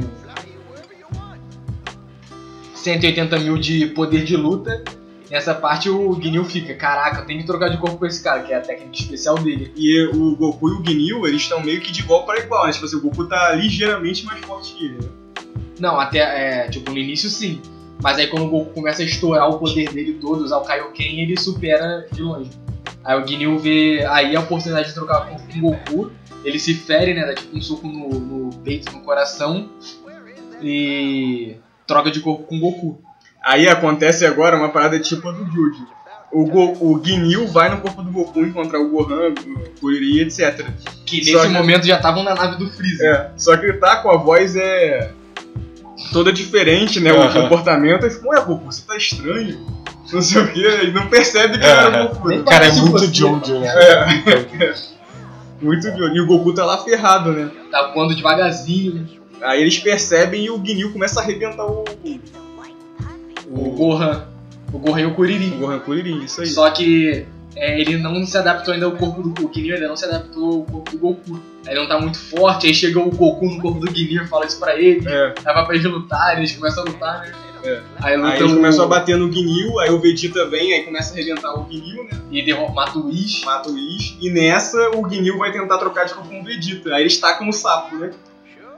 180 2.73 3.39
mil 3.39 3.57
de 3.57 3.87
poder 3.87 4.23
de 4.23 4.35
luta. 4.35 4.83
Nessa 5.29 5.53
parte 5.53 5.89
o 5.89 6.19
Ginyu 6.21 6.43
fica, 6.45 6.73
caraca, 6.75 7.21
eu 7.21 7.25
tenho 7.25 7.39
que 7.39 7.45
trocar 7.45 7.69
de 7.69 7.77
corpo 7.77 7.97
com 7.97 8.05
esse 8.05 8.23
cara, 8.23 8.43
que 8.43 8.51
é 8.51 8.57
a 8.57 8.61
técnica 8.61 8.95
especial 8.95 9.35
dele. 9.35 9.71
E 9.75 10.07
o 10.13 10.35
Goku 10.35 10.69
e 10.69 10.73
o 10.73 10.85
Ginyu, 10.85 11.25
eles 11.25 11.43
estão 11.43 11.61
meio 11.61 11.79
que 11.79 11.91
de 11.91 12.01
igual 12.01 12.25
para 12.25 12.39
igual, 12.39 12.65
né? 12.65 12.73
Tipo 12.73 12.85
assim, 12.85 12.97
o 12.97 13.01
Goku 13.01 13.25
tá 13.25 13.53
ligeiramente 13.53 14.25
mais 14.25 14.43
forte 14.45 14.73
que 14.73 14.85
ele, 14.85 14.97
né? 14.97 15.09
Não, 15.79 15.99
até, 15.99 16.19
é, 16.19 16.67
tipo, 16.69 16.91
no 16.91 16.97
início 16.97 17.29
sim. 17.29 17.61
Mas 18.03 18.19
aí 18.19 18.27
quando 18.27 18.43
o 18.45 18.49
Goku 18.49 18.73
começa 18.73 19.01
a 19.01 19.05
estourar 19.05 19.49
o 19.49 19.57
poder 19.57 19.89
dele 19.93 20.17
todo, 20.19 20.43
usar 20.43 20.57
o 20.57 20.61
Kaioken, 20.61 21.21
ele 21.21 21.39
supera 21.39 22.05
de 22.11 22.21
longe. 22.21 22.51
Aí 23.03 23.17
o 23.19 23.25
Ginyu 23.25 23.57
vê 23.57 24.05
aí 24.09 24.35
a 24.35 24.41
oportunidade 24.41 24.89
de 24.89 24.93
trocar 24.93 25.25
com 25.29 25.35
o 25.35 25.61
Goku. 25.61 26.11
Ele 26.43 26.59
se 26.59 26.73
fere, 26.73 27.13
né? 27.13 27.25
Dá 27.25 27.33
tipo 27.33 27.57
um 27.57 27.61
soco 27.61 27.87
no, 27.87 28.09
no 28.09 28.55
peito, 28.57 28.91
no 28.91 28.99
coração. 29.01 29.69
E 30.61 31.55
troca 31.87 32.11
de 32.11 32.19
corpo 32.19 32.43
com 32.43 32.57
o 32.57 32.59
Goku. 32.59 33.01
Aí 33.41 33.67
acontece 33.67 34.25
agora 34.25 34.57
uma 34.57 34.69
parada 34.69 34.99
tipo 34.99 35.27
a 35.27 35.31
do 35.31 35.45
Jude. 35.45 35.85
O, 36.31 36.45
Go, 36.45 36.77
o 36.81 37.01
Ginyu 37.03 37.47
vai 37.47 37.69
no 37.69 37.79
corpo 37.81 38.01
do 38.01 38.11
Goku 38.11 38.39
encontrar 38.41 38.79
o 38.79 38.89
Gohan, 38.89 39.33
o 39.33 39.79
Kuririn, 39.79 40.21
etc. 40.21 40.65
Que 41.05 41.17
nesse 41.17 41.39
que- 41.39 41.47
momento 41.49 41.85
já 41.85 41.97
estavam 41.97 42.23
na 42.23 42.33
nave 42.33 42.57
do 42.57 42.69
Freeza. 42.69 43.05
É, 43.05 43.31
só 43.37 43.55
que 43.55 43.65
ele 43.65 43.77
tá 43.77 43.97
com 43.97 44.09
a 44.09 44.17
voz 44.17 44.55
é 44.55 45.11
toda 46.11 46.31
diferente, 46.31 46.99
né? 46.99 47.13
O 47.13 47.33
comportamento. 47.33 48.03
Aí 48.03 48.09
fica, 48.09 48.27
ué, 48.27 48.41
Goku, 48.41 48.65
você 48.65 48.83
tá 48.85 48.97
estranho. 48.97 49.65
Não 50.11 50.21
sei 50.21 50.41
o 50.41 50.51
que, 50.51 50.59
ele 50.59 50.91
não 50.91 51.07
percebe 51.07 51.57
que 51.57 51.65
era 51.65 52.05
o 52.05 52.09
Goku. 52.09 52.27
Nem 52.27 52.37
né? 52.37 52.43
O 52.43 52.45
cara 52.45 52.67
é 52.67 52.71
muito. 52.71 53.13
Jojo, 53.13 53.59
né? 53.59 54.75
Muito 55.61 55.91
de 55.91 56.01
olho. 56.01 56.15
E 56.15 56.21
o 56.21 56.27
Goku 56.27 56.53
tá 56.53 56.65
lá 56.65 56.83
ferrado, 56.83 57.31
né? 57.31 57.49
Tá 57.71 57.91
voando 57.93 58.15
devagarzinho. 58.15 59.07
Aí 59.41 59.61
eles 59.61 59.79
percebem 59.79 60.45
e 60.45 60.49
o 60.49 60.63
Ginyu 60.63 60.91
começa 60.91 61.19
a 61.19 61.23
arrebentar 61.23 61.65
o, 61.65 61.83
O 63.49 63.71
Gohan. 63.71 64.25
O 64.71 64.77
Gohan 64.77 65.01
e 65.01 65.05
o 65.05 65.09
o 65.09 65.15
Kuririn. 65.15 65.57
Gohan 65.59 65.79
Kuririn, 65.79 66.23
isso 66.23 66.41
aí. 66.41 66.47
Só 66.47 66.69
que 66.69 67.25
é, 67.55 67.79
ele 67.79 67.97
não 67.97 68.25
se 68.25 68.37
adaptou 68.37 68.73
ainda 68.73 68.85
ao 68.85 68.93
corpo 68.93 69.21
do 69.21 69.45
o 69.45 69.53
Ginyu, 69.53 69.75
ainda 69.75 69.87
não 69.87 69.95
se 69.95 70.05
adaptou 70.05 70.53
ao 70.53 70.63
corpo 70.63 70.91
do 70.91 70.97
Goku. 70.97 71.39
Aí 71.65 71.73
ele 71.73 71.79
não 71.81 71.87
tá 71.87 71.99
muito 71.99 72.17
forte, 72.19 72.67
aí 72.67 72.73
chega 72.73 72.99
o 72.99 73.09
Goku 73.09 73.45
no 73.49 73.61
corpo 73.61 73.79
do 73.79 73.91
e 74.23 74.27
fala 74.27 74.45
isso 74.45 74.59
pra 74.59 74.75
ele. 74.79 75.07
É, 75.07 75.33
Aí 75.45 75.53
vai 75.53 75.65
pra 75.65 75.75
eles 75.75 75.85
lutarem, 75.89 76.39
eles 76.39 76.51
começam 76.55 76.83
a 76.83 76.85
lutar, 76.87 77.19
né? 77.21 77.31
É. 77.65 77.81
Aí 78.01 78.17
luta 78.17 78.29
Aí 78.33 78.39
eles 78.39 78.51
o- 78.51 78.55
começam 78.55 78.83
a 78.83 78.87
bater 78.89 79.15
no 79.17 79.29
Gnil, 79.29 79.79
aí 79.79 79.89
o 79.89 79.97
Vegeta 80.01 80.45
vem, 80.49 80.73
aí 80.73 80.83
começa 80.83 81.11
a 81.11 81.13
arrebentar 81.13 81.53
o 81.57 81.63
Gnil, 81.63 82.03
né? 82.03 82.09
E 82.29 82.41
derruba, 82.43 82.73
mata 82.73 82.99
o 82.99 83.07
Whis. 83.07 83.41
Mata 83.45 83.69
o 83.69 83.73
Whis. 83.73 84.17
E 84.19 84.29
nessa, 84.29 84.89
o 84.89 85.01
Gnil 85.03 85.37
vai 85.37 85.53
tentar 85.53 85.77
trocar 85.77 86.03
de 86.05 86.13
corpo 86.13 86.27
com 86.29 86.41
o 86.41 86.43
Vegeta. 86.43 86.93
Aí 86.93 87.03
eles 87.03 87.17
tacam 87.17 87.47
o 87.47 87.53
sapo, 87.53 87.95
né? 87.95 88.11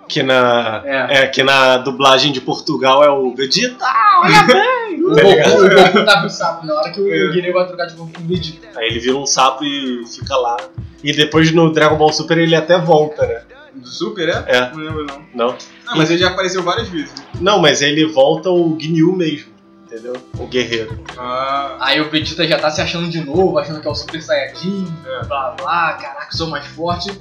Que 0.08 0.22
na, 0.24 0.82
É. 0.86 1.24
é, 1.24 1.28
que 1.28 1.44
na 1.44 1.78
dublagem 1.78 2.32
de 2.32 2.40
Portugal 2.42 3.04
é 3.04 3.10
o 3.10 3.34
Vegeta. 3.36 3.84
O 5.06 5.14
Tá 5.14 5.22
Goku, 5.22 5.30
ligado? 5.36 5.66
o 5.66 5.70
Goku 5.94 6.06
tá 6.06 6.22
com 6.22 6.26
o 6.26 6.30
sapo 6.30 6.66
na 6.66 6.74
hora 6.74 6.90
que 6.92 7.00
o 7.00 7.14
É. 7.14 7.32
Guineu 7.32 7.54
vai 7.54 7.68
trocar 7.68 7.86
de 7.86 7.94
corpo 7.96 8.12
com 8.18 8.24
o 8.24 8.28
Vegeta. 8.28 8.68
Aí 8.80 8.88
ele 8.88 9.00
vira 9.00 9.16
um 9.16 9.26
sapo 9.26 9.64
e 9.64 10.04
fica 10.08 10.36
lá. 10.36 10.58
E 11.04 11.14
depois 11.14 11.52
no 11.54 11.72
Dragon 11.72 11.96
Ball 11.96 12.12
Super 12.12 12.38
ele 12.40 12.56
até 12.56 12.80
volta, 12.80 13.28
né? 13.28 13.42
Do 13.76 13.88
Super, 13.88 14.30
é? 14.30 14.44
É. 14.48 14.72
Não 14.74 14.80
lembro, 14.84 15.06
não. 15.06 15.22
Não? 15.50 15.58
Ah, 15.86 15.96
mas 15.96 16.10
ele 16.10 16.20
já 16.20 16.30
apareceu 16.30 16.64
várias 16.64 16.88
vezes. 16.90 17.14
Não, 17.40 17.60
mas 17.60 17.82
ele 17.84 18.06
volta 18.08 18.50
o 18.50 18.76
Ginyu 18.80 19.16
mesmo, 19.16 19.52
entendeu? 19.86 20.14
O 20.40 20.48
guerreiro. 20.48 20.98
Ah, 21.18 21.76
Aí 21.82 22.02
o 22.02 22.10
Vegeta 22.10 22.48
já 22.48 22.58
tá 22.58 22.72
se 22.72 22.82
achando 22.82 23.08
de 23.08 23.24
novo, 23.24 23.60
achando 23.60 23.82
que 23.82 23.88
é 23.88 23.92
o 23.92 23.96
Super 23.96 24.24
Saiyajin, 24.24 24.88
É. 25.06 25.26
blá 25.28 25.52
blá, 25.52 25.94
caraca, 26.02 26.32
sou 26.36 26.48
mais 26.48 26.66
forte. 26.66 27.12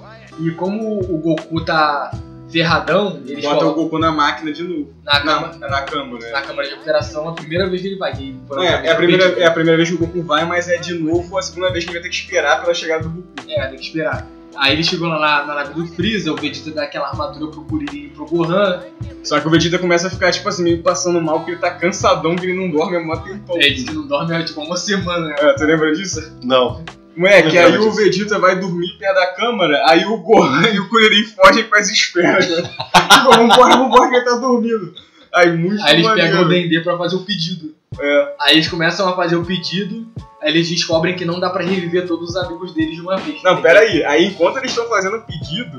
E 0.41 0.51
como 0.53 1.01
o 1.01 1.18
Goku 1.18 1.62
tá 1.64 2.12
ferradão, 2.55 3.20
eles 3.26 3.44
bota 3.44 3.66
o 3.66 3.74
Goku 3.74 3.98
na 3.98 4.12
máquina 4.12 4.52
de 4.52 4.62
novo. 4.62 4.94
na, 5.02 5.24
Na, 5.24 5.40
cama, 5.40 5.59
na 5.59 5.82
câmara, 5.82 6.24
né? 6.24 6.30
na 6.30 6.40
câmara 6.40 6.68
de 6.68 6.74
recuperação 6.74 7.28
a 7.28 7.32
primeira 7.32 7.68
vez 7.68 7.82
que 7.82 7.88
ele 7.88 7.96
vai. 7.96 8.12
É, 8.12 8.86
é, 8.86 8.92
a 8.92 8.94
primeira, 8.94 9.24
é 9.40 9.44
a 9.44 9.50
primeira 9.50 9.76
vez 9.76 9.88
que 9.88 9.96
o 9.96 9.98
Goku 9.98 10.22
vai, 10.22 10.44
mas 10.44 10.68
é 10.68 10.76
de 10.76 10.94
novo 10.94 11.36
a 11.36 11.42
segunda 11.42 11.72
vez 11.72 11.84
que 11.84 11.90
ele 11.90 11.98
vai 11.98 12.02
ter 12.09 12.14
que 12.14 12.22
esperar 12.22 12.61
pela 12.62 12.72
chegada 12.72 13.02
do 13.02 13.11
Goku. 13.11 13.28
É, 13.48 13.66
tem 13.66 13.76
que 13.76 13.84
esperar. 13.84 14.26
Aí 14.57 14.72
ele 14.72 14.84
chegou 14.84 15.09
lá 15.09 15.18
na, 15.18 15.46
na 15.46 15.55
nave 15.57 15.74
do 15.74 15.84
Freeza, 15.84 16.32
o 16.32 16.36
Vegeta 16.36 16.70
dá 16.70 16.84
aquela 16.84 17.09
armadura 17.09 17.50
pro 17.50 17.64
Kuririn 17.64 18.05
e 18.05 18.09
pro 18.11 18.24
Gohan. 18.24 18.84
Só 19.24 19.40
que 19.40 19.48
o 19.48 19.50
Vegeta 19.50 19.80
começa 19.80 20.07
a 20.07 20.11
ficar, 20.11 20.30
tipo 20.30 20.48
assim, 20.48 20.62
meio 20.62 20.80
passando 20.80 21.20
mal, 21.20 21.38
porque 21.38 21.52
ele 21.52 21.61
tá 21.61 21.72
cansadão, 21.72 22.36
que 22.36 22.46
ele 22.46 22.55
não 22.57 22.70
dorme 22.70 22.96
há 22.96 23.00
mó 23.00 23.16
tempão. 23.16 23.57
Ele 23.57 23.74
diz 23.74 23.84
que 23.84 23.94
não 23.94 24.07
dorme 24.07 24.32
há 24.32 24.44
tipo 24.44 24.61
uma 24.61 24.76
semana, 24.76 25.26
né? 25.26 25.34
É, 25.38 25.55
tu 25.55 25.64
lembra 25.64 25.92
disso? 25.92 26.32
Não. 26.44 26.84
Moleque, 27.16 27.56
aí 27.56 27.70
lembro 27.70 27.88
o 27.88 27.92
Vegeta 27.92 28.38
vai 28.38 28.58
dormir 28.58 28.96
perto 28.98 29.14
da 29.14 29.26
câmara, 29.34 29.82
aí 29.86 30.04
o 30.04 30.16
Gohan 30.18 30.68
e 30.72 30.78
o 30.80 30.88
Kuririn 30.88 31.24
fogem 31.24 31.64
pras 31.64 31.88
esferas, 31.88 32.48
né? 32.48 32.62
Tipo, 32.62 33.30
vambora, 33.36 33.76
vambora 33.76 34.10
que 34.10 34.16
ele 34.16 34.24
tá 34.24 34.36
dormindo. 34.36 34.94
Aí 35.32 35.52
muito 35.56 35.82
Aí 35.82 35.94
eles 35.94 36.04
maneiro. 36.06 36.30
pegam 36.30 36.44
o 36.44 36.48
Dendê 36.48 36.80
pra 36.80 36.96
fazer 36.96 37.16
o 37.16 37.24
pedido. 37.24 37.74
É. 38.00 38.34
Aí 38.40 38.54
eles 38.54 38.68
começam 38.68 39.08
a 39.08 39.16
fazer 39.16 39.36
o 39.36 39.44
pedido, 39.44 40.06
aí 40.40 40.50
eles 40.50 40.68
descobrem 40.68 41.14
que 41.16 41.24
não 41.24 41.40
dá 41.40 41.50
pra 41.50 41.64
reviver 41.64 42.06
todos 42.06 42.30
os 42.30 42.36
amigos 42.36 42.72
deles 42.74 42.94
de 42.96 43.00
uma 43.00 43.16
vez. 43.16 43.42
Não, 43.42 43.60
pera 43.60 43.80
aí. 43.80 44.04
Aí 44.04 44.26
enquanto 44.26 44.58
eles 44.58 44.70
estão 44.70 44.88
fazendo 44.88 45.16
o 45.16 45.22
pedido, 45.22 45.78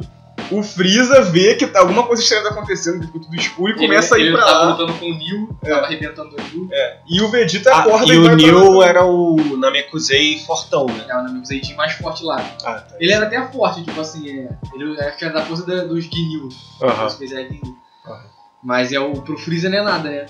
o 0.52 0.62
Freeza 0.64 1.22
vê 1.22 1.56
que 1.56 1.68
tá 1.68 1.80
alguma 1.80 2.04
coisa 2.04 2.22
estranha 2.22 2.44
tá 2.44 2.50
acontecendo, 2.50 3.06
ficou 3.06 3.22
tudo 3.22 3.36
escuro, 3.36 3.72
e 3.72 3.76
começa 3.76 4.20
ele, 4.20 4.30
a 4.30 4.32
ir 4.32 4.34
pra 4.34 4.42
ele 4.42 4.52
tava 4.52 4.66
lá. 4.66 4.72
lutando 4.72 4.94
com 5.00 5.06
o 5.06 5.18
Neo, 5.18 5.58
É. 5.64 5.70
tava 5.70 5.86
arrebentando 5.86 6.36
o 6.36 6.58
Neo. 6.58 6.70
É. 6.72 6.98
E 7.08 7.22
o 7.22 7.30
Vegeta 7.30 7.72
Ah, 7.72 7.80
acorda 7.80 8.14
e 8.14 8.18
o 8.18 8.24
vai 8.24 8.36
pra 8.36 8.46
Neo 8.46 8.82
era 8.84 9.06
o 9.06 9.36
Namekusei 9.58 10.40
fortão, 10.46 10.86
né? 10.88 11.06
É 11.08 11.16
o 11.16 11.20
amigo 11.20 11.46
Zaitin 11.46 11.74
mais 11.76 11.94
forte 11.94 12.24
lá. 12.24 12.38
Ah, 12.64 12.74
tá. 12.76 12.96
Ele 13.00 13.12
era 13.12 13.26
até 13.26 13.42
forte, 13.52 13.84
tipo 13.84 14.00
assim, 14.00 14.30
é, 14.30 14.50
ele 14.74 15.00
acho 15.02 15.18
que 15.18 15.26
era 15.26 15.34
da 15.34 15.46
força 15.46 15.66
da- 15.66 15.84
dos 15.84 16.04
Ginyu. 16.06 16.50
Aham. 16.82 17.06
Os 17.06 17.14
especiais 17.14 17.48
Ginyu. 17.48 17.76
Aham. 18.06 18.35
Mas 18.66 18.92
é 18.92 19.00
o, 19.00 19.14
pro 19.22 19.38
Freeza 19.38 19.70
não 19.70 19.78
é 19.78 19.84
nada, 19.84 20.10
né? 20.10 20.26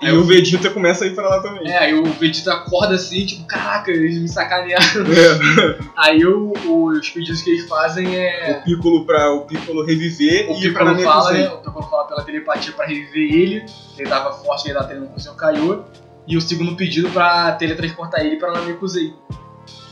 E 0.00 0.12
o 0.12 0.22
Vegeta 0.22 0.70
começa 0.70 1.04
a 1.04 1.08
ir 1.08 1.16
pra 1.16 1.28
lá 1.28 1.42
também. 1.42 1.68
É, 1.68 1.78
aí 1.78 1.94
o 1.94 2.04
Vegeta 2.04 2.52
acorda 2.52 2.94
assim, 2.94 3.26
tipo, 3.26 3.44
caraca, 3.44 3.90
eles 3.90 4.18
me 4.18 4.28
sacanearam. 4.28 4.84
É. 5.06 5.78
Aí 5.96 6.24
o, 6.24 6.52
o- 6.64 6.86
os 6.92 7.10
pedidos 7.10 7.42
que 7.42 7.50
eles 7.50 7.68
fazem 7.68 8.16
é. 8.16 8.60
O 8.60 8.64
Piccolo 8.64 9.04
pra 9.04 9.32
o 9.32 9.40
Piccolo 9.46 9.84
reviver 9.84 10.48
O 10.48 10.54
e 10.54 10.66
ir 10.66 10.72
pra 10.72 10.86
Piccolo 10.94 11.02
fala, 11.02 11.32
né? 11.32 11.48
O 11.48 11.56
Piccolo 11.58 11.86
fala 11.88 12.04
pela 12.06 12.22
telepatia 12.22 12.72
pra 12.72 12.86
reviver 12.86 13.32
ele, 13.34 13.66
ele 13.98 14.08
tava 14.08 14.32
forte, 14.32 14.66
ele 14.68 14.74
tava 14.74 14.86
treinando 14.86 15.10
com 15.10 15.16
o 15.16 15.20
seu 15.20 15.34
Kaiô. 15.34 15.80
E 16.28 16.36
o 16.36 16.40
segundo 16.40 16.76
pedido 16.76 17.10
pra 17.10 17.50
teletransportar 17.52 18.20
ele 18.24 18.36
pra 18.36 18.52
Namekusei. 18.52 19.12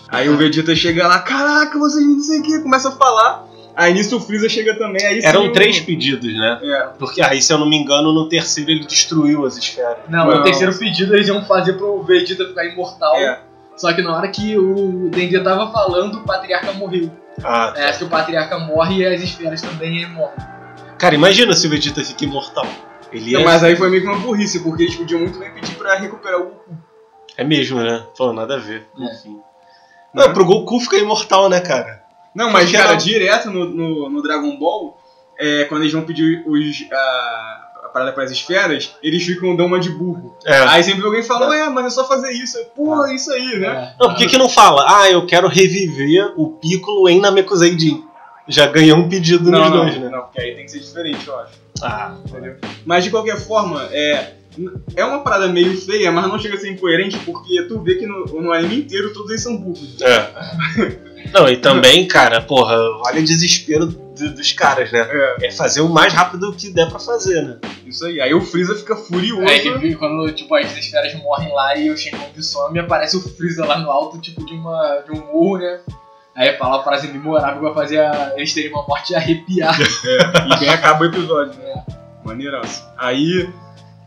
Aí 0.08 0.28
o 0.28 0.36
Vegeta 0.36 0.76
chega 0.76 1.08
lá, 1.08 1.18
caraca, 1.18 1.76
vocês 1.76 2.04
não 2.06 2.20
sei 2.20 2.38
o 2.38 2.42
que, 2.44 2.58
começa 2.60 2.88
a 2.88 2.92
falar. 2.92 3.46
Aí 3.80 3.94
nisso 3.94 4.16
o 4.16 4.20
Freeza 4.20 4.48
chega 4.48 4.74
também, 4.76 5.04
aí 5.06 5.20
sim 5.22 5.26
Eram 5.26 5.46
o- 5.46 5.52
três 5.52 5.80
pedidos, 5.80 6.32
né? 6.34 6.60
É. 6.62 6.86
Porque 6.98 7.22
aí, 7.22 7.40
se 7.40 7.52
eu 7.52 7.58
não 7.58 7.68
me 7.68 7.76
engano, 7.76 8.12
no 8.12 8.28
terceiro 8.28 8.70
ele 8.70 8.84
destruiu 8.84 9.46
as 9.46 9.56
esferas. 9.56 9.98
Não, 10.08 10.26
Não. 10.26 10.40
o 10.40 10.42
terceiro 10.42 10.76
pedido 10.78 11.14
eles 11.14 11.28
iam 11.28 11.42
fazer 11.44 11.74
pro 11.74 12.02
Vegeta 12.02 12.44
ficar 12.46 12.64
imortal. 12.66 13.16
É. 13.16 13.40
Só 13.76 13.92
que 13.94 14.02
na 14.02 14.14
hora 14.14 14.28
que 14.28 14.58
o 14.58 15.08
Dendê 15.10 15.40
tava 15.42 15.72
falando, 15.72 16.18
o 16.18 16.24
Patriarca 16.24 16.72
morreu. 16.72 17.10
Ah, 17.42 17.72
É, 17.76 17.90
que 17.92 18.04
o 18.04 18.08
Patriarca 18.08 18.58
morre 18.58 18.96
e 18.96 19.06
as 19.06 19.22
esferas 19.22 19.62
também 19.62 20.06
morrem. 20.10 20.36
Cara, 20.98 21.14
imagina 21.14 21.54
se 21.54 21.66
o 21.66 21.70
Vegeta 21.70 22.04
fica 22.04 22.24
imortal. 22.24 22.66
Ele 23.10 23.32
Não, 23.32 23.40
é, 23.40 23.44
mas 23.44 23.64
aí 23.64 23.74
foi 23.76 23.88
meio 23.88 24.02
que 24.02 24.08
uma 24.08 24.18
burrice, 24.18 24.60
porque 24.62 24.82
eles 24.82 24.94
podiam 24.96 25.20
muito 25.20 25.38
bem 25.38 25.50
pedir 25.52 25.74
pra 25.76 25.96
recuperar 25.96 26.40
o 26.40 26.44
Goku. 26.44 26.76
é 27.36 27.42
mesmo, 27.42 27.80
né? 27.80 28.04
Pô, 28.16 28.32
nada 28.34 28.56
a 28.56 28.58
ver. 28.58 28.86
É. 29.00 29.04
Enfim. 29.04 29.38
Não, 30.12 30.32
pro 30.34 30.44
Goku 30.44 30.78
ficar 30.80 30.98
imortal, 30.98 31.48
né, 31.48 31.60
cara? 31.60 31.99
Não, 32.34 32.50
mas 32.50 32.70
cara, 32.70 32.90
não. 32.92 32.96
direto 32.96 33.50
no, 33.50 33.64
no, 33.64 34.10
no 34.10 34.22
Dragon 34.22 34.56
Ball, 34.58 34.98
é, 35.38 35.64
quando 35.64 35.82
eles 35.82 35.92
vão 35.92 36.02
pedir 36.02 36.42
os, 36.46 36.86
a, 36.92 37.70
a 37.84 37.88
parada 37.92 38.12
pras 38.12 38.30
esferas, 38.30 38.94
eles 39.02 39.24
ficam 39.24 39.56
dão 39.56 39.66
uma 39.66 39.80
de 39.80 39.90
burro. 39.90 40.36
É. 40.44 40.58
Aí 40.68 40.82
sempre 40.84 41.04
alguém 41.04 41.22
fala, 41.22 41.48
ué, 41.48 41.68
mas 41.70 41.86
é 41.86 41.90
só 41.90 42.06
fazer 42.06 42.30
isso. 42.32 42.58
Aí, 42.58 42.64
Pô, 42.76 43.04
é 43.06 43.14
isso 43.14 43.32
aí, 43.32 43.58
né? 43.58 43.94
É. 43.98 44.02
Não, 44.02 44.10
por 44.10 44.16
que 44.16 44.26
que 44.26 44.38
não 44.38 44.48
fala? 44.48 44.84
Ah, 44.86 45.10
eu 45.10 45.26
quero 45.26 45.48
reviver 45.48 46.32
o 46.36 46.50
Piccolo 46.52 47.08
em 47.08 47.20
Namekusei 47.20 47.78
Jin. 47.78 48.04
Já 48.48 48.66
ganhou 48.66 48.98
um 48.98 49.08
pedido 49.08 49.50
Não, 49.50 49.60
nos 49.60 49.70
não, 49.70 49.76
dois, 49.84 49.96
né? 49.98 50.08
não, 50.08 50.22
porque 50.22 50.40
aí 50.40 50.54
tem 50.56 50.64
que 50.64 50.70
ser 50.72 50.80
diferente, 50.80 51.26
eu 51.26 51.38
acho. 51.38 51.52
Ah, 51.82 52.16
Mas 52.84 53.04
de 53.04 53.10
qualquer 53.10 53.38
forma, 53.38 53.88
é, 53.92 54.34
é 54.96 55.04
uma 55.04 55.20
parada 55.20 55.46
meio 55.46 55.80
feia, 55.80 56.10
mas 56.10 56.26
não 56.26 56.38
chega 56.38 56.56
a 56.56 56.58
ser 56.58 56.70
incoerente, 56.70 57.16
porque 57.20 57.62
tu 57.68 57.80
vê 57.80 57.94
que 57.94 58.06
no, 58.06 58.24
no 58.24 58.52
anime 58.52 58.80
inteiro 58.80 59.12
todos 59.12 59.30
eles 59.30 59.42
são 59.42 59.56
burros. 59.56 60.00
é. 60.02 61.00
Não, 61.32 61.48
e 61.48 61.56
também, 61.56 62.06
cara, 62.08 62.40
porra, 62.42 62.74
olha 63.06 63.20
o 63.20 63.24
desespero 63.24 63.86
do- 63.86 64.34
dos 64.34 64.52
caras, 64.52 64.90
né? 64.92 65.06
É, 65.40 65.46
É 65.46 65.50
fazer 65.52 65.80
o 65.80 65.88
mais 65.88 66.12
rápido 66.12 66.52
que 66.52 66.70
der 66.70 66.88
pra 66.88 66.98
fazer, 66.98 67.42
né? 67.42 67.58
isso 67.86 68.04
aí. 68.06 68.20
Aí 68.20 68.32
o 68.32 68.40
Freeza 68.40 68.74
fica 68.76 68.94
furioso. 68.96 69.42
Aí 69.48 69.60
que 69.60 69.70
vi- 69.78 69.96
quando 69.96 70.30
tipo, 70.32 70.54
as 70.54 70.76
esferas 70.76 71.12
morrem 71.14 71.52
lá 71.52 71.76
e 71.76 71.90
o 71.90 71.96
Shenlong 71.96 72.40
some, 72.42 72.78
aparece 72.78 73.16
o 73.16 73.20
Freeza 73.20 73.64
lá 73.66 73.78
no 73.78 73.90
alto, 73.90 74.18
tipo, 74.20 74.44
de, 74.46 74.54
uma, 74.54 75.02
de 75.04 75.10
um 75.12 75.26
morro, 75.32 75.58
né? 75.58 75.80
Aí 76.36 76.56
fala 76.56 76.80
a 76.80 76.84
frase 76.84 77.08
memorável 77.08 77.60
pra 77.60 77.74
fazer 77.74 77.98
a- 77.98 78.32
eles 78.36 78.54
terem 78.54 78.70
uma 78.70 78.86
morte 78.86 79.14
arrepiada. 79.14 79.82
E 80.54 80.58
bem 80.60 80.68
acaba 80.70 81.02
o 81.02 81.06
episódio, 81.06 81.58
né? 81.60 81.82
Maneiraço. 82.24 82.84
Aí, 82.96 83.48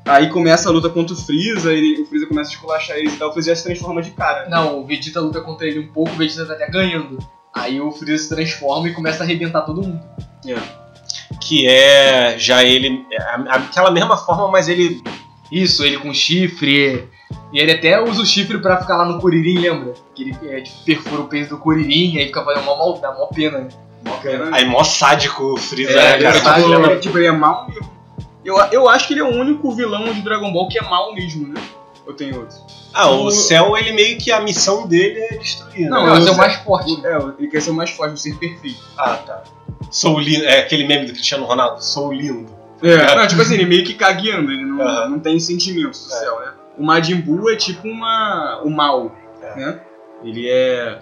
aí 0.05 0.29
começa 0.29 0.69
a 0.69 0.71
luta 0.71 0.89
contra 0.89 1.13
o 1.13 1.17
Freeza, 1.17 1.73
ele, 1.73 2.01
o 2.01 2.05
Freeza 2.05 2.27
começa 2.27 2.49
a 2.51 2.53
esculachar 2.53 2.97
eles 2.97 3.13
e 3.13 3.17
tal, 3.17 3.29
o 3.29 3.31
Freeza 3.31 3.49
já 3.51 3.55
se 3.55 3.63
transforma 3.63 4.01
de 4.01 4.11
cara. 4.11 4.47
Não, 4.49 4.79
o 4.79 4.85
Vegeta 4.85 5.19
luta 5.21 5.41
contra 5.41 5.67
ele 5.67 5.79
um 5.79 5.87
pouco, 5.87 6.11
o 6.11 6.15
Vegeta 6.17 6.45
tá 6.45 6.53
até 6.53 6.69
ganhando. 6.69 7.17
Aí 7.53 7.79
o 7.79 7.91
Freeza 7.91 8.23
se 8.23 8.29
transforma 8.29 8.87
e 8.87 8.93
começa 8.93 9.23
a 9.23 9.25
arrebentar 9.25 9.61
todo 9.61 9.81
mundo. 9.81 10.01
Que 11.41 11.67
é 11.67 12.35
já 12.37 12.63
ele. 12.63 13.05
é 13.11 13.25
aquela 13.49 13.91
mesma 13.91 14.17
forma, 14.17 14.47
mas 14.49 14.67
ele. 14.69 15.01
Isso, 15.51 15.83
ele 15.85 15.97
com 15.97 16.13
chifre. 16.13 17.07
E 17.51 17.59
ele 17.59 17.71
até 17.71 18.01
usa 18.01 18.21
o 18.21 18.25
chifre 18.25 18.57
pra 18.59 18.77
ficar 18.81 18.97
lá 18.97 19.05
no 19.05 19.19
Kuririn, 19.19 19.59
lembra? 19.59 19.93
Que 20.15 20.23
ele 20.23 20.37
é, 20.49 20.61
tipo, 20.61 20.83
perfura 20.83 21.21
o 21.21 21.27
peso 21.27 21.49
do 21.51 21.57
Kuririn, 21.59 22.17
aí 22.17 22.25
fica 22.27 22.43
fazendo 22.43 22.63
uma 22.63 22.75
mal, 22.77 22.97
dá 22.99 23.11
mó 23.13 23.27
pena. 23.27 23.59
né? 23.59 23.67
Cara, 24.21 24.49
Aí 24.55 24.65
mó 24.65 24.83
sádico 24.83 25.53
o 25.53 25.57
Freeza, 25.57 25.91
É, 25.91 25.95
né, 25.95 26.13
ele 26.15 26.23
cara? 26.23 26.41
tá- 26.41 26.53
tipo, 26.55 26.67
lembra? 26.67 26.91
ele, 26.91 26.99
tipo, 26.99 27.17
ele 27.17 27.27
é 27.27 27.31
mal 27.31 27.67
mesmo. 27.69 27.92
Eu, 28.43 28.57
eu 28.71 28.89
acho 28.89 29.07
que 29.07 29.13
ele 29.13 29.21
é 29.21 29.23
o 29.23 29.33
único 29.33 29.71
vilão 29.71 30.05
de 30.13 30.21
Dragon 30.21 30.51
Ball 30.51 30.67
que 30.67 30.77
é 30.77 30.81
mal 30.81 31.13
mesmo, 31.13 31.47
né? 31.47 31.61
Ou 32.05 32.13
tem 32.13 32.35
outro? 32.35 32.57
Ah, 32.93 33.09
o 33.09 33.31
céu, 33.31 33.77
ele 33.77 33.91
meio 33.93 34.17
que 34.17 34.31
a 34.31 34.41
missão 34.41 34.85
dele 34.85 35.19
é 35.19 35.37
destruir. 35.37 35.89
Não, 35.89 36.03
né? 36.03 36.09
Não, 36.09 36.15
eu 36.15 36.19
esse 36.19 36.29
é 36.29 36.31
o 36.31 36.37
mais 36.37 36.55
forte. 36.55 37.05
É, 37.05 37.17
ele 37.39 37.47
quer 37.47 37.61
ser 37.61 37.69
o 37.71 37.73
mais 37.73 37.89
forte, 37.91 38.13
o 38.13 38.17
ser 38.17 38.37
perfeito. 38.37 38.79
Ah, 38.97 39.15
tá. 39.17 39.43
Sou 39.89 40.19
lindo. 40.19 40.43
É 40.45 40.59
aquele 40.59 40.85
meme 40.85 41.05
do 41.05 41.13
Cristiano 41.13 41.45
Ronaldo. 41.45 41.83
Sou 41.83 42.11
lindo. 42.11 42.51
É, 42.81 43.15
não, 43.15 43.25
tipo 43.25 43.41
assim, 43.41 43.53
ele 43.53 43.65
meio 43.65 43.85
que 43.85 43.93
cagueando, 43.93 44.51
ele 44.51 44.65
não, 44.65 45.09
não 45.11 45.19
tem 45.19 45.39
sentimentos 45.39 46.05
do 46.07 46.13
É. 46.13 46.17
céu, 46.19 46.39
né? 46.41 46.51
O 46.77 46.83
Majin 46.83 47.21
Buu 47.21 47.49
é 47.49 47.55
tipo 47.55 47.87
uma, 47.87 48.61
o 48.63 48.69
mal, 48.69 49.15
É. 49.41 49.55
né? 49.55 49.79
Ele 50.23 50.49
é... 50.49 50.99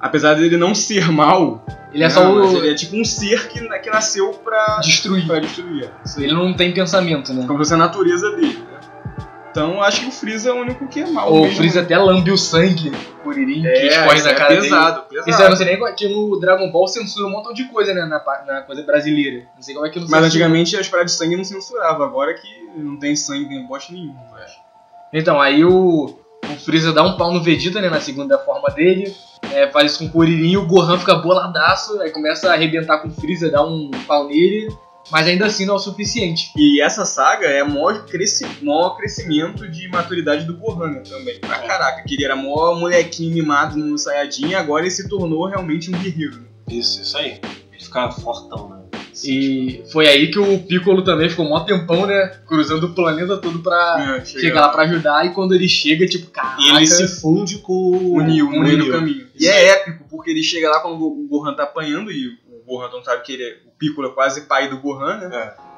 Apesar 0.00 0.34
dele 0.34 0.56
não 0.56 0.74
ser 0.74 1.10
mal, 1.12 1.62
Ele 1.92 2.02
é 2.02 2.06
né, 2.06 2.10
só 2.10 2.32
o. 2.32 2.56
ele 2.56 2.70
é 2.70 2.74
tipo 2.74 2.96
um 2.96 3.04
ser 3.04 3.48
que, 3.48 3.60
que 3.80 3.90
nasceu 3.90 4.30
pra, 4.32 4.80
destruir. 4.82 5.26
pra 5.26 5.40
destruir. 5.40 5.90
Ele 6.16 6.32
não 6.32 6.54
tem 6.54 6.72
pensamento, 6.72 7.34
né? 7.34 7.42
Como 7.46 7.58
se 7.58 7.70
fosse 7.70 7.74
a 7.74 7.76
natureza 7.76 8.30
dele, 8.30 8.58
né? 8.58 8.80
Então 9.50 9.82
acho 9.82 10.00
que 10.02 10.06
o 10.06 10.12
Freeza 10.12 10.50
é 10.50 10.52
o 10.52 10.60
único 10.60 10.86
que 10.86 11.00
é 11.00 11.06
mal 11.10 11.32
O 11.32 11.42
mesmo. 11.42 11.56
Freeza 11.56 11.80
até 11.80 11.98
lambe 11.98 12.30
o 12.30 12.38
sangue 12.38 12.92
Kuririn, 13.22 13.66
é, 13.66 13.72
que 13.72 13.86
escorre 13.88 14.22
na 14.22 14.30
é 14.30 14.34
cara 14.34 14.48
dele. 14.48 14.62
pesado, 14.62 15.02
pesado. 15.08 15.50
Não 15.50 15.56
sei 15.56 15.66
nem 15.66 15.76
como 15.76 15.88
é 15.88 15.92
que 15.92 16.08
no 16.08 16.38
Dragon 16.40 16.70
Ball 16.70 16.88
censura 16.88 17.26
um 17.26 17.30
montão 17.30 17.52
de 17.52 17.64
coisa, 17.64 17.92
né? 17.92 18.02
Na, 18.06 18.22
na 18.46 18.62
coisa 18.62 18.82
brasileira. 18.82 19.44
Não 19.54 19.62
sei 19.62 19.74
como 19.74 19.86
é 19.86 19.90
que 19.90 19.98
não 19.98 20.06
Mas 20.08 20.24
antigamente 20.24 20.76
as 20.76 20.88
paradas 20.88 21.12
de 21.12 21.18
sangue 21.18 21.36
não 21.36 21.44
censuravam, 21.44 22.06
agora 22.06 22.32
que 22.34 22.48
não 22.76 22.96
tem 22.98 23.14
sangue 23.16 23.48
nem 23.48 23.66
bosta 23.66 23.92
acho. 23.92 24.60
Então, 25.12 25.40
aí 25.40 25.64
o, 25.64 26.16
o 26.44 26.56
Freeza 26.64 26.92
dá 26.92 27.02
um 27.02 27.16
pau 27.16 27.32
no 27.32 27.42
Vegeta, 27.42 27.80
né? 27.80 27.90
Na 27.90 28.00
segunda 28.00 28.38
forma 28.38 28.70
dele. 28.70 29.12
É, 29.52 29.70
faz 29.70 29.92
isso 29.92 29.98
com 30.00 30.06
o 30.06 30.10
Kuririn 30.10 30.52
e 30.52 30.56
o 30.56 30.66
Gohan 30.66 30.98
fica 30.98 31.14
boladaço. 31.16 32.00
Aí 32.00 32.10
começa 32.10 32.50
a 32.50 32.54
arrebentar 32.54 32.98
com 32.98 33.08
o 33.08 33.10
Freeza, 33.10 33.50
dá 33.50 33.62
um 33.64 33.90
pau 34.06 34.28
nele. 34.28 34.68
Mas 35.10 35.26
ainda 35.26 35.46
assim 35.46 35.64
não 35.64 35.74
é 35.74 35.76
o 35.76 35.80
suficiente. 35.80 36.52
E 36.56 36.80
essa 36.80 37.04
saga 37.04 37.46
é 37.46 37.62
o 37.62 37.68
maior, 37.68 38.04
cresci... 38.06 38.46
maior 38.62 38.96
crescimento 38.96 39.68
de 39.68 39.88
maturidade 39.88 40.44
do 40.44 40.56
Gohan 40.56 40.90
né, 40.90 41.02
também. 41.08 41.38
Pra 41.40 41.58
caraca, 41.58 42.04
que 42.06 42.14
ele 42.14 42.24
era 42.24 42.36
maior 42.36 42.78
molequinho 42.78 43.34
mimado 43.34 43.76
no 43.76 43.98
Saiyajin 43.98 44.48
e 44.48 44.54
agora 44.54 44.82
ele 44.82 44.90
se 44.90 45.08
tornou 45.08 45.46
realmente 45.46 45.90
um 45.90 45.98
guerreiro. 45.98 46.36
né? 46.38 46.46
Isso, 46.68 47.00
isso 47.02 47.16
aí. 47.16 47.40
Ele 47.72 47.82
ficava 47.82 48.12
fortão, 48.12 48.68
né? 48.68 48.79
E 49.24 49.82
foi 49.92 50.06
aí 50.08 50.30
que 50.30 50.38
o 50.38 50.58
Piccolo 50.60 51.02
também 51.02 51.28
ficou 51.28 51.46
um 51.46 51.50
maior 51.50 51.64
tempão, 51.64 52.06
né? 52.06 52.32
Cruzando 52.46 52.84
o 52.86 52.94
planeta 52.94 53.36
todo 53.38 53.58
pra 53.60 54.16
É, 54.20 54.24
chega- 54.24 54.40
chegar 54.40 54.60
lá 54.62 54.68
pra 54.68 54.82
ajudar. 54.84 55.26
E 55.26 55.30
quando 55.30 55.54
ele 55.54 55.68
chega, 55.68 56.06
tipo, 56.06 56.26
caraca. 56.30 56.60
E 56.62 56.68
ele 56.70 56.86
se 56.86 57.06
funde 57.20 57.58
com 57.58 57.72
o 58.16 58.20
Neo, 58.20 58.50
no 58.50 58.56
o 58.58 58.60
meio 58.62 58.76
Neo. 58.78 58.86
do 58.86 58.92
caminho. 58.92 59.26
E 59.38 59.46
é 59.46 59.68
épico, 59.70 60.04
porque 60.10 60.30
ele 60.30 60.42
chega 60.42 60.68
lá 60.70 60.80
quando 60.80 61.02
o 61.04 61.26
Gohan 61.28 61.54
tá 61.54 61.62
apanhando 61.64 62.10
e 62.12 62.28
o 62.28 62.64
Gohan 62.66 62.88
não 62.90 63.02
sabe 63.02 63.22
que 63.22 63.32
ele 63.32 63.42
é, 63.42 63.56
o 63.66 63.70
Piccolo 63.78 64.08
é 64.08 64.10
quase 64.12 64.42
pai 64.42 64.68
do 64.68 64.78
Gohan, 64.78 65.16
né? 65.18 65.30
É. 65.32 65.70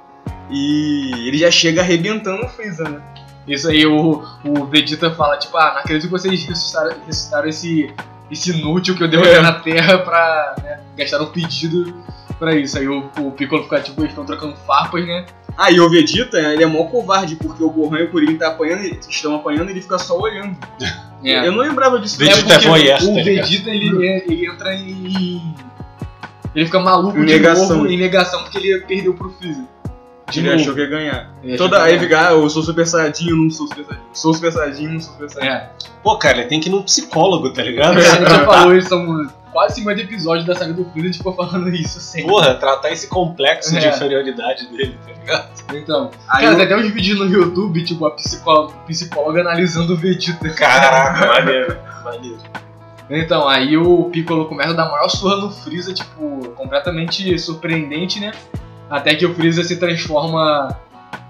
E 0.51 1.29
ele 1.29 1.39
já 1.39 1.51
chega 1.51 1.81
arrebentando 1.81 2.45
o 2.45 2.49
Freeza, 2.49 2.85
né? 2.89 3.01
Isso 3.49 3.69
aí 3.69 3.85
o, 3.87 4.23
o 4.45 4.65
Vegeta 4.67 5.11
fala, 5.13 5.37
tipo, 5.37 5.57
ah, 5.57 5.73
não 5.73 5.79
acredito 5.81 6.05
que 6.05 6.11
vocês 6.11 6.45
ressuscitaram, 6.45 6.97
ressuscitaram 7.07 7.49
esse, 7.49 7.91
esse 8.31 8.51
inútil 8.51 8.95
que 8.97 9.03
eu 9.03 9.09
derrotei 9.09 9.33
É. 9.35 9.41
na 9.43 9.53
Terra 9.55 9.99
pra 9.99 10.55
né, 10.63 10.81
gastar 10.97 11.21
um 11.23 11.27
pedido 11.27 11.93
pra 12.43 12.57
isso. 12.57 12.77
Aí 12.77 12.89
o, 12.89 13.09
o 13.21 13.31
Piccolo 13.31 13.63
fica, 13.63 13.81
tipo, 13.81 14.01
eles 14.01 14.11
estão 14.11 14.27
trocando 14.27 14.57
farpas, 14.67 15.07
né? 15.07 15.25
Ah, 15.57 15.71
e 15.71 15.79
o 15.79 15.89
Vegeta, 15.89 16.39
ele 16.39 16.65
é 16.65 16.67
mó 16.67 16.85
covarde, 16.85 17.37
porque 17.37 17.63
o 17.63 17.71
Gohan 17.71 18.01
e 18.01 18.05
o 18.05 18.11
Kuririn 18.11 18.37
tá 18.37 18.49
apanhando, 18.49 18.83
estão 19.09 19.37
apanhando 19.37 19.69
e 19.69 19.73
ele 19.73 19.83
fica 19.83 19.99
só 19.99 20.19
olhando. 20.19 20.57
É. 21.25 21.47
Eu 21.47 21.53
não 21.53 21.61
lembrava 21.61 22.01
disso. 22.01 22.19
Vegeta 22.19 22.41
é 22.41 22.41
é 22.41 22.55
porque 22.55 22.67
voyeur, 22.69 22.99
tá 22.99 23.05
o 23.05 23.15
ligado? 23.15 23.47
Vegeta, 23.47 23.71
ele, 23.71 24.07
ele 24.27 24.45
entra 24.47 24.75
em... 24.75 25.55
Ele 26.53 26.65
fica 26.67 26.81
maluco 26.81 27.17
Em 27.17 27.25
de 27.25 27.33
negação. 27.35 27.69
novo 27.77 27.87
em 27.87 27.97
negação 27.97 28.43
porque 28.43 28.59
ele 28.59 28.81
perdeu 28.81 29.15
pro 29.15 29.31
Freeza. 29.31 29.65
De 30.33 30.41
Ele 30.41 30.49
novo. 30.49 30.61
achou 30.61 30.75
que 30.75 30.81
ia 30.81 30.87
ganhar. 30.89 31.31
Ele 31.45 31.57
Toda 31.57 31.81
aí 31.81 31.97
fica, 31.97 32.27
ah, 32.29 32.33
eu 32.33 32.51
sou 32.51 32.65
Super 32.65 32.85
Saiyajin, 32.85 33.29
eu 33.31 33.37
não 33.37 33.51
sou 33.51 33.69
Super 33.69 33.85
Saiyajin. 33.85 34.07
Sou 34.13 34.35
Super 34.35 34.53
Saiyajin, 34.53 34.89
não 34.89 35.01
sou 35.01 35.13
Super 35.13 35.31
Saiyajin. 35.31 35.57
É. 35.59 35.71
Pô, 36.03 36.19
cara, 36.19 36.39
ele 36.39 36.49
tem 36.49 36.59
que 36.61 36.69
ir 36.69 36.73
num 36.73 36.83
psicólogo, 36.83 37.53
tá 37.53 37.63
ligado? 37.63 37.97
A 37.99 38.01
gente 38.01 38.19
já 38.29 38.45
falou 38.45 38.77
isso, 38.77 38.89
são 38.89 39.29
quase 39.53 39.77
50 39.77 40.01
episódios 40.01 40.47
da 40.47 40.55
saga 40.55 40.73
do 40.73 40.85
Freeza, 40.87 41.19
ficou 41.19 41.35
falando 41.35 41.69
isso 41.69 42.01
sempre. 42.01 42.29
Porra, 42.31 42.55
tratar 42.55 42.91
esse 42.91 43.07
complexo 43.09 43.79
de 43.79 43.87
É. 43.87 43.91
inferioridade 43.91 44.67
dele, 44.69 44.97
tá 45.07 45.13
ligado? 45.13 45.53
Então, 45.75 46.11
Aí 46.29 46.41
cara, 46.45 46.53
eu- 46.53 46.57
tem 46.57 46.65
até 46.67 46.77
uns 46.77 46.91
vídeos 46.93 47.19
no 47.19 47.27
YouTube, 47.27 47.85
tipo, 47.85 48.07
a 48.07 48.11
psicóloga, 48.13 48.75
psicóloga 48.87 49.41
analisando 49.43 49.93
o 49.95 49.97
Vegeta. 49.97 50.49
Caraca, 50.51 51.27
maneiro, 51.27 51.79
maneiro. 52.05 52.39
Então, 53.11 53.47
aí 53.47 53.77
o 53.77 54.05
Piccolo 54.05 54.47
começa 54.47 54.71
a 54.71 54.73
dar 54.75 54.85
a 54.87 54.91
maior 54.91 55.09
surra 55.09 55.37
no 55.37 55.51
Freeza, 55.51 55.93
tipo, 55.93 56.49
completamente 56.57 57.39
surpreendente, 57.39 58.19
né? 58.21 58.31
Até 58.89 59.15
que 59.15 59.27
o 59.27 59.35
Freeza 59.35 59.63
se 59.65 59.77
transforma 59.79 60.75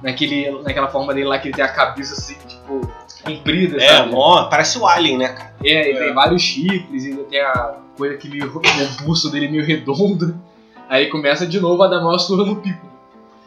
naquele, 0.03 0.51
naquela 0.63 0.89
forma 0.89 1.13
dele 1.15 1.27
lá 1.27 1.39
que 1.39 1.49
ele 1.49 1.55
tem 1.55 1.65
a 1.65 1.69
cabeça 1.69 2.15
assim, 2.15 2.37
tipo, 2.47 2.81
comprida, 3.25 3.83
É, 3.83 3.89
sabe? 3.99 4.13
mó, 4.13 4.45
parece 4.45 4.79
o 4.79 4.87
Alien, 4.87 5.19
né, 5.19 5.29
cara? 5.29 5.55
É, 5.65 5.89
ele 5.89 5.99
É. 5.99 6.05
tem 6.05 6.15
vários 6.15 6.43
chifres, 6.43 7.05
ainda 7.05 7.23
tem 7.25 7.41
a 7.41 7.75
coisa 7.97 8.17
que 8.17 8.29
meio, 8.29 8.47
o 8.47 9.05
pulso 9.05 9.31
dele 9.31 9.49
meio 9.49 9.65
redondo. 9.65 10.39
Aí 10.89 11.07
começa 11.09 11.47
de 11.47 11.61
novo 11.61 11.83
a 11.83 11.89
dar 11.89 12.01
maior 12.01 12.19
surra 12.19 12.45
no 12.45 12.57
Piccolo. 12.57 12.93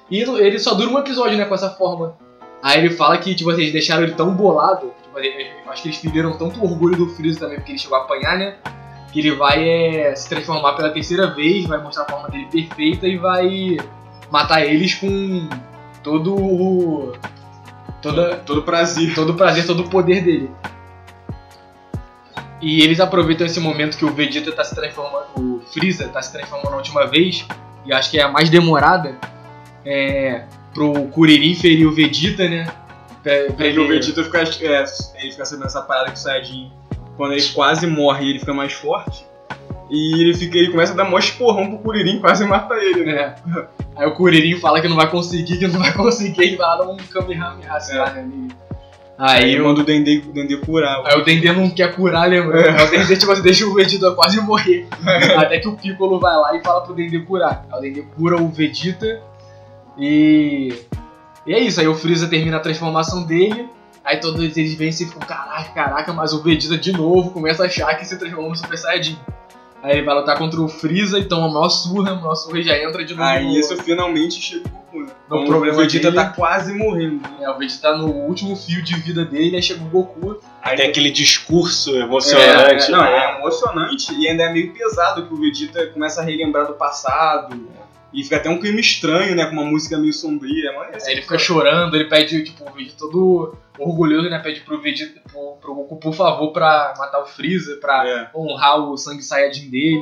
E 0.10 0.20
ele 0.22 0.60
só 0.60 0.74
dura 0.74 0.90
um 0.90 1.00
episódio, 1.00 1.38
né, 1.38 1.46
com 1.46 1.56
essa 1.56 1.70
forma. 1.70 2.16
Aí 2.62 2.80
ele 2.80 2.90
fala 2.92 3.18
que, 3.18 3.36
tipo, 3.36 3.52
eles 3.52 3.72
deixaram 3.72 4.04
ele 4.04 4.14
tão 4.14 4.34
bolado, 4.34 4.92
tipo, 5.04 5.20
acho 5.70 5.82
que 5.84 5.90
eles 5.90 5.98
feriram 5.98 6.38
tanto 6.38 6.64
orgulho 6.64 6.96
do 6.98 7.08
Freeza 7.10 7.42
também, 7.42 7.58
porque 7.58 7.74
ele 7.74 7.80
chegou 7.80 7.98
a 7.98 8.02
apanhar, 8.02 8.38
né? 8.38 8.56
Que 9.12 9.20
ele 9.20 9.32
vai 9.32 9.68
é, 9.68 10.16
se 10.16 10.28
transformar 10.28 10.74
pela 10.74 10.90
terceira 10.90 11.28
vez, 11.28 11.66
vai 11.66 11.82
mostrar 11.82 12.04
a 12.04 12.10
forma 12.10 12.30
dele 12.30 12.48
perfeita 12.52 13.08
e 13.08 13.18
vai 13.18 13.78
matar 14.32 14.66
eles 14.66 14.96
com 14.96 15.48
todo 16.04 16.36
o. 16.36 17.14
Toda, 18.02 18.36
Todo 18.38 18.62
prazer. 18.62 19.16
todo 19.16 19.32
o 19.32 19.36
prazer, 19.36 19.66
todo 19.66 19.82
o 19.84 19.90
poder 19.90 20.24
dele. 20.24 20.52
E 22.62 22.82
eles 22.82 23.00
aproveitam 23.00 23.46
esse 23.46 23.60
momento 23.60 23.98
que 23.98 24.06
o 24.06 24.14
Vegeta 24.14 24.52
tá 24.52 24.64
se 24.64 24.74
transformando, 24.74 25.26
o 25.36 25.62
Freeza 25.72 26.08
tá 26.08 26.22
se 26.22 26.32
transformando 26.32 26.72
na 26.72 26.78
última 26.78 27.06
vez, 27.06 27.46
e 27.86 27.94
acho 27.94 28.10
que 28.10 28.18
é 28.18 28.24
a 28.24 28.30
mais 28.30 28.50
demorada, 28.50 29.16
é, 29.86 30.46
pro 30.74 31.08
Kuririn 31.08 31.54
ferir 31.54 31.88
o 31.88 31.92
Vegeta, 31.92 32.48
né? 32.48 32.66
Pra, 33.22 33.34
pra 33.56 33.66
Aí 33.66 33.78
o 33.78 33.88
Vegeta 33.88 34.24
fica, 34.24 34.40
é, 34.40 34.86
ele 35.22 35.32
fica 35.32 35.46
sabendo 35.46 35.68
essa 35.68 35.82
parada 35.82 36.12
que 36.12 36.18
o 36.18 36.22
Saiyajin, 36.22 36.72
quando 37.18 37.34
ele 37.34 37.48
quase 37.50 37.86
morre, 37.88 38.30
ele 38.30 38.40
fica 38.40 38.54
mais 38.54 38.74
forte. 38.74 39.26
E 39.90 40.22
ele, 40.22 40.34
fica, 40.34 40.58
ele 40.58 40.72
começa 40.72 40.94
a 40.94 40.96
dar 40.96 41.06
mó 41.06 41.20
esporrão 41.20 41.68
pro 41.68 41.80
Kuririn, 41.80 42.20
quase 42.22 42.46
mata 42.46 42.74
ele, 42.76 43.06
né? 43.06 43.36
É. 43.56 43.66
Aí 43.96 44.08
o 44.08 44.14
Kuririn 44.14 44.60
fala 44.60 44.82
que 44.82 44.88
não 44.88 44.96
vai 44.96 45.10
conseguir, 45.10 45.58
que 45.58 45.68
não 45.68 45.80
vai 45.80 45.94
conseguir, 45.94 46.42
ele 46.42 46.56
vai 46.56 46.68
lá 46.68 46.78
dar 46.78 46.90
um 46.90 46.98
Kamehameha, 46.98 47.80
sei 47.80 47.98
lá, 47.98 48.12
né? 48.12 48.28
Aí 49.18 49.56
Aí, 49.56 49.60
manda 49.60 49.82
o 49.82 49.84
Dendê, 49.84 50.22
o 50.28 50.34
Dendê 50.34 50.58
curar. 50.58 51.02
aí 51.06 51.18
o 51.20 51.24
Dendê 51.24 51.52
não 51.54 51.70
quer 51.70 51.96
curar, 51.96 52.28
lembra? 52.30 52.60
É. 52.60 52.70
Aí 52.78 52.88
o 52.88 52.92
Dendê, 52.92 53.16
tipo 53.16 53.32
assim, 53.32 53.42
deixa 53.42 53.66
o 53.66 53.74
Vegeta 53.74 54.12
quase 54.12 54.42
morrer. 54.42 54.88
Até 55.38 55.60
que 55.60 55.68
o 55.68 55.76
Piccolo 55.78 56.20
vai 56.20 56.36
lá 56.36 56.56
e 56.56 56.62
fala 56.62 56.82
pro 56.82 56.94
Dendê 56.94 57.20
curar. 57.20 57.66
Aí 57.72 57.80
o 57.80 57.82
Dendê 57.82 58.02
cura 58.16 58.36
o 58.42 58.50
Vegeta 58.50 59.22
e. 59.98 60.74
E 61.48 61.54
é 61.54 61.60
isso, 61.60 61.80
aí 61.80 61.88
o 61.88 61.96
Freeza 61.96 62.28
termina 62.28 62.58
a 62.58 62.60
transformação 62.60 63.24
dele. 63.24 63.70
Aí 64.04 64.18
todos 64.20 64.40
eles 64.58 64.74
vencem 64.76 65.08
e 65.08 65.10
ficam, 65.10 65.26
caraca, 65.26 65.72
caraca, 65.74 66.14
mas 66.14 66.34
o 66.34 66.44
Vegeta 66.44 66.78
de 66.78 66.92
novo 66.92 67.32
começa 67.32 67.64
a 67.64 67.68
achar 67.68 67.96
que 67.98 68.06
se 68.06 68.18
transformou 68.20 68.50
no 68.50 68.56
Super 68.56 68.78
Saiyajin. 68.78 69.18
Aí 69.86 69.98
ele 69.98 70.02
vai 70.06 70.16
lutar 70.16 70.36
contra 70.36 70.60
o 70.60 70.68
Freeza 70.68 71.20
e 71.20 71.26
toma 71.26 71.46
a 71.48 71.52
maior 71.52 71.70
surra, 71.70 72.12
a 72.14 72.16
maior 72.16 72.34
surra 72.36 72.60
e 72.60 72.64
já 72.64 72.76
entra 72.76 73.06
de 73.06 73.14
novo. 73.14 73.24
Aí 73.30 73.44
no- 73.46 73.52
isso 73.60 73.78
finalmente 73.84 74.42
chega 74.42 74.68
o 74.68 74.70
Goku, 74.72 75.00
né? 75.02 75.12
Quando 75.30 75.46
problema 75.46 75.78
o 75.78 75.82
Vegeta 75.82 76.10
dele. 76.10 76.24
tá 76.24 76.30
quase 76.32 76.74
morrendo. 76.74 77.22
É, 77.40 77.48
o 77.52 77.58
Vegeta 77.60 77.82
tá 77.92 77.98
no 77.98 78.08
último 78.12 78.56
fio 78.56 78.82
de 78.82 78.96
vida 78.96 79.24
dele, 79.24 79.56
aí 79.56 79.62
chega 79.62 79.84
o 79.84 79.88
Goku. 79.88 80.40
Aí 80.64 80.76
Tem 80.76 80.90
aquele 80.90 81.12
discurso 81.12 81.96
É, 81.96 82.00
emocionante. 82.00 82.86
é, 82.88 82.92
não, 82.92 83.06
é 83.06 83.38
emocionante 83.38 84.12
e 84.20 84.28
ainda 84.28 84.44
é 84.46 84.52
meio 84.52 84.74
pesado 84.74 85.28
que 85.28 85.34
o 85.34 85.38
Vegeta 85.38 85.86
começa 85.88 86.20
a 86.22 86.24
relembrar 86.24 86.66
do 86.66 86.74
passado. 86.74 87.56
E 88.16 88.24
fica 88.24 88.38
até 88.38 88.50
um 88.50 88.60
clima 88.60 88.80
estranho, 88.80 89.36
né? 89.36 89.46
Com 89.46 89.52
uma 89.54 89.66
música 89.66 89.98
meio 89.98 90.14
sombria. 90.14 90.72
Mas 90.74 91.06
Aí 91.06 91.14
ele 91.14 91.22
fica 91.22 91.38
chorando, 91.38 91.96
ele 91.96 92.06
pede, 92.06 92.44
tipo, 92.46 92.68
o 92.70 92.74
Vegeta 92.74 92.96
todo 92.98 93.56
orgulhoso, 93.78 94.30
né? 94.30 94.40
Pede 94.40 94.62
pro 94.62 94.80
Vegeta, 94.82 95.20
pro, 95.30 95.58
pro 95.60 95.76
Goku, 95.76 95.98
por 95.98 96.14
favor, 96.14 96.54
pra 96.54 96.94
matar 96.98 97.22
o 97.22 97.26
Freeza, 97.26 97.76
pra 97.82 98.08
É. 98.08 98.30
honrar 98.34 98.78
o 98.80 98.96
sangue 98.98 99.22
Saiyajin 99.22 99.70
dele. 99.70 100.02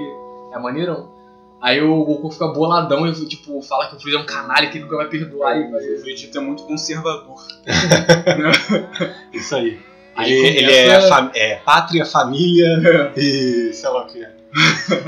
É 0.53 0.59
maneirão. 0.59 1.11
Aí 1.59 1.81
o 1.81 2.03
Goku 2.03 2.29
fica 2.29 2.47
boladão 2.49 3.07
e, 3.07 3.13
tipo, 3.25 3.61
fala 3.63 3.87
que 3.87 3.95
o 3.95 3.99
Freeza 3.99 4.19
é 4.19 4.21
um 4.21 4.25
canalha, 4.25 4.69
que 4.69 4.77
ele 4.77 4.83
nunca 4.83 4.97
vai 4.97 5.07
perdoar. 5.07 5.57
E 5.57 5.71
vai... 5.71 5.81
O 5.81 6.03
Vegeta 6.03 6.37
é 6.37 6.41
muito 6.41 6.63
conservador. 6.63 7.37
Isso 9.33 9.55
aí. 9.55 9.79
Aí 10.15 10.31
ele, 10.31 10.61
começa- 10.61 10.71
ele 10.71 10.71
é, 10.91 11.01
fam- 11.09 11.31
é 11.33 11.55
pátria, 11.55 12.05
família 12.05 12.67
e 13.17 13.71
sei 13.73 13.89
lá 13.89 14.03
o 14.03 14.07
que. 14.07 14.23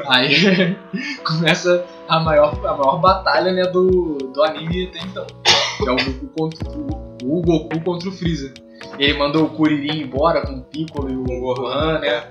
Aí 0.08 0.76
começa 1.24 1.86
a 2.08 2.20
maior, 2.20 2.54
a 2.66 2.74
maior 2.74 2.98
batalha, 3.00 3.52
né, 3.52 3.64
do, 3.64 4.18
do 4.18 4.44
anime 4.44 4.88
até 4.88 5.00
então. 5.06 5.26
Que 5.78 5.90
é 5.90 5.92
o 5.92 5.96
Goku 5.96 6.28
contra 6.38 6.70
o, 6.70 7.38
o 7.38 7.42
Goku 7.42 7.82
contra 7.84 8.10
o 8.10 8.12
Freeza. 8.12 8.54
Ele 9.00 9.18
mandou 9.18 9.46
o 9.46 9.50
Kuririn 9.50 10.04
embora 10.04 10.46
com 10.46 10.54
o 10.54 10.62
Piccolo 10.64 11.10
e 11.10 11.16
o 11.16 11.24
Gohan, 11.24 12.00
né? 12.00 12.24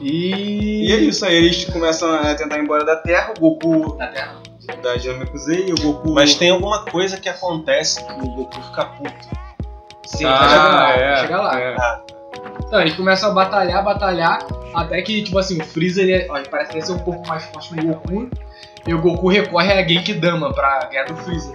E... 0.00 0.88
E 0.88 0.92
é 0.92 0.96
isso, 0.96 1.24
aí 1.24 1.34
eles 1.36 1.64
começam 1.66 2.12
a 2.12 2.34
tentar 2.34 2.58
ir 2.58 2.62
embora 2.64 2.84
da 2.84 2.96
Terra, 2.96 3.32
o 3.36 3.40
Goku 3.40 3.96
Na 3.96 4.08
Terra. 4.08 4.34
da 4.82 4.96
Namekusei 4.96 5.66
e 5.68 5.72
o 5.72 5.76
Goku... 5.80 6.12
Mas 6.12 6.34
tem 6.34 6.50
alguma 6.50 6.84
coisa 6.84 7.16
que 7.18 7.28
acontece 7.28 8.04
que 8.04 8.12
o 8.12 8.26
Goku 8.34 8.60
fica 8.60 8.84
puto. 8.86 9.42
Sim, 10.06 10.24
Ah, 10.26 10.38
vai 10.38 10.48
chegar 10.48 10.68
lá, 10.72 10.92
é, 10.92 11.08
vai 11.10 11.20
chegar 11.20 11.40
lá. 11.42 11.60
é. 11.60 12.21
Então, 12.72 12.80
eles 12.80 12.94
começam 12.94 13.30
a 13.30 13.34
batalhar, 13.34 13.84
batalhar, 13.84 14.38
até 14.72 15.02
que, 15.02 15.22
tipo 15.22 15.36
assim, 15.38 15.60
o 15.60 15.62
Freeza, 15.66 16.00
ele 16.00 16.12
é- 16.12 16.26
ó, 16.30 16.38
ele 16.38 16.48
parece 16.48 16.72
ele 16.72 16.80
ser 16.80 16.92
um 16.92 16.98
pouco 17.00 17.28
mais 17.28 17.44
forte 17.44 17.68
que 17.68 17.78
o 17.78 17.84
Goku, 17.86 18.30
e 18.88 18.94
o 18.94 18.98
Goku 18.98 19.28
recorre 19.28 19.70
a 19.70 19.86
Genkidama 19.86 20.54
pra 20.54 20.86
ganhar 20.90 21.04
do 21.04 21.14
Freeza. 21.14 21.54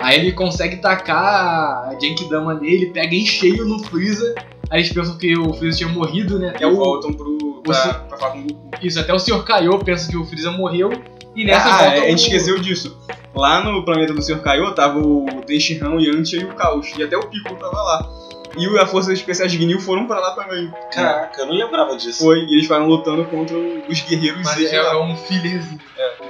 Aí 0.00 0.18
ele 0.18 0.32
consegue 0.32 0.78
tacar 0.78 1.88
a 1.88 1.96
Genkidama 2.00 2.54
nele, 2.54 2.86
pega 2.86 3.14
em 3.14 3.24
cheio 3.24 3.64
no 3.66 3.78
Freeza, 3.84 4.34
aí 4.68 4.80
eles 4.80 4.92
pensam 4.92 5.16
que 5.16 5.38
o 5.38 5.52
Freeza 5.54 5.78
tinha 5.78 5.88
morrido, 5.90 6.40
né? 6.40 6.48
Até 6.48 6.64
Eles 6.64 6.76
o, 6.76 6.80
voltam 6.80 7.12
pro, 7.12 7.62
pra, 7.62 7.74
Você- 7.74 7.94
pra 8.08 8.18
falar 8.18 8.32
com 8.32 8.38
o 8.40 8.42
Goku. 8.42 8.70
isso, 8.82 8.98
até 8.98 9.14
o 9.14 9.18
Sr. 9.20 9.44
Kaiô 9.44 9.78
pensa 9.78 10.10
que 10.10 10.16
o 10.16 10.24
Freeza 10.24 10.50
morreu, 10.50 10.90
e 11.36 11.44
nessa 11.44 11.68
ah, 11.68 11.78
volta 11.84 12.00
a 12.02 12.10
gente 12.10 12.14
o- 12.22 12.22
esqueceu 12.24 12.58
disso. 12.58 12.98
Lá 13.32 13.62
no 13.62 13.84
planeta 13.84 14.12
do 14.12 14.20
Sr. 14.20 14.40
Kaiô 14.40 14.72
tava 14.74 14.98
o 14.98 15.24
Tenshinhan, 15.46 15.90
o 15.90 16.00
Yantia 16.00 16.40
e 16.40 16.44
o 16.46 16.48
Caos. 16.56 16.90
E 16.98 17.02
até 17.04 17.16
o 17.16 17.28
Piccolo 17.28 17.54
tava 17.60 17.80
lá. 17.80 18.10
E 18.56 18.78
a 18.78 18.86
Força 18.86 19.12
Especiais 19.12 19.52
de 19.52 19.58
Gnil 19.58 19.78
foram 19.80 20.06
pra 20.06 20.18
lá 20.18 20.32
também. 20.34 20.72
Caraca, 20.92 21.40
eu 21.42 21.46
não 21.46 21.54
lembrava 21.54 21.96
disso. 21.96 22.24
Foi, 22.24 22.38
e 22.40 22.54
eles 22.54 22.66
foram 22.66 22.86
lutando 22.88 23.24
contra 23.26 23.56
os 23.56 24.00
guerreiros 24.00 24.42
Mas 24.42 24.54
Z 24.56 24.66
é, 24.66 24.76
é 24.76 24.96
um 24.96 25.16
fillerzinho. 25.16 25.80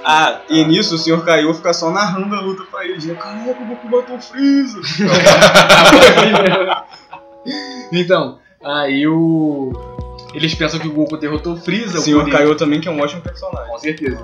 Ah, 0.03 0.39
E 0.49 0.63
nisso 0.65 0.95
o 0.95 0.97
Sr. 0.97 1.23
Kaiô 1.23 1.53
fica 1.53 1.73
só 1.73 1.89
narrando 1.89 2.35
a 2.35 2.41
luta 2.41 2.63
pra 2.69 2.85
eles. 2.85 3.05
Né? 3.05 3.15
Caraca, 3.15 3.49
o 3.61 3.65
Goku 3.65 3.89
matou 3.89 4.15
o 4.17 4.21
Freeza. 4.21 4.79
então, 7.91 8.37
aí 8.63 9.07
o. 9.07 9.71
Eles 10.33 10.53
pensam 10.53 10.79
que 10.79 10.87
o 10.87 10.93
Goku 10.93 11.17
derrotou 11.17 11.53
o 11.53 11.57
Freeza. 11.57 11.99
o. 11.99 12.03
Kuririn- 12.03 12.31
Kaiô 12.31 12.55
também, 12.55 12.79
que 12.81 12.87
é 12.87 12.91
um 12.91 13.01
ótimo 13.01 13.21
personagem. 13.21 13.71
Com 13.71 13.79
certeza. 13.79 14.19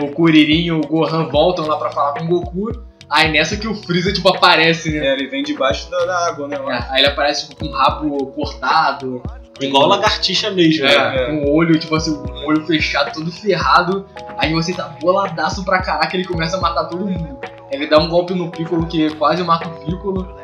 o 0.00 0.08
Kuririn 0.12 0.64
e 0.66 0.72
o 0.72 0.80
Gohan 0.80 1.28
voltam 1.28 1.66
lá 1.66 1.76
pra 1.76 1.90
falar 1.90 2.12
com 2.14 2.24
o 2.24 2.28
Goku. 2.28 2.89
Aí 3.10 3.32
nessa 3.32 3.56
que 3.56 3.66
o 3.66 3.74
Freeza, 3.74 4.12
tipo, 4.12 4.28
aparece, 4.28 4.90
né? 4.92 5.04
É, 5.06 5.12
ele 5.14 5.26
vem 5.28 5.42
debaixo 5.42 5.90
da, 5.90 6.04
da 6.04 6.28
água, 6.28 6.46
né? 6.48 6.58
lá. 6.58 6.76
É, 6.76 6.86
Aí 6.90 7.00
ele 7.00 7.08
aparece 7.08 7.48
tipo, 7.48 7.64
com 7.64 7.70
o 7.70 7.72
rabo 7.72 8.26
cortado. 8.28 9.22
Igual 9.60 9.88
lagartixa 9.88 10.50
mesmo, 10.50 10.86
É, 10.86 10.96
né? 10.96 11.26
com 11.26 11.50
o 11.50 11.54
olho, 11.54 11.78
tipo 11.78 11.94
assim, 11.94 12.12
o 12.12 12.46
olho 12.46 12.64
fechado, 12.66 13.12
todo 13.12 13.30
ferrado. 13.30 14.06
Aí 14.38 14.52
você 14.54 14.72
tá 14.72 14.84
boladaço 15.02 15.64
pra 15.64 15.82
caraca, 15.82 16.16
ele 16.16 16.24
começa 16.24 16.56
a 16.56 16.60
matar 16.60 16.84
todo 16.84 17.04
mundo. 17.06 17.38
Ele 17.70 17.86
dá 17.86 17.98
um 17.98 18.08
golpe 18.08 18.32
no 18.32 18.50
Piccolo 18.50 18.86
que 18.86 19.10
quase 19.16 19.42
mata 19.42 19.68
o 19.68 19.84
Piccolo. 19.84 20.34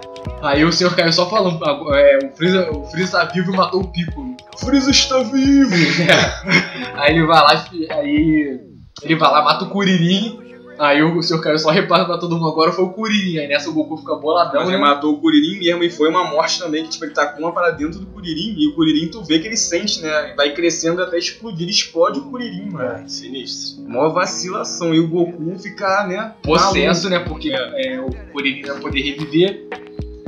Aí 0.42 0.64
o 0.64 0.72
senhor 0.72 0.94
caiu 0.94 1.12
só 1.12 1.30
falando, 1.30 1.58
é, 1.94 2.18
o, 2.26 2.36
Freeza, 2.36 2.70
o 2.70 2.84
Freeza 2.86 3.18
tá 3.18 3.24
vivo 3.26 3.52
e 3.54 3.56
matou 3.56 3.80
o 3.80 3.88
Piccolo. 3.88 4.36
Freeza 4.58 4.90
está 4.90 5.22
vivo! 5.22 5.70
Aí 6.96 7.14
ele 7.14 7.26
vai 7.26 7.40
lá, 7.40 7.64
e- 7.72 7.92
aí 7.92 8.60
ele 9.02 9.14
vai 9.16 9.30
lá, 9.30 9.42
mata 9.42 9.64
o 9.64 9.68
Kuririn. 9.70 10.40
Aí 10.78 11.02
o 11.02 11.22
senhor 11.22 11.40
caiu 11.40 11.58
só 11.58 11.70
repassa 11.70 12.04
pra 12.04 12.18
todo 12.18 12.36
mundo, 12.36 12.48
agora 12.48 12.72
foi 12.72 12.84
o 12.84 12.90
Kuririn. 12.90 13.38
Aí 13.38 13.48
nessa 13.48 13.70
o 13.70 13.72
Goku 13.72 13.96
fica 13.96 14.14
boladão, 14.16 14.60
Mas 14.60 14.68
né? 14.68 14.74
ele 14.74 14.82
matou 14.82 15.14
o 15.14 15.18
Kuririn 15.18 15.58
mesmo 15.58 15.82
e 15.82 15.90
foi 15.90 16.08
uma 16.08 16.30
morte 16.30 16.58
também, 16.58 16.84
que 16.84 16.90
tipo, 16.90 17.04
ele 17.04 17.14
tá 17.14 17.26
com 17.26 17.42
uma 17.42 17.52
para 17.52 17.70
dentro 17.70 17.98
do 18.00 18.06
Kuririn 18.06 18.54
e 18.56 18.68
o 18.68 18.74
Kuririn 18.74 19.08
tu 19.08 19.22
vê 19.24 19.38
que 19.38 19.46
ele 19.46 19.56
sente, 19.56 20.02
né? 20.02 20.34
Vai 20.36 20.52
crescendo 20.52 21.02
até 21.02 21.18
explodir, 21.18 21.68
explode 21.68 22.18
o 22.18 22.24
Kuririn, 22.24 22.70
mano. 22.70 23.04
É, 23.04 23.08
sinistro. 23.08 23.82
Mó 23.88 24.08
vacilação. 24.10 24.94
E 24.94 25.00
o 25.00 25.08
Goku 25.08 25.58
ficar, 25.58 26.06
né? 26.08 26.34
Possesso, 26.42 27.08
né? 27.08 27.18
Porque 27.20 27.50
é, 27.50 28.00
o 28.00 28.10
Kuririn 28.32 28.62
vai 28.62 28.80
poder 28.80 29.00
reviver. 29.00 29.66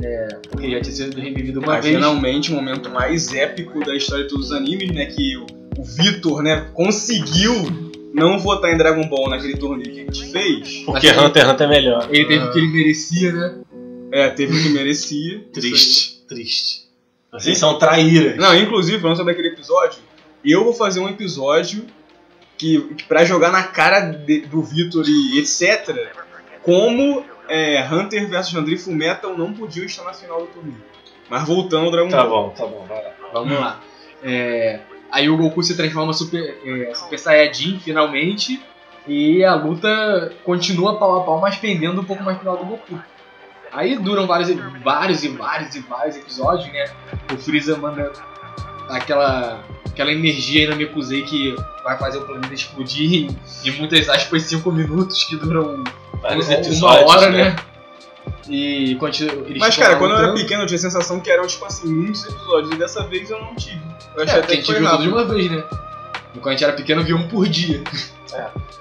É, 0.01 0.27
porque 0.49 0.71
já 0.71 0.81
tinha 0.81 0.95
sido 0.95 1.19
revivido 1.19 1.59
uma 1.59 1.73
Mas 1.73 1.83
vez. 1.83 1.95
finalmente 1.95 2.51
o 2.51 2.55
momento 2.55 2.89
mais 2.89 3.33
épico 3.33 3.83
da 3.83 3.93
história 3.95 4.23
de 4.23 4.29
todos 4.29 4.47
os 4.47 4.51
animes, 4.53 4.91
né? 4.93 5.05
Que 5.07 5.35
o, 5.37 5.45
o 5.77 5.83
Vitor, 5.83 6.41
né, 6.41 6.67
conseguiu 6.73 7.88
não 8.19 8.37
votar 8.39 8.71
em 8.73 8.77
Dragon 8.77 9.07
Ball 9.07 9.29
naquele 9.29 9.57
torneio 9.57 9.91
que 9.93 10.01
a 10.01 10.03
gente 10.03 10.31
fez. 10.31 10.83
Porque 10.85 11.07
Mas- 11.11 11.17
Hunter 11.25 11.43
x 11.43 11.51
Hunter 11.53 11.67
é 11.67 11.69
melhor. 11.69 12.07
Ele 12.11 12.25
teve 12.25 12.45
o 12.45 12.51
que 12.51 12.57
ele 12.59 12.67
merecia, 12.67 13.31
né? 13.31 13.55
É, 14.11 14.29
teve 14.29 14.57
o 14.57 14.61
que 14.63 14.69
merecia. 14.69 15.39
Triste, 15.53 16.23
triste. 16.27 16.89
Vocês 17.31 17.57
são 17.57 17.77
traíras. 17.77 18.37
Não, 18.37 18.55
inclusive, 18.55 18.99
falando 18.99 19.17
sobre 19.17 19.33
aquele 19.33 19.49
episódio, 19.49 19.99
eu 20.43 20.63
vou 20.63 20.73
fazer 20.73 20.99
um 20.99 21.07
episódio 21.09 21.85
que, 22.57 22.81
que 22.95 23.03
para 23.03 23.23
jogar 23.23 23.51
na 23.51 23.63
cara 23.63 23.99
de- 24.01 24.41
do 24.41 24.61
Vitor 24.63 25.05
e 25.07 25.39
etc. 25.39 25.95
Como 26.63 27.23
é, 27.47 27.83
Hunter 27.91 28.27
vs 28.27 28.53
Hunter 28.53 28.73
e 28.73 28.77
Fullmetal 28.77 29.37
não 29.37 29.53
podiam 29.53 29.85
estar 29.85 30.03
na 30.03 30.13
final 30.13 30.41
do 30.41 30.47
torneio. 30.47 30.83
Mas 31.29 31.47
voltando 31.47 31.85
ao 31.85 31.91
Dragon 31.91 32.09
Tá 32.09 32.23
Ball. 32.25 32.47
bom, 32.47 32.49
tá 32.55 32.65
bom, 32.65 32.85
vai 32.87 33.03
lá. 33.03 33.11
Vamos 33.31 33.59
lá. 33.59 33.79
É, 34.23 34.79
aí 35.11 35.29
o 35.29 35.37
Goku 35.37 35.61
se 35.63 35.75
transforma 35.75 36.13
super, 36.13 36.57
é, 36.65 36.93
super 36.93 37.17
Saiyajin 37.19 37.79
finalmente. 37.79 38.61
E 39.07 39.43
a 39.43 39.55
luta 39.55 40.33
continua 40.43 40.97
pau 40.99 41.21
a 41.21 41.23
pau, 41.23 41.39
mas 41.39 41.55
pendendo 41.55 42.01
um 42.01 42.03
pouco 42.03 42.23
mais 42.23 42.37
pro 42.37 42.51
lado 42.51 42.59
do 42.59 42.65
Goku. 42.65 42.99
Aí 43.71 43.97
duram 43.97 44.27
vários, 44.27 44.49
e- 44.49 44.53
vários 44.83 45.23
e 45.23 45.29
vários 45.29 45.75
e 45.75 45.79
vários 45.79 46.15
episódios, 46.17 46.71
né? 46.71 46.85
O 47.33 47.37
Freeza 47.37 47.77
manda 47.77 48.11
aquela, 48.89 49.63
aquela 49.87 50.11
energia 50.11 50.61
aí 50.61 50.67
na 50.67 50.75
Mekuzei 50.75 51.23
que 51.23 51.55
vai 51.83 51.97
fazer 51.97 52.17
o 52.19 52.21
planeta 52.25 52.53
explodir 52.53 53.11
em, 53.13 53.37
em 53.65 53.71
muitas 53.77 54.09
aspas 54.09 54.43
5 54.43 54.71
minutos, 54.71 55.23
que 55.23 55.35
duram 55.37 55.83
Vários 56.21 56.47
uma, 56.47 56.55
episódios, 56.55 56.79
uma 56.81 57.15
hora, 57.15 57.29
né? 57.29 57.55
E 58.47 58.95
continua, 58.95 59.45
Mas, 59.59 59.77
cara, 59.77 59.95
quando 59.97 60.11
eu 60.11 60.17
era 60.17 60.33
pequeno, 60.33 60.63
eu 60.63 60.67
tinha 60.67 60.77
a 60.77 60.81
sensação 60.81 61.19
que 61.19 61.29
eram, 61.29 61.45
tipo 61.47 61.63
assim, 61.65 61.87
muitos 61.93 62.25
episódios. 62.25 62.71
E 62.73 62.75
dessa 62.75 63.03
vez 63.07 63.29
eu 63.29 63.39
não 63.39 63.55
tive. 63.55 63.79
Eu 64.15 64.23
achei 64.23 64.35
É, 64.35 64.39
até 64.39 64.45
a 64.45 64.47
que 64.47 64.55
gente 64.55 64.65
foi 64.65 64.75
viu 64.79 64.89
tudo 64.89 65.03
de 65.03 65.09
uma 65.09 65.25
vez, 65.25 65.51
né? 65.51 65.63
Quando 66.33 66.47
a 66.47 66.51
gente 66.51 66.63
era 66.63 66.73
pequeno, 66.73 67.03
via 67.03 67.15
um 67.15 67.27
por 67.27 67.47
dia. 67.47 67.83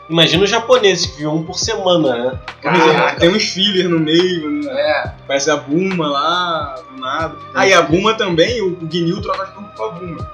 Imagina 0.08 0.44
os 0.44 0.50
japoneses 0.50 1.06
que 1.06 1.18
viam 1.18 1.36
um 1.36 1.42
por 1.42 1.58
semana, 1.58 2.16
né? 2.16 2.38
Caraca, 2.62 3.20
tem 3.20 3.28
uns 3.28 3.44
filler 3.44 3.88
no 3.88 3.98
meio, 3.98 4.50
né? 4.50 4.70
É, 4.70 5.10
Parece 5.26 5.50
a 5.50 5.56
Buma 5.56 6.08
lá, 6.08 6.74
do 6.90 7.00
nada. 7.00 7.36
Ah, 7.54 7.66
e 7.66 7.72
a 7.72 7.82
Buma 7.82 8.14
também, 8.14 8.62
o, 8.62 8.76
Ginyu 8.90 9.20
troca 9.20 9.46
de 9.46 9.52
corpo 9.52 9.70
com 9.76 9.84
a 9.84 9.90
Buma. 9.90 10.30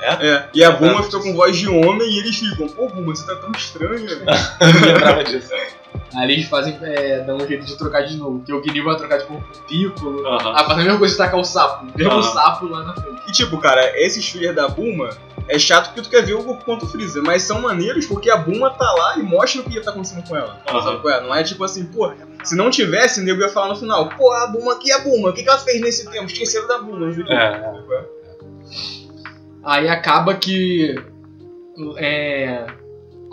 É? 0.00 0.26
É. 0.26 0.48
E 0.52 0.64
a 0.64 0.70
Buma 0.70 0.86
Verdade. 0.86 1.06
fica 1.06 1.20
com 1.20 1.34
voz 1.34 1.56
de 1.56 1.68
homem 1.68 2.08
e 2.08 2.18
eles 2.18 2.36
ficam, 2.36 2.68
pô, 2.68 2.88
Buma, 2.88 3.14
você 3.14 3.26
tá 3.26 3.36
tão 3.36 3.52
estranha. 3.52 4.10
Eu 4.60 4.72
não 4.72 4.80
lembrava 4.80 5.24
disso. 5.24 5.48
Aí 6.14 6.32
eles 6.32 6.46
fazem, 6.46 6.78
é, 6.82 7.20
dão 7.20 7.36
um 7.36 7.46
jeito 7.46 7.64
de 7.64 7.76
trocar 7.76 8.02
de 8.02 8.16
novo. 8.16 8.38
Porque 8.38 8.52
o 8.52 8.62
Ginyu 8.62 8.84
vai 8.84 8.96
trocar 8.96 9.18
de 9.18 9.24
corpo 9.24 9.44
com 9.52 9.58
o 9.58 9.62
Piccolo. 9.64 10.26
Ah, 10.26 10.64
faz 10.64 10.78
a 10.78 10.82
mesma 10.82 10.98
coisa 10.98 11.14
de 11.14 11.18
tacar 11.18 11.40
o 11.40 11.44
sapo. 11.44 11.86
Mesmo 11.96 12.14
o 12.14 12.22
sapo 12.22 12.66
lá 12.66 12.84
na 12.84 12.94
frente. 12.94 13.22
E 13.28 13.32
tipo, 13.32 13.58
cara, 13.58 13.98
esses 14.00 14.28
filler 14.28 14.54
da 14.54 14.68
Buma 14.68 15.10
é 15.48 15.58
chato 15.58 15.88
porque 15.88 16.02
tu 16.02 16.10
quer 16.10 16.24
ver 16.24 16.34
o 16.34 16.42
Goku 16.42 16.64
contra 16.64 16.86
o 16.86 16.88
Freeza, 16.88 17.20
mas 17.22 17.42
são 17.42 17.60
maneiros 17.60 18.06
porque 18.06 18.30
a 18.30 18.36
Buma 18.36 18.70
tá 18.70 18.90
lá 18.92 19.18
e 19.18 19.22
mostra 19.22 19.60
o 19.60 19.64
que 19.64 19.80
tá 19.80 19.90
acontecendo 19.90 20.26
com 20.26 20.36
ela. 20.36 20.60
Sabe 20.66 21.00
qual 21.00 21.14
é? 21.14 21.20
Não 21.20 21.34
é 21.34 21.42
tipo 21.42 21.62
assim, 21.64 21.84
pô, 21.84 22.12
se 22.42 22.56
não 22.56 22.70
tivesse, 22.70 23.20
o 23.20 23.24
nego 23.24 23.40
ia 23.40 23.48
falar 23.48 23.68
no 23.68 23.76
final, 23.76 24.08
pô, 24.10 24.32
a 24.32 24.46
Buma 24.46 24.72
aqui 24.74 24.90
é 24.90 24.94
a 24.94 25.00
Buma, 25.00 25.30
o 25.30 25.32
que, 25.32 25.42
que 25.42 25.48
ela 25.48 25.58
fez 25.58 25.80
nesse 25.80 26.10
tempo? 26.10 26.26
Esqueceram 26.26 26.66
da 26.66 26.78
Buma, 26.78 27.06
não 27.06 27.12
sei 27.12 27.22
o 27.22 27.26
quê. 27.26 27.32
É. 27.32 27.36
É? 27.36 28.04
Aí 29.64 29.88
acaba 29.88 30.34
que. 30.34 30.94
É. 31.96 32.66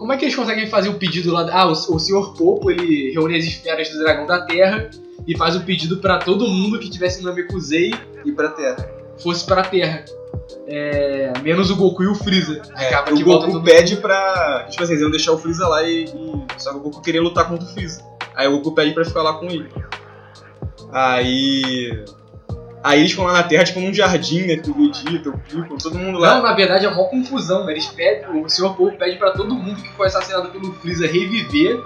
Como 0.01 0.11
é 0.11 0.17
que 0.17 0.25
eles 0.25 0.35
conseguem 0.35 0.65
fazer 0.65 0.89
o 0.89 0.95
pedido 0.95 1.31
lá? 1.31 1.47
Ah, 1.51 1.67
o, 1.67 1.73
o 1.73 1.99
Sr. 1.99 2.33
Popo 2.35 2.71
ele 2.71 3.11
reúne 3.11 3.37
as 3.37 3.45
esferas 3.45 3.87
do 3.91 3.99
dragão 3.99 4.25
da 4.25 4.41
Terra 4.47 4.89
e 5.27 5.37
faz 5.37 5.55
o 5.55 5.61
pedido 5.61 5.97
pra 5.97 6.17
todo 6.17 6.47
mundo 6.47 6.79
que 6.79 6.89
tivesse 6.89 7.21
no 7.21 7.29
Namekusei 7.29 7.93
E 8.25 8.31
pra 8.31 8.49
Terra. 8.49 8.77
fosse 9.21 9.45
pra 9.45 9.61
Terra. 9.61 10.03
É, 10.65 11.31
menos 11.43 11.69
o 11.69 11.75
Goku 11.75 12.01
e 12.01 12.07
o 12.07 12.15
Freeza. 12.15 12.63
Acaba 12.73 13.13
o 13.13 13.23
Goku 13.23 13.61
pede 13.61 13.97
pra. 13.97 14.65
Tipo 14.71 14.81
assim, 14.81 14.93
eles 14.93 15.03
iam 15.03 15.11
deixar 15.11 15.33
o 15.33 15.37
Freeza 15.37 15.67
lá 15.67 15.83
e, 15.83 16.05
e- 16.05 16.45
Só 16.57 16.71
que 16.71 16.77
o 16.77 16.79
Goku 16.79 16.99
queria 17.01 17.21
lutar 17.21 17.47
contra 17.47 17.63
o 17.63 17.69
Freeza. 17.71 18.03
Aí 18.33 18.47
o 18.47 18.53
Goku 18.53 18.71
pede 18.73 18.95
pra 18.95 19.05
ficar 19.05 19.21
lá 19.21 19.33
com 19.35 19.45
ele. 19.45 19.69
Aí. 20.91 22.03
Aí 22.83 22.99
eles 22.99 23.11
ficam 23.11 23.25
lá 23.25 23.33
na 23.33 23.43
Terra, 23.43 23.63
tipo 23.63 23.79
num 23.79 23.93
jardim, 23.93 24.41
né? 24.43 24.57
Com 24.57 24.71
o 24.71 24.91
Vegeta, 24.91 25.29
o 25.29 25.37
Piccolo, 25.37 25.77
todo 25.77 25.99
mundo 25.99 26.17
lá. 26.17 26.35
Não, 26.35 26.43
na 26.43 26.53
verdade 26.53 26.85
é 26.85 26.89
uma 26.89 27.03
confusão. 27.05 27.69
Eles 27.69 27.85
pedem, 27.87 28.43
o 28.43 28.49
Sr. 28.49 28.73
Popo 28.75 28.97
pede 28.97 29.17
pra 29.17 29.31
todo 29.31 29.53
mundo 29.53 29.81
que 29.81 29.89
foi 29.93 30.07
assassinado 30.07 30.49
pelo 30.49 30.73
Freeza 30.73 31.05
reviver. 31.05 31.79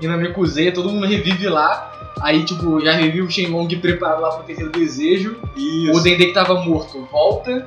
E 0.00 0.06
na 0.06 0.16
Mekuzeia 0.16 0.72
todo 0.72 0.88
mundo 0.90 1.06
revive 1.06 1.48
lá. 1.48 1.92
Aí, 2.22 2.44
tipo, 2.44 2.80
já 2.80 2.92
revive 2.92 3.22
o 3.22 3.30
Shenlong 3.30 3.68
preparado 3.76 4.20
lá 4.22 4.30
pro 4.30 4.44
terceiro 4.44 4.72
desejo. 4.72 5.36
Isso. 5.56 5.92
O 5.92 6.00
Dendê 6.00 6.26
que 6.26 6.32
tava 6.32 6.54
morto 6.62 7.06
volta. 7.10 7.66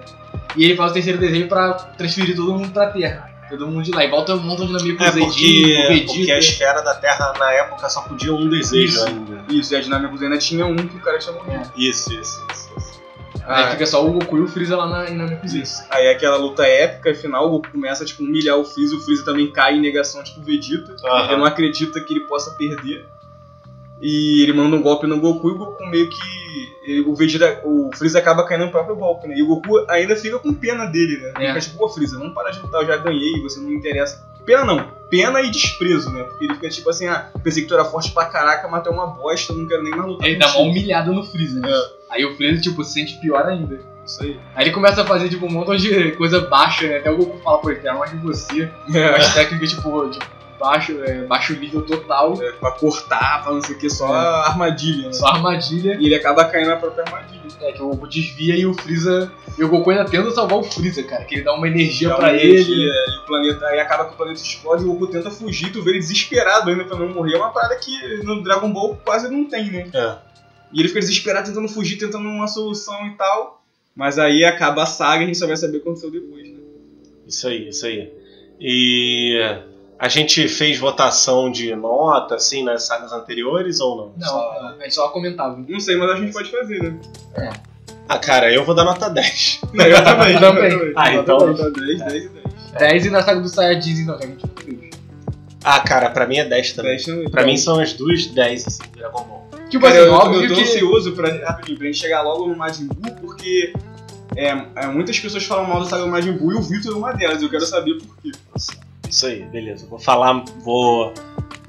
E 0.56 0.66
ele 0.66 0.76
faz 0.76 0.92
o 0.92 0.94
terceiro 0.94 1.20
desejo 1.20 1.48
pra 1.48 1.74
transferir 1.74 2.36
todo 2.36 2.54
mundo 2.54 2.70
pra 2.70 2.88
Terra. 2.88 3.30
Todo 3.50 3.68
mundo 3.68 3.84
de 3.84 3.92
lá. 3.92 4.04
E 4.06 4.10
volta 4.10 4.34
um 4.34 4.40
monte 4.40 4.66
de 4.66 4.72
É 4.72 4.72
Namekusei, 4.72 5.24
porque, 5.24 5.24
o 5.24 6.06
porque 6.06 6.32
a 6.32 6.36
Vegeta. 6.36 6.40
esfera 6.40 6.82
da 6.82 6.94
Terra 6.96 7.34
na 7.38 7.52
época 7.52 7.90
só 7.90 8.02
podia 8.02 8.34
um 8.34 8.48
desejo 8.48 8.94
Isso. 8.94 9.06
ainda. 9.06 9.44
Isso, 9.50 9.74
e 9.74 9.78
a 9.78 9.82
dinâmica 9.82 10.24
ainda 10.24 10.38
tinha 10.38 10.66
um 10.66 10.76
que 10.76 10.96
o 10.96 11.00
cara 11.02 11.20
tinha 11.20 11.34
morrido. 11.36 11.70
Isso, 11.76 12.14
isso, 12.14 12.46
isso. 12.52 12.61
Aí 13.46 13.64
Ah, 13.64 13.72
fica 13.72 13.86
só 13.86 14.06
o 14.06 14.12
Goku 14.14 14.38
e 14.38 14.42
o 14.42 14.48
Freeza 14.48 14.78
lá 14.78 14.88
na, 14.88 15.10
na. 15.10 15.40
Isso. 15.44 15.84
Aí 15.90 16.06
é 16.06 16.12
aquela 16.12 16.38
luta 16.38 16.64
épica, 16.66 17.14
final, 17.16 17.48
o 17.48 17.50
Goku 17.52 17.72
começa 17.72 18.06
tipo, 18.06 18.24
a 18.24 18.26
humilhar 18.26 18.58
o 18.58 18.64
Freeza, 18.64 18.96
o 18.96 19.00
Freeza 19.02 19.26
também 19.26 19.52
cai 19.52 19.76
em 19.78 19.82
negação, 19.82 20.24
tipo 20.24 20.40
o 20.42 20.44
Vegeta. 20.44 20.92
Ele 20.92 21.08
Aham. 21.08 21.38
não 21.38 21.46
acredita 21.46 22.00
que 22.02 22.14
ele 22.14 22.22
possa 22.28 22.52
perder. 22.52 23.06
E 24.00 24.42
ele 24.42 24.54
manda 24.54 24.76
um 24.76 24.82
golpe 24.82 25.06
no 25.06 25.20
Goku 25.20 25.50
e 25.50 25.52
o 25.54 25.58
Goku 25.58 25.86
meio 25.88 26.10
que. 26.10 26.18
ele- 26.86 27.02
o 27.02 27.14
Vegeta. 27.16 27.62
O 27.64 27.90
Freeza 27.96 28.20
acaba 28.20 28.44
caindo 28.46 28.66
no 28.66 28.72
próprio 28.72 28.96
golpe, 28.96 29.28
né? 29.28 29.36
E 29.38 29.44
o 29.44 29.48
Goku 29.48 29.86
ainda 29.90 30.16
fica 30.16 30.40
com 30.40 30.54
pena 30.54 30.86
dele, 30.86 31.18
né? 31.18 31.34
É. 31.38 31.48
Fica 31.50 31.60
tipo, 31.62 31.78
pô, 31.78 31.90
Freeza, 31.90 32.18
vamos 32.18 32.34
parar 32.34 32.52
de 32.52 32.60
lutar, 32.60 32.82
eu 32.82 32.88
já 32.88 32.98
ganhei, 32.98 33.40
você 33.42 33.60
não 33.60 33.70
me 33.70 33.76
interessa. 33.76 34.24
Pena 34.46 34.66
não, 34.66 34.88
pena 35.12 35.42
e 35.42 35.52
desprezo, 35.52 36.10
né? 36.10 36.24
Porque 36.24 36.46
ele 36.46 36.56
fica 36.56 36.70
tipo 36.70 36.90
assim, 36.90 37.08
ah, 37.08 37.30
pensei 37.44 37.64
que 37.64 37.68
tu 37.68 37.76
era 37.76 37.86
forte 37.86 38.12
pra 38.12 38.26
caraca, 38.26 38.68
mas 38.70 38.82
tu 38.82 38.90
é 38.90 38.94
uma 38.94 39.08
bosta, 39.08 39.54
não 39.54 39.68
quero 39.68 39.84
nem 39.84 39.92
mais 39.92 40.10
lutar 40.10 40.28
Ele 40.28 40.40
dá 40.40 40.48
uma 40.48 40.62
humilhada 40.62 41.12
no 41.12 41.24
Freeza, 41.24 41.60
né? 41.60 41.70
Aí 42.10 42.26
o 42.26 42.36
Freeza, 42.36 42.62
tipo, 42.62 42.84
se 42.84 42.94
sente 42.94 43.20
pior 43.20 43.46
ainda. 43.46 43.80
Isso 44.06 44.24
aí. 44.24 44.40
Aí 44.56 44.66
ele 44.66 44.74
começa 44.74 45.02
a 45.02 45.06
fazer, 45.06 45.30
tipo, 45.30 45.46
um 45.46 45.52
montão 45.52 45.76
de 45.76 46.12
coisa 46.14 46.40
baixa, 46.42 46.88
né? 46.88 46.98
Até 46.98 47.12
o 47.12 47.18
Goku 47.18 47.38
fala, 47.44 47.60
pô, 47.60 47.70
ele 47.70 47.82
quer 47.82 47.94
mais 47.94 48.10
de 48.10 48.18
você. 48.18 48.72
É, 48.94 49.16
As 49.16 49.34
técnicas, 49.34 49.72
tipo, 49.72 50.10
de 50.10 50.20
baixo, 50.62 51.04
é, 51.04 51.24
baixo 51.26 51.54
nível 51.60 51.82
total. 51.82 52.42
é, 52.42 52.52
pra 52.54 52.72
cortar, 52.72 53.44
pra 53.44 53.52
não 53.54 53.62
sei 53.62 53.76
o 53.76 53.80
que, 53.80 53.90
só 53.90 54.08
É. 54.08 54.48
armadilha, 54.50 55.08
né? 55.08 55.14
Só 55.14 55.26
armadilha. 55.28 55.98
E 56.00 56.06
ele 56.06 56.16
acaba 56.16 56.46
caindo 56.46 56.70
na 56.70 56.76
própria 56.78 57.04
armadilha. 57.04 57.42
É, 57.62 57.72
que 57.74 57.82
o 57.82 57.90
Goku 57.90 58.08
desvia 58.08 58.56
e 58.56 58.66
o 58.66 58.74
Freeza. 58.74 59.32
E 59.58 59.64
o 59.64 59.68
Goku 59.70 59.90
ainda 59.92 60.06
tenta 60.06 60.32
salvar 60.32 60.58
o 60.58 60.64
Freeza, 60.64 61.04
cara. 61.04 61.26
Que 61.26 61.36
ele 61.36 61.44
dá 61.44 61.54
uma 61.54 61.68
energia 61.68 62.10
Dá 62.10 62.16
pra 62.16 62.30
uma 62.30 62.34
ele. 62.38 62.54
energia, 62.54 62.92
E 63.10 63.18
o 63.20 63.26
planeta, 63.26 63.66
aí 63.68 63.80
acaba 63.80 64.06
que 64.06 64.14
o 64.14 64.18
planeta 64.18 64.40
explode 64.42 64.84
e 64.84 64.88
o 64.88 64.94
Goku 64.94 65.08
tenta 65.08 65.30
fugir, 65.30 65.72
tu 65.72 65.82
vê 65.84 65.92
ele 65.92 66.00
desesperado 66.00 66.70
ainda 66.70 66.86
pra 66.86 66.98
não 66.98 67.10
morrer. 67.10 67.34
É 67.34 67.38
uma 67.38 67.52
parada 67.52 67.76
que 67.76 68.24
no 68.24 68.42
Dragon 68.42 68.72
Ball 68.72 68.96
quase 69.04 69.30
não 69.30 69.46
tem, 69.46 69.70
né? 69.72 69.90
É. 69.94 70.16
E 70.74 70.80
ele 70.80 70.88
fica 70.88 71.02
desesperado 71.02 71.48
tentando 71.48 71.68
fugir, 71.68 71.98
tentando 71.98 72.28
uma 72.28 72.48
solução 72.48 73.06
e 73.08 73.12
tal. 73.12 73.62
Mas 73.96 74.18
aí 74.18 74.44
acaba 74.46 74.84
a 74.84 74.86
saga 74.88 75.20
e 75.22 75.24
a 75.24 75.28
gente 75.28 75.38
só 75.38 75.46
vai 75.46 75.58
saber 75.58 75.78
o 75.78 75.82
que 75.82 75.88
aconteceu 75.88 76.10
depois, 76.10 76.48
né? 76.48 76.56
Isso 77.28 77.48
aí, 77.48 77.68
isso 77.70 77.86
aí. 77.86 78.10
E 78.60 79.38
a 80.02 80.08
gente 80.08 80.48
fez 80.48 80.80
votação 80.80 81.52
de 81.52 81.76
nota, 81.76 82.34
assim, 82.34 82.64
nas 82.64 82.88
sagas 82.88 83.12
anteriores 83.14 83.80
ou 83.80 83.96
não? 83.96 84.14
Não, 84.18 84.40
a 84.40 84.76
gente 84.82 84.96
só 84.96 85.10
comentava. 85.10 85.64
Não 85.68 85.80
sei, 85.80 85.96
mas 85.96 86.10
a 86.10 86.16
gente 86.16 86.34
pode 86.34 86.50
fazer, 86.50 86.82
né? 86.82 87.00
Ah, 88.10 88.18
cara, 88.18 88.52
eu 88.52 88.66
vou 88.66 88.74
dar 88.74 88.84
nota 88.84 89.08
10. 89.12 89.62
Não, 89.72 89.86
eu 89.86 90.04
também. 90.04 90.40
Também. 90.40 90.72
eu 90.72 90.94
Ah, 90.98 91.14
Eu 91.14 91.22
então- 91.22 91.38
também, 91.38 91.56
tá 91.56 91.70
10, 91.70 92.00
10 92.00 92.24
e 92.26 92.30
10. 92.30 92.46
10 92.80 93.06
e 93.06 93.10
na 93.12 93.22
saga 93.22 93.40
do 93.42 93.48
Saiyajins, 93.48 94.00
então, 94.00 94.18
que 94.18 94.26
a 94.26 94.28
gente 94.28 94.44
fez. 94.66 94.90
Ah, 95.64 95.80
cara, 95.82 96.10
pra 96.10 96.26
mim 96.26 96.38
é 96.38 96.46
10 96.46 96.74
também. 96.74 96.92
10 96.94 97.06
também. 97.06 97.30
Pra 97.30 97.46
mim 97.46 97.56
são 97.56 97.80
as 97.80 97.94
duas 97.94 98.26
10, 98.26 98.68
assim, 98.68 98.82
Dragon 98.98 99.24
Ball. 99.24 99.48
Tipo 99.70 99.86
Cara, 99.86 100.00
assim, 100.00 100.08
eu, 100.08 100.14
óbvio 100.14 100.42
eu 100.44 100.48
tô 100.50 100.56
que... 100.56 100.62
ansioso 100.62 101.12
pra, 101.14 101.30
rapidinho, 101.46 101.78
pra 101.78 101.86
gente 101.88 102.00
chegar 102.00 102.24
logo 102.24 102.48
no 102.48 102.56
Majin 102.56 102.88
Buu, 102.88 103.16
porque 103.22 103.72
é, 104.36 104.48
é, 104.76 104.88
muitas 104.88 105.18
pessoas 105.20 105.46
falam 105.46 105.66
mal 105.66 105.80
da 105.82 105.86
saga 105.86 106.04
do 106.04 106.10
Majin 106.10 106.34
Buu 106.34 106.52
e 106.54 106.56
o 106.56 106.62
Vitor 106.62 106.92
é 106.92 106.96
uma 106.98 107.14
delas. 107.14 107.42
Eu 107.42 107.50
quero 107.50 107.66
saber 107.66 107.98
por 108.00 108.18
quê. 108.18 108.32
Isso 109.12 109.28
aí, 109.28 109.44
beleza. 109.44 109.86
Vou 109.88 110.00
falar, 110.00 110.46
vou, 110.64 111.14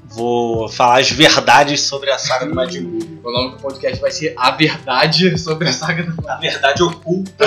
vou 0.05 0.69
falar 0.69 1.01
as 1.01 1.11
verdades 1.11 1.81
sobre 1.81 2.09
a 2.09 2.17
saga 2.17 2.45
do 2.45 2.55
Majin 2.55 2.83
Buu. 2.83 3.19
O 3.21 3.31
nome 3.31 3.51
do 3.51 3.57
podcast 3.57 3.99
vai 3.99 4.11
ser 4.11 4.33
A 4.37 4.51
Verdade 4.51 5.37
sobre 5.37 5.67
a 5.67 5.73
saga 5.73 6.03
do 6.03 6.29
A 6.29 6.37
verdade 6.37 6.81
oculta 6.81 7.45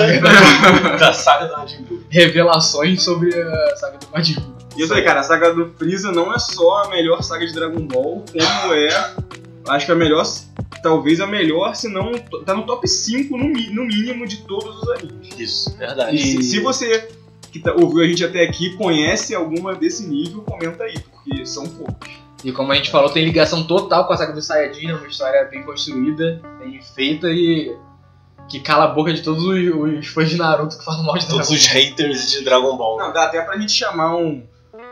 da 0.99 1.13
saga 1.13 1.47
do 1.47 1.53
Majin 1.53 1.81
Buu. 1.81 2.03
Revelações 2.09 3.01
sobre 3.01 3.33
a 3.41 3.75
saga 3.75 3.97
do 3.97 4.07
Majin 4.13 4.35
Buu. 4.35 4.55
E 4.77 4.81
eu 4.81 4.87
falei, 4.87 5.03
cara, 5.03 5.21
a 5.21 5.23
saga 5.23 5.51
do 5.51 5.73
Freeza 5.75 6.11
não 6.11 6.31
é 6.31 6.37
só 6.37 6.83
a 6.83 6.89
melhor 6.89 7.23
saga 7.23 7.47
de 7.47 7.51
Dragon 7.51 7.87
Ball, 7.87 8.23
como 8.31 8.73
é. 8.75 9.15
Acho 9.67 9.87
que 9.87 9.91
a 9.91 9.95
melhor, 9.95 10.23
talvez 10.83 11.19
a 11.19 11.25
melhor, 11.25 11.75
se 11.75 11.89
não. 11.89 12.13
Tá 12.45 12.53
no 12.53 12.63
top 12.67 12.87
5 12.87 13.35
no, 13.35 13.47
no 13.47 13.85
mínimo 13.85 14.27
de 14.27 14.37
todos 14.43 14.83
os 14.83 14.89
animes. 14.89 15.39
Isso, 15.39 15.75
verdade. 15.75 16.15
E 16.15 16.19
se, 16.19 16.43
se 16.43 16.59
você 16.59 17.09
que 17.57 17.63
tá- 17.63 17.73
ouviu 17.73 18.03
a 18.03 18.07
gente 18.07 18.23
até 18.23 18.43
aqui 18.43 18.75
conhece 18.75 19.33
alguma 19.35 19.75
desse 19.75 20.07
nível, 20.07 20.41
comenta 20.41 20.83
aí, 20.83 20.95
porque 20.99 21.45
são 21.45 21.67
poucos. 21.67 22.09
E 22.43 22.51
como 22.51 22.71
a 22.71 22.75
gente 22.75 22.91
falou, 22.91 23.09
tem 23.09 23.25
ligação 23.25 23.65
total 23.65 24.05
com 24.05 24.13
a 24.13 24.17
saga 24.17 24.31
do 24.33 24.41
Saiyajin, 24.41 24.89
é 24.89 24.95
uma 24.95 25.07
história 25.07 25.43
bem 25.45 25.63
construída, 25.63 26.39
bem 26.59 26.79
feita 26.81 27.27
e 27.29 27.75
que 28.47 28.59
cala 28.59 28.85
a 28.85 28.87
boca 28.87 29.11
de 29.13 29.21
todos 29.23 29.43
os, 29.43 29.97
os 29.99 30.07
fãs 30.07 30.29
de 30.29 30.37
Naruto 30.37 30.77
que 30.77 30.85
falam 30.85 31.03
mal 31.03 31.17
de 31.17 31.27
Todos 31.27 31.47
Dragon 31.47 31.53
os 31.53 31.65
haters 31.65 32.31
de 32.31 32.43
Dragon 32.45 32.77
Ball. 32.77 32.97
Não, 32.97 33.11
dá 33.11 33.25
até 33.25 33.41
pra 33.41 33.57
gente 33.57 33.71
chamar 33.73 34.15
um, 34.15 34.43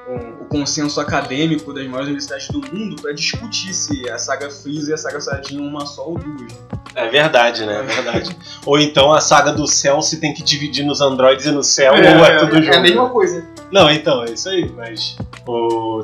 um- 0.07 0.43
o 0.43 0.45
consenso 0.45 0.99
acadêmico 1.01 1.73
das 1.73 1.85
maiores 1.85 2.05
universidades 2.07 2.47
do 2.49 2.59
mundo 2.59 2.95
pra 3.01 3.11
discutir 3.13 3.73
se 3.73 4.07
a 4.09 4.17
saga 4.17 4.49
Freeza 4.51 4.91
e 4.91 4.93
a 4.93 4.97
saga 4.97 5.19
Saiyajin 5.19 5.57
é 5.57 5.61
uma 5.61 5.85
só 5.85 6.07
ou 6.09 6.17
duas. 6.17 6.53
É 6.93 7.09
verdade, 7.09 7.65
né? 7.65 7.79
É 7.79 7.83
verdade. 7.83 8.35
ou 8.65 8.79
então 8.79 9.11
a 9.11 9.19
saga 9.19 9.51
do 9.51 9.67
céu 9.67 10.01
se 10.01 10.19
tem 10.21 10.33
que 10.33 10.43
dividir 10.43 10.85
nos 10.85 11.01
androides 11.01 11.45
e 11.45 11.51
no 11.51 11.63
céu, 11.63 11.93
É, 11.95 12.17
ou 12.17 12.25
é 12.25 12.39
tudo 12.39 12.57
É 12.57 12.61
junto. 12.61 12.77
a 12.77 12.79
mesma 12.81 13.09
coisa. 13.09 13.45
Não, 13.71 13.89
então, 13.89 14.23
é 14.23 14.31
isso 14.31 14.47
aí, 14.47 14.71
mas 14.71 15.17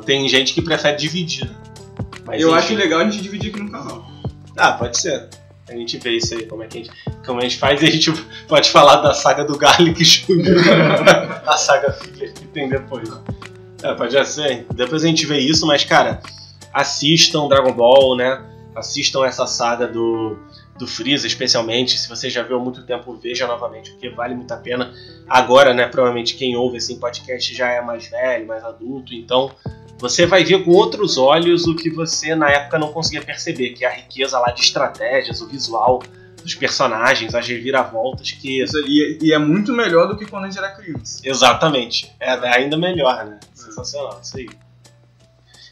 tem 0.04 0.28
gente 0.28 0.52
que 0.52 0.60
prefere 0.62 0.96
dividir. 0.96 1.46
né? 1.46 1.54
Mas, 2.26 2.40
Eu 2.42 2.48
enfim. 2.50 2.58
acho 2.58 2.74
legal 2.74 3.00
a 3.00 3.04
gente 3.04 3.22
dividir 3.22 3.50
aqui 3.50 3.60
no 3.62 3.70
canal. 3.70 4.04
Ah, 4.56 4.72
pode 4.72 4.98
ser. 4.98 5.28
A 5.68 5.72
gente 5.74 5.96
vê 5.98 6.16
isso 6.18 6.34
aí, 6.34 6.44
como 6.46 6.62
é 6.62 6.66
que 6.66 6.78
a 6.78 6.82
gente, 6.84 6.90
como 7.24 7.38
a 7.40 7.42
gente 7.42 7.56
faz, 7.56 7.80
e 7.80 7.86
a 7.86 7.90
gente 7.90 8.12
pode 8.46 8.68
falar 8.70 8.96
da 8.96 9.14
saga 9.14 9.44
do 9.44 9.56
Garlic 9.56 10.02
Jr. 10.04 10.56
a 11.46 11.56
saga 11.56 11.92
filler 11.92 12.32
que 12.34 12.46
tem 12.48 12.68
depois. 12.68 13.08
É, 13.82 13.94
pode 13.94 14.26
ser. 14.26 14.66
Depois 14.74 15.04
a 15.04 15.08
gente 15.08 15.26
vê 15.26 15.38
isso, 15.38 15.66
mas, 15.66 15.84
cara, 15.84 16.20
assistam 16.72 17.48
Dragon 17.48 17.72
Ball, 17.72 18.16
né? 18.16 18.42
Assistam 18.74 19.26
essa 19.26 19.46
saga 19.46 19.86
do, 19.86 20.38
do 20.78 20.86
Freeza, 20.86 21.26
especialmente. 21.26 21.98
Se 21.98 22.08
você 22.08 22.30
já 22.30 22.42
viu 22.42 22.56
há 22.56 22.60
muito 22.60 22.82
tempo, 22.84 23.14
veja 23.14 23.46
novamente, 23.46 23.90
porque 23.90 24.08
vale 24.10 24.34
muito 24.34 24.52
a 24.52 24.56
pena. 24.56 24.92
Agora, 25.28 25.74
né, 25.74 25.86
provavelmente 25.86 26.34
quem 26.34 26.56
ouve 26.56 26.78
esse 26.78 26.96
podcast 26.96 27.54
já 27.54 27.70
é 27.70 27.80
mais 27.80 28.06
velho, 28.06 28.46
mais 28.46 28.64
adulto, 28.64 29.14
então 29.14 29.50
você 29.98 30.26
vai 30.26 30.42
ver 30.42 30.64
com 30.64 30.72
outros 30.72 31.16
olhos 31.16 31.66
o 31.66 31.76
que 31.76 31.88
você 31.88 32.34
na 32.34 32.50
época 32.50 32.78
não 32.78 32.92
conseguia 32.92 33.22
perceber, 33.22 33.70
que 33.70 33.84
é 33.84 33.88
a 33.88 33.94
riqueza 33.94 34.38
lá 34.38 34.50
de 34.50 34.60
estratégias, 34.60 35.40
o 35.40 35.46
visual 35.46 36.02
dos 36.42 36.54
personagens, 36.54 37.34
as 37.34 37.46
reviravoltas 37.46 38.30
que. 38.32 38.62
Aí- 38.62 39.18
E, 39.22 39.32
é 39.32 39.38
muito 39.38 39.72
melhor 39.72 40.08
do 40.08 40.16
que 40.16 40.26
quando 40.26 40.44
a 40.44 40.46
gente 40.48 40.58
era 40.58 40.70
criança. 40.70 41.20
Exatamente. 41.24 42.12
É 42.20 42.30
ainda 42.32 42.76
melhor, 42.76 43.24
né? 43.24 43.38
Sensacional, 43.54 44.20
isso 44.22 44.36
aí. 44.36 44.48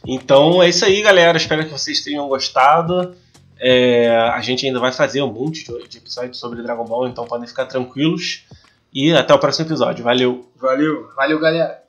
Então 0.06 0.62
é 0.62 0.68
isso 0.68 0.84
aí, 0.84 1.02
galera. 1.02 1.36
Espero 1.36 1.64
que 1.64 1.70
vocês 1.70 2.00
tenham 2.02 2.26
gostado. 2.28 3.14
É, 3.58 4.08
a 4.32 4.40
gente 4.40 4.64
ainda 4.64 4.80
vai 4.80 4.90
fazer 4.92 5.20
um 5.22 5.30
monte 5.32 5.64
de 5.66 5.88
de 5.88 5.98
episódios 5.98 6.38
sobre 6.38 6.62
Dragon 6.62 6.84
Ball, 6.84 7.08
então 7.08 7.26
podem 7.26 7.46
ficar 7.46 7.66
tranquilos. 7.66 8.44
E 8.92 9.12
até 9.14 9.32
o 9.34 9.38
próximo 9.38 9.66
episódio. 9.66 10.02
Valeu! 10.02 10.50
Valeu! 10.56 11.10
Valeu, 11.14 11.38
galera. 11.38 11.79